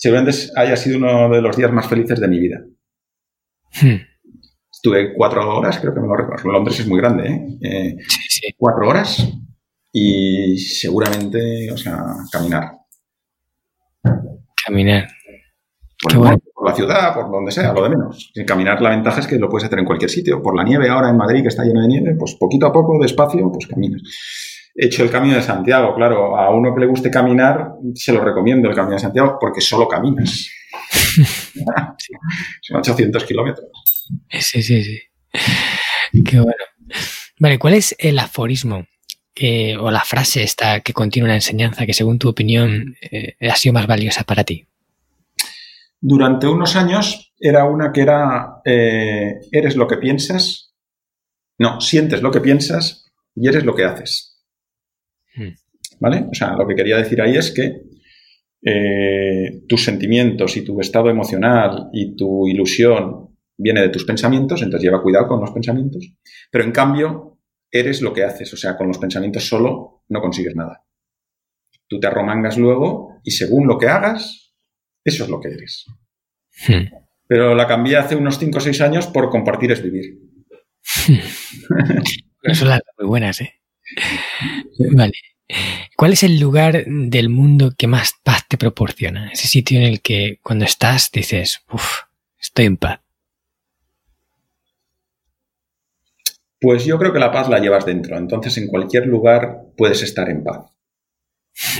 [0.02, 2.58] seguramente haya sido uno de los días más felices de mi vida.
[3.80, 4.02] Hmm.
[4.68, 6.50] Estuve cuatro horas, creo que me lo recuerdo.
[6.50, 7.58] Londres es muy grande, ¿eh?
[7.62, 7.96] eh
[8.58, 9.32] cuatro horas
[9.92, 12.02] y seguramente, o sea,
[12.32, 12.72] caminar.
[14.66, 15.06] Caminar.
[16.02, 18.32] Por la ciudad, por donde sea, lo de menos.
[18.46, 20.42] caminar la ventaja es que lo puedes hacer en cualquier sitio.
[20.42, 22.98] Por la nieve ahora en Madrid, que está lleno de nieve, pues poquito a poco,
[23.00, 24.02] despacio, pues caminas
[24.74, 25.94] hecho el Camino de Santiago.
[25.94, 29.60] Claro, a uno que le guste caminar, se lo recomiendo el Camino de Santiago porque
[29.60, 30.50] solo caminas.
[32.62, 33.66] Son 800 kilómetros.
[34.30, 35.00] Sí, sí, sí.
[36.24, 36.64] Qué bueno.
[37.38, 38.86] Vale, ¿cuál es el aforismo
[39.34, 43.56] eh, o la frase esta que contiene una enseñanza que según tu opinión eh, ha
[43.56, 44.66] sido más valiosa para ti?
[46.04, 50.74] Durante unos años era una que era, eh, eres lo que piensas,
[51.58, 54.44] no, sientes lo que piensas y eres lo que haces.
[55.36, 55.50] Hmm.
[56.00, 56.26] ¿Vale?
[56.28, 57.82] O sea, lo que quería decir ahí es que
[58.64, 64.84] eh, tus sentimientos y tu estado emocional y tu ilusión viene de tus pensamientos, entonces
[64.84, 66.14] lleva cuidado con los pensamientos,
[66.50, 67.38] pero en cambio
[67.70, 70.84] eres lo que haces, o sea, con los pensamientos solo no consigues nada.
[71.86, 74.41] Tú te arromangas luego y según lo que hagas,
[75.04, 75.86] eso es lo que eres.
[76.66, 76.86] Hmm.
[77.26, 80.18] Pero la cambié hace unos 5 o 6 años por compartir es vivir.
[82.52, 83.54] son las muy buenas, ¿eh?
[84.92, 85.14] Vale.
[85.96, 89.30] ¿Cuál es el lugar del mundo que más paz te proporciona?
[89.30, 92.02] Ese sitio en el que cuando estás dices, uff,
[92.40, 93.00] estoy en paz.
[96.60, 98.16] Pues yo creo que la paz la llevas dentro.
[98.16, 100.66] Entonces en cualquier lugar puedes estar en paz.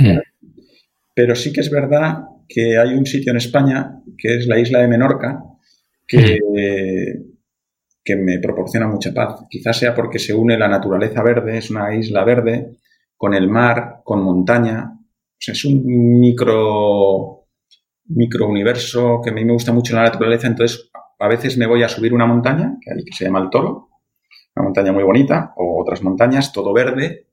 [0.00, 0.18] Hmm.
[1.14, 4.80] Pero sí que es verdad que hay un sitio en España, que es la isla
[4.80, 5.42] de Menorca,
[6.06, 6.38] que,
[8.04, 9.46] que me proporciona mucha paz.
[9.48, 12.76] Quizás sea porque se une la naturaleza verde, es una isla verde,
[13.16, 14.92] con el mar, con montaña.
[14.92, 17.46] O sea, es un micro,
[18.06, 20.46] micro universo que a mí me gusta mucho la naturaleza.
[20.46, 23.88] Entonces, a veces me voy a subir una montaña, que se llama el Toro,
[24.56, 27.28] una montaña muy bonita, o otras montañas, todo verde.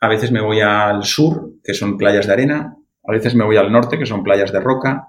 [0.00, 2.76] A veces me voy al sur, que son playas de arena.
[3.08, 5.08] A veces me voy al norte, que son playas de roca.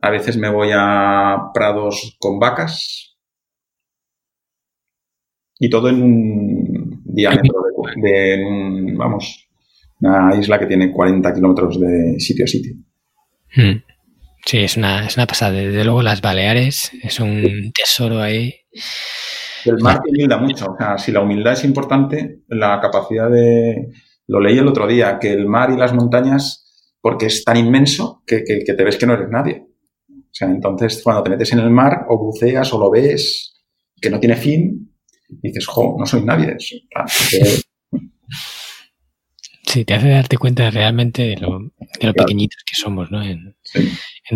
[0.00, 3.18] A veces me voy a prados con vacas.
[5.58, 7.62] Y todo en un diámetro
[7.96, 9.48] de, de vamos,
[10.00, 12.74] una isla que tiene 40 kilómetros de sitio a sitio.
[13.56, 13.82] Hmm.
[14.44, 15.52] Sí, es una, es una pasada.
[15.52, 18.54] Desde luego las Baleares es un tesoro ahí.
[19.64, 20.66] El mar te humilda mucho.
[20.66, 23.88] O sea, si la humildad es importante, la capacidad de...
[24.28, 26.61] Lo leí el otro día, que el mar y las montañas,
[27.02, 29.66] porque es tan inmenso que, te ves que no eres nadie.
[30.08, 33.62] O sea, entonces cuando te metes en el mar o buceas o lo ves
[34.00, 34.94] que no tiene fin,
[35.28, 36.56] dices, jo, no soy nadie.
[36.58, 36.88] Sí,
[39.84, 41.72] te hace darte cuenta realmente de lo,
[42.14, 43.22] pequeñitos que somos, ¿no?
[43.22, 43.56] En,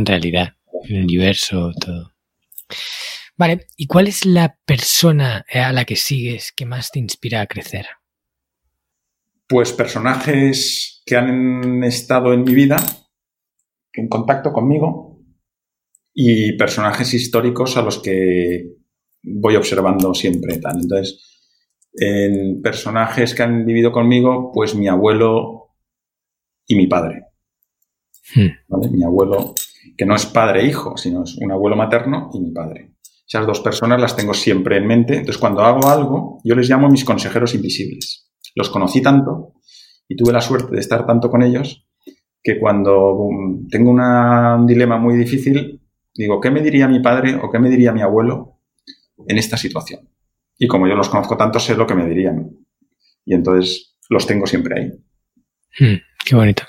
[0.06, 2.12] realidad, en el universo, todo.
[3.36, 7.46] Vale, ¿y cuál es la persona a la que sigues que más te inspira a
[7.46, 7.86] crecer?
[9.46, 12.76] Pues personajes que han estado en mi vida,
[13.92, 15.20] en contacto conmigo,
[16.12, 18.72] y personajes históricos a los que
[19.22, 20.54] voy observando siempre.
[20.54, 21.22] Entonces,
[21.92, 25.76] en personajes que han vivido conmigo, pues mi abuelo
[26.66, 27.26] y mi padre.
[28.34, 28.96] Hmm.
[28.96, 29.54] Mi abuelo,
[29.96, 32.96] que no es padre e hijo, sino es un abuelo materno y mi padre.
[33.28, 35.14] Esas dos personas las tengo siempre en mente.
[35.14, 38.32] Entonces, cuando hago algo, yo les llamo mis consejeros invisibles.
[38.56, 39.55] Los conocí tanto
[40.08, 41.86] y tuve la suerte de estar tanto con ellos
[42.42, 43.18] que cuando
[43.70, 45.80] tengo un dilema muy difícil,
[46.14, 48.60] digo, ¿qué me diría mi padre o qué me diría mi abuelo
[49.26, 50.08] en esta situación?
[50.56, 52.50] Y como yo los conozco tanto, sé lo que me dirían.
[53.24, 54.92] Y entonces los tengo siempre ahí.
[55.78, 56.62] Hmm, qué bonito.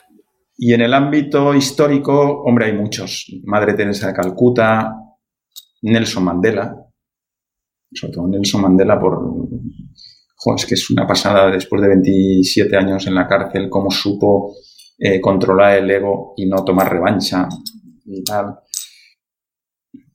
[0.58, 3.32] Y en el ámbito histórico, hombre, hay muchos.
[3.44, 4.96] Madre Teresa de Calcuta,
[5.84, 6.76] Nelson Mandela,
[7.94, 9.48] sobre todo Nelson Mandela por...
[10.56, 14.54] es que es una pasada después de 27 años en la cárcel, cómo supo
[14.98, 17.48] eh, controlar el ego y no tomar revancha
[18.06, 18.60] y tal.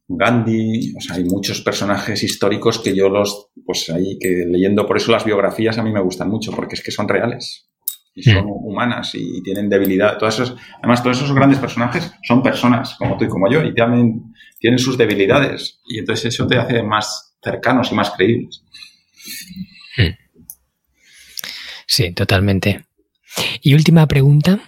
[0.08, 4.96] Gandhi, o sea, hay muchos personajes históricos que yo los, pues ahí, que leyendo por
[4.96, 7.68] eso las biografías a mí me gustan mucho, porque es que son reales
[8.14, 8.66] y son mm.
[8.66, 10.18] humanas y tienen debilidad.
[10.18, 14.34] Todas además, todos esos grandes personajes son personas como tú y como yo y también
[14.58, 18.64] tienen sus debilidades y entonces eso te hace más cercanos y más creíbles.
[21.86, 22.84] Sí, totalmente.
[23.60, 24.60] Y última pregunta,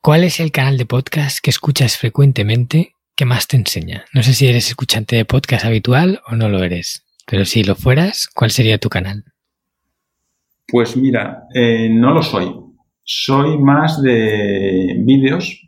[0.00, 4.04] ¿cuál es el canal de podcast que escuchas frecuentemente que más te enseña?
[4.12, 7.74] No sé si eres escuchante de podcast habitual o no lo eres, pero si lo
[7.74, 9.24] fueras, ¿cuál sería tu canal?
[10.68, 12.66] Pues mira, eh, no lo soy
[13.06, 15.62] soy más de vídeos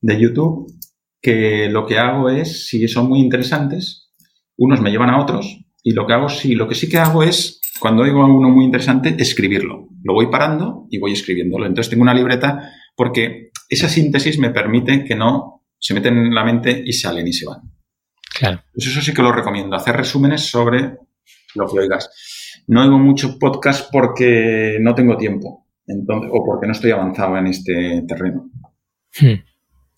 [0.00, 0.72] de YouTube
[1.20, 4.10] que lo que hago es, si son muy interesantes,
[4.56, 7.22] unos me llevan a otros y lo que hago, sí, lo que sí que hago
[7.22, 9.88] es, cuando oigo a uno muy interesante, escribirlo.
[10.04, 11.66] Lo voy parando y voy escribiéndolo.
[11.66, 16.44] Entonces tengo una libreta porque esa síntesis me permite que no se meten en la
[16.44, 17.62] mente y salen y se van.
[18.38, 18.62] Claro.
[18.72, 20.96] Pues eso sí que lo recomiendo, hacer resúmenes sobre
[21.54, 22.62] lo que oigas.
[22.68, 28.04] No oigo mucho podcast porque no tengo tiempo o porque no estoy avanzado en este
[28.06, 28.50] terreno.
[29.18, 29.42] Hmm.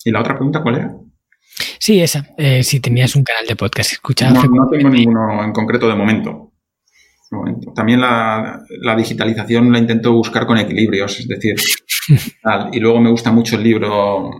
[0.04, 0.96] ¿Y la otra pregunta cuál era?
[1.78, 2.26] Sí, esa.
[2.38, 4.34] Eh, si tenías un canal de podcast escuchado.
[4.34, 6.51] No, no tengo ninguno en concreto de momento.
[7.74, 8.62] También la,
[8.96, 11.56] digitalización la intento buscar con equilibrios, es decir,
[12.72, 14.30] y luego me gusta mucho el libro,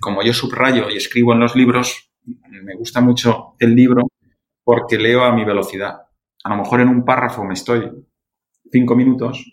[0.00, 4.02] como yo subrayo y escribo en los libros, me gusta mucho el libro
[4.64, 5.94] porque leo a mi velocidad.
[6.44, 7.90] A lo mejor en un párrafo me estoy
[8.70, 9.44] cinco minutos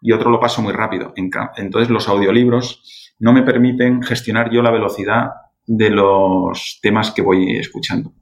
[0.00, 1.12] y otro lo paso muy rápido.
[1.16, 5.30] Entonces los audiolibros no me permiten gestionar yo la velocidad
[5.66, 8.12] de los temas que voy escuchando.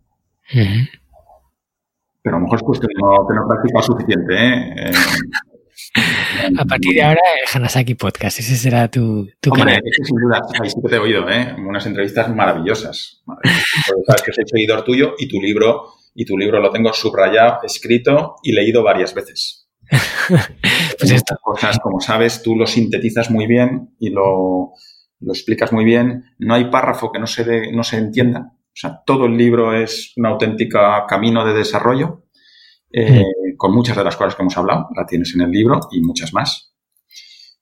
[2.22, 4.34] Pero a lo mejor es cuestión de no tener práctica suficiente.
[4.34, 4.90] ¿eh?
[4.90, 7.20] Eh, a partir de ahora,
[7.52, 9.82] Hanasaki Podcast, ese será tu, tu Hombre, canal.
[10.02, 11.54] sin duda, ahí sí que te he oído, ¿eh?
[11.58, 13.22] Unas entrevistas maravillosas.
[14.06, 18.36] Sabes que soy seguidor tuyo y tu libro, y tu libro lo tengo subrayado, escrito
[18.42, 19.68] y leído varias veces.
[20.28, 24.72] pues estas cosas, como sabes, tú lo sintetizas muy bien y lo,
[25.26, 26.24] explicas muy bien.
[26.38, 28.52] No hay párrafo que no se, no se entienda.
[28.78, 30.78] O sea, todo el libro es un auténtico
[31.08, 32.26] camino de desarrollo,
[32.92, 33.56] eh, mm.
[33.56, 36.32] con muchas de las cosas que hemos hablado, la tienes en el libro y muchas
[36.32, 36.72] más.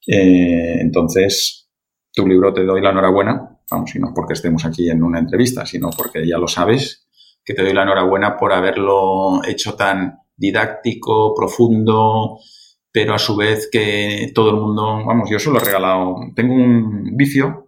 [0.06, 1.70] Eh, entonces,
[2.12, 5.64] tu libro te doy la enhorabuena, vamos, y no porque estemos aquí en una entrevista,
[5.64, 7.08] sino porque ya lo sabes,
[7.42, 12.40] que te doy la enhorabuena por haberlo hecho tan didáctico, profundo,
[12.92, 17.16] pero a su vez que todo el mundo, vamos, yo solo he regalado, tengo un
[17.16, 17.65] vicio,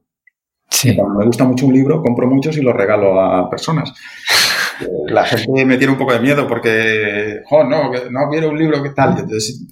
[0.68, 0.96] sí.
[0.96, 3.92] cuando me gusta mucho un libro, compro muchos y los regalo a personas.
[5.08, 8.82] La gente me tiene un poco de miedo porque, oh, no, no quiero un libro,
[8.82, 9.18] ¿qué tal?
[9.18, 9.66] entonces,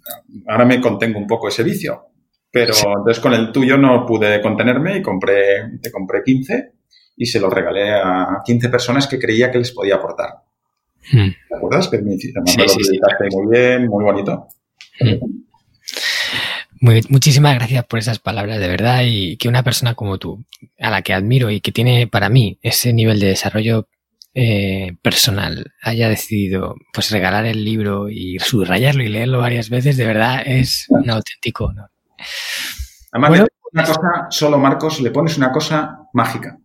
[0.48, 2.06] ahora me contengo un poco ese vicio.
[2.50, 6.72] Pero entonces con el tuyo no pude contenerme y compré, te compré 15
[7.16, 10.42] y se los regalé a 15 personas que creía que les podía aportar.
[11.12, 11.28] Hmm.
[11.48, 11.88] ¿Te acuerdas?
[11.88, 12.16] Que me,
[13.30, 14.48] muy bien, muy bonito.
[17.08, 20.44] Muchísimas gracias por esas palabras, de verdad, y que una persona como tú,
[20.78, 23.88] a la que admiro y que tiene para mí ese nivel de desarrollo
[24.34, 30.06] eh, personal, haya decidido pues regalar el libro y subrayarlo y leerlo varias veces, de
[30.06, 31.90] verdad es un auténtico honor.
[33.12, 36.58] Además, una cosa, solo Marcos, le pones una cosa mágica,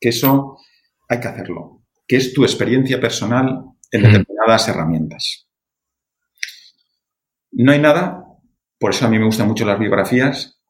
[0.00, 0.56] que eso
[1.08, 5.46] hay que hacerlo, que es tu experiencia personal en determinadas herramientas.
[7.52, 8.24] No hay nada,
[8.78, 10.60] por eso a mí me gustan mucho las biografías,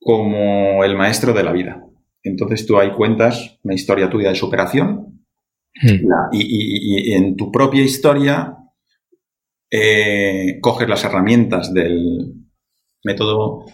[0.00, 1.82] como el maestro de la vida.
[2.22, 5.26] Entonces tú ahí cuentas una historia tuya de superación
[6.32, 8.56] y, en tu propia historia
[9.70, 12.34] eh, coges las herramientas del
[13.04, 13.64] método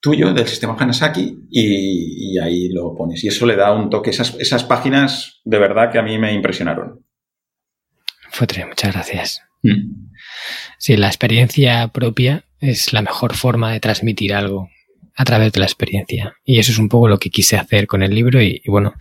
[0.00, 3.22] tuyo, del sistema Hanasaki, y, ahí lo pones.
[3.22, 4.10] Y eso le da un toque.
[4.10, 7.04] Esas, esas páginas de verdad que a mí me impresionaron.
[8.30, 9.42] Futre, muchas gracias.
[9.62, 10.09] Mm.
[10.78, 14.68] Sí, la experiencia propia es la mejor forma de transmitir algo.
[15.16, 16.34] a través de la experiencia.
[16.44, 18.94] Y eso es un poco lo que quise hacer con el libro y, bueno,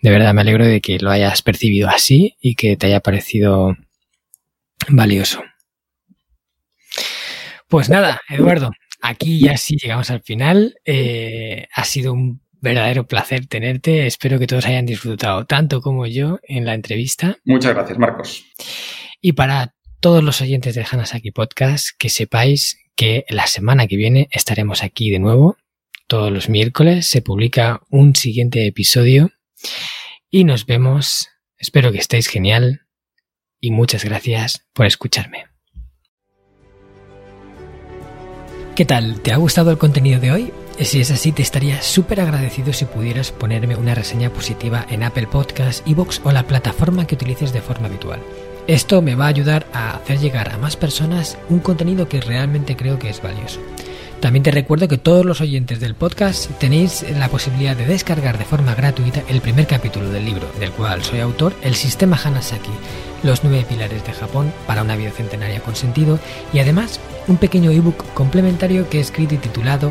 [0.00, 3.76] de verdad me alegro de que lo hayas percibido así y que te haya parecido
[4.88, 5.42] valioso.
[7.66, 8.70] Pues nada, Eduardo,
[9.00, 10.76] aquí ya sí llegamos al final.
[10.84, 14.06] Eh, ha sido un verdadero placer tenerte.
[14.06, 17.38] Espero que todos hayan disfrutado tanto como yo en la entrevista.
[17.44, 18.44] Muchas gracias, Marcos.
[19.20, 24.28] Y para todos los oyentes de Hanasaki Podcast, que sepáis que la semana que viene
[24.32, 25.56] estaremos aquí de nuevo.
[26.08, 29.30] Todos los miércoles se publica un siguiente episodio
[30.28, 31.28] y nos vemos.
[31.56, 32.82] Espero que estéis genial
[33.60, 35.46] y muchas gracias por escucharme.
[38.74, 39.20] ¿Qué tal?
[39.20, 40.52] ¿Te ha gustado el contenido de hoy?
[40.80, 45.28] Si es así, te estaría súper agradecido si pudieras ponerme una reseña positiva en Apple
[45.28, 48.20] Podcasts, Evox o la plataforma que utilices de forma habitual.
[48.68, 52.76] Esto me va a ayudar a hacer llegar a más personas un contenido que realmente
[52.76, 53.60] creo que es valioso.
[54.20, 58.44] También te recuerdo que todos los oyentes del podcast tenéis la posibilidad de descargar de
[58.44, 62.70] forma gratuita el primer capítulo del libro, del cual soy autor, El Sistema Hanasaki,
[63.24, 66.20] los nueve pilares de Japón para una vida centenaria con sentido,
[66.52, 69.90] y además un pequeño ebook complementario que he escrito y titulado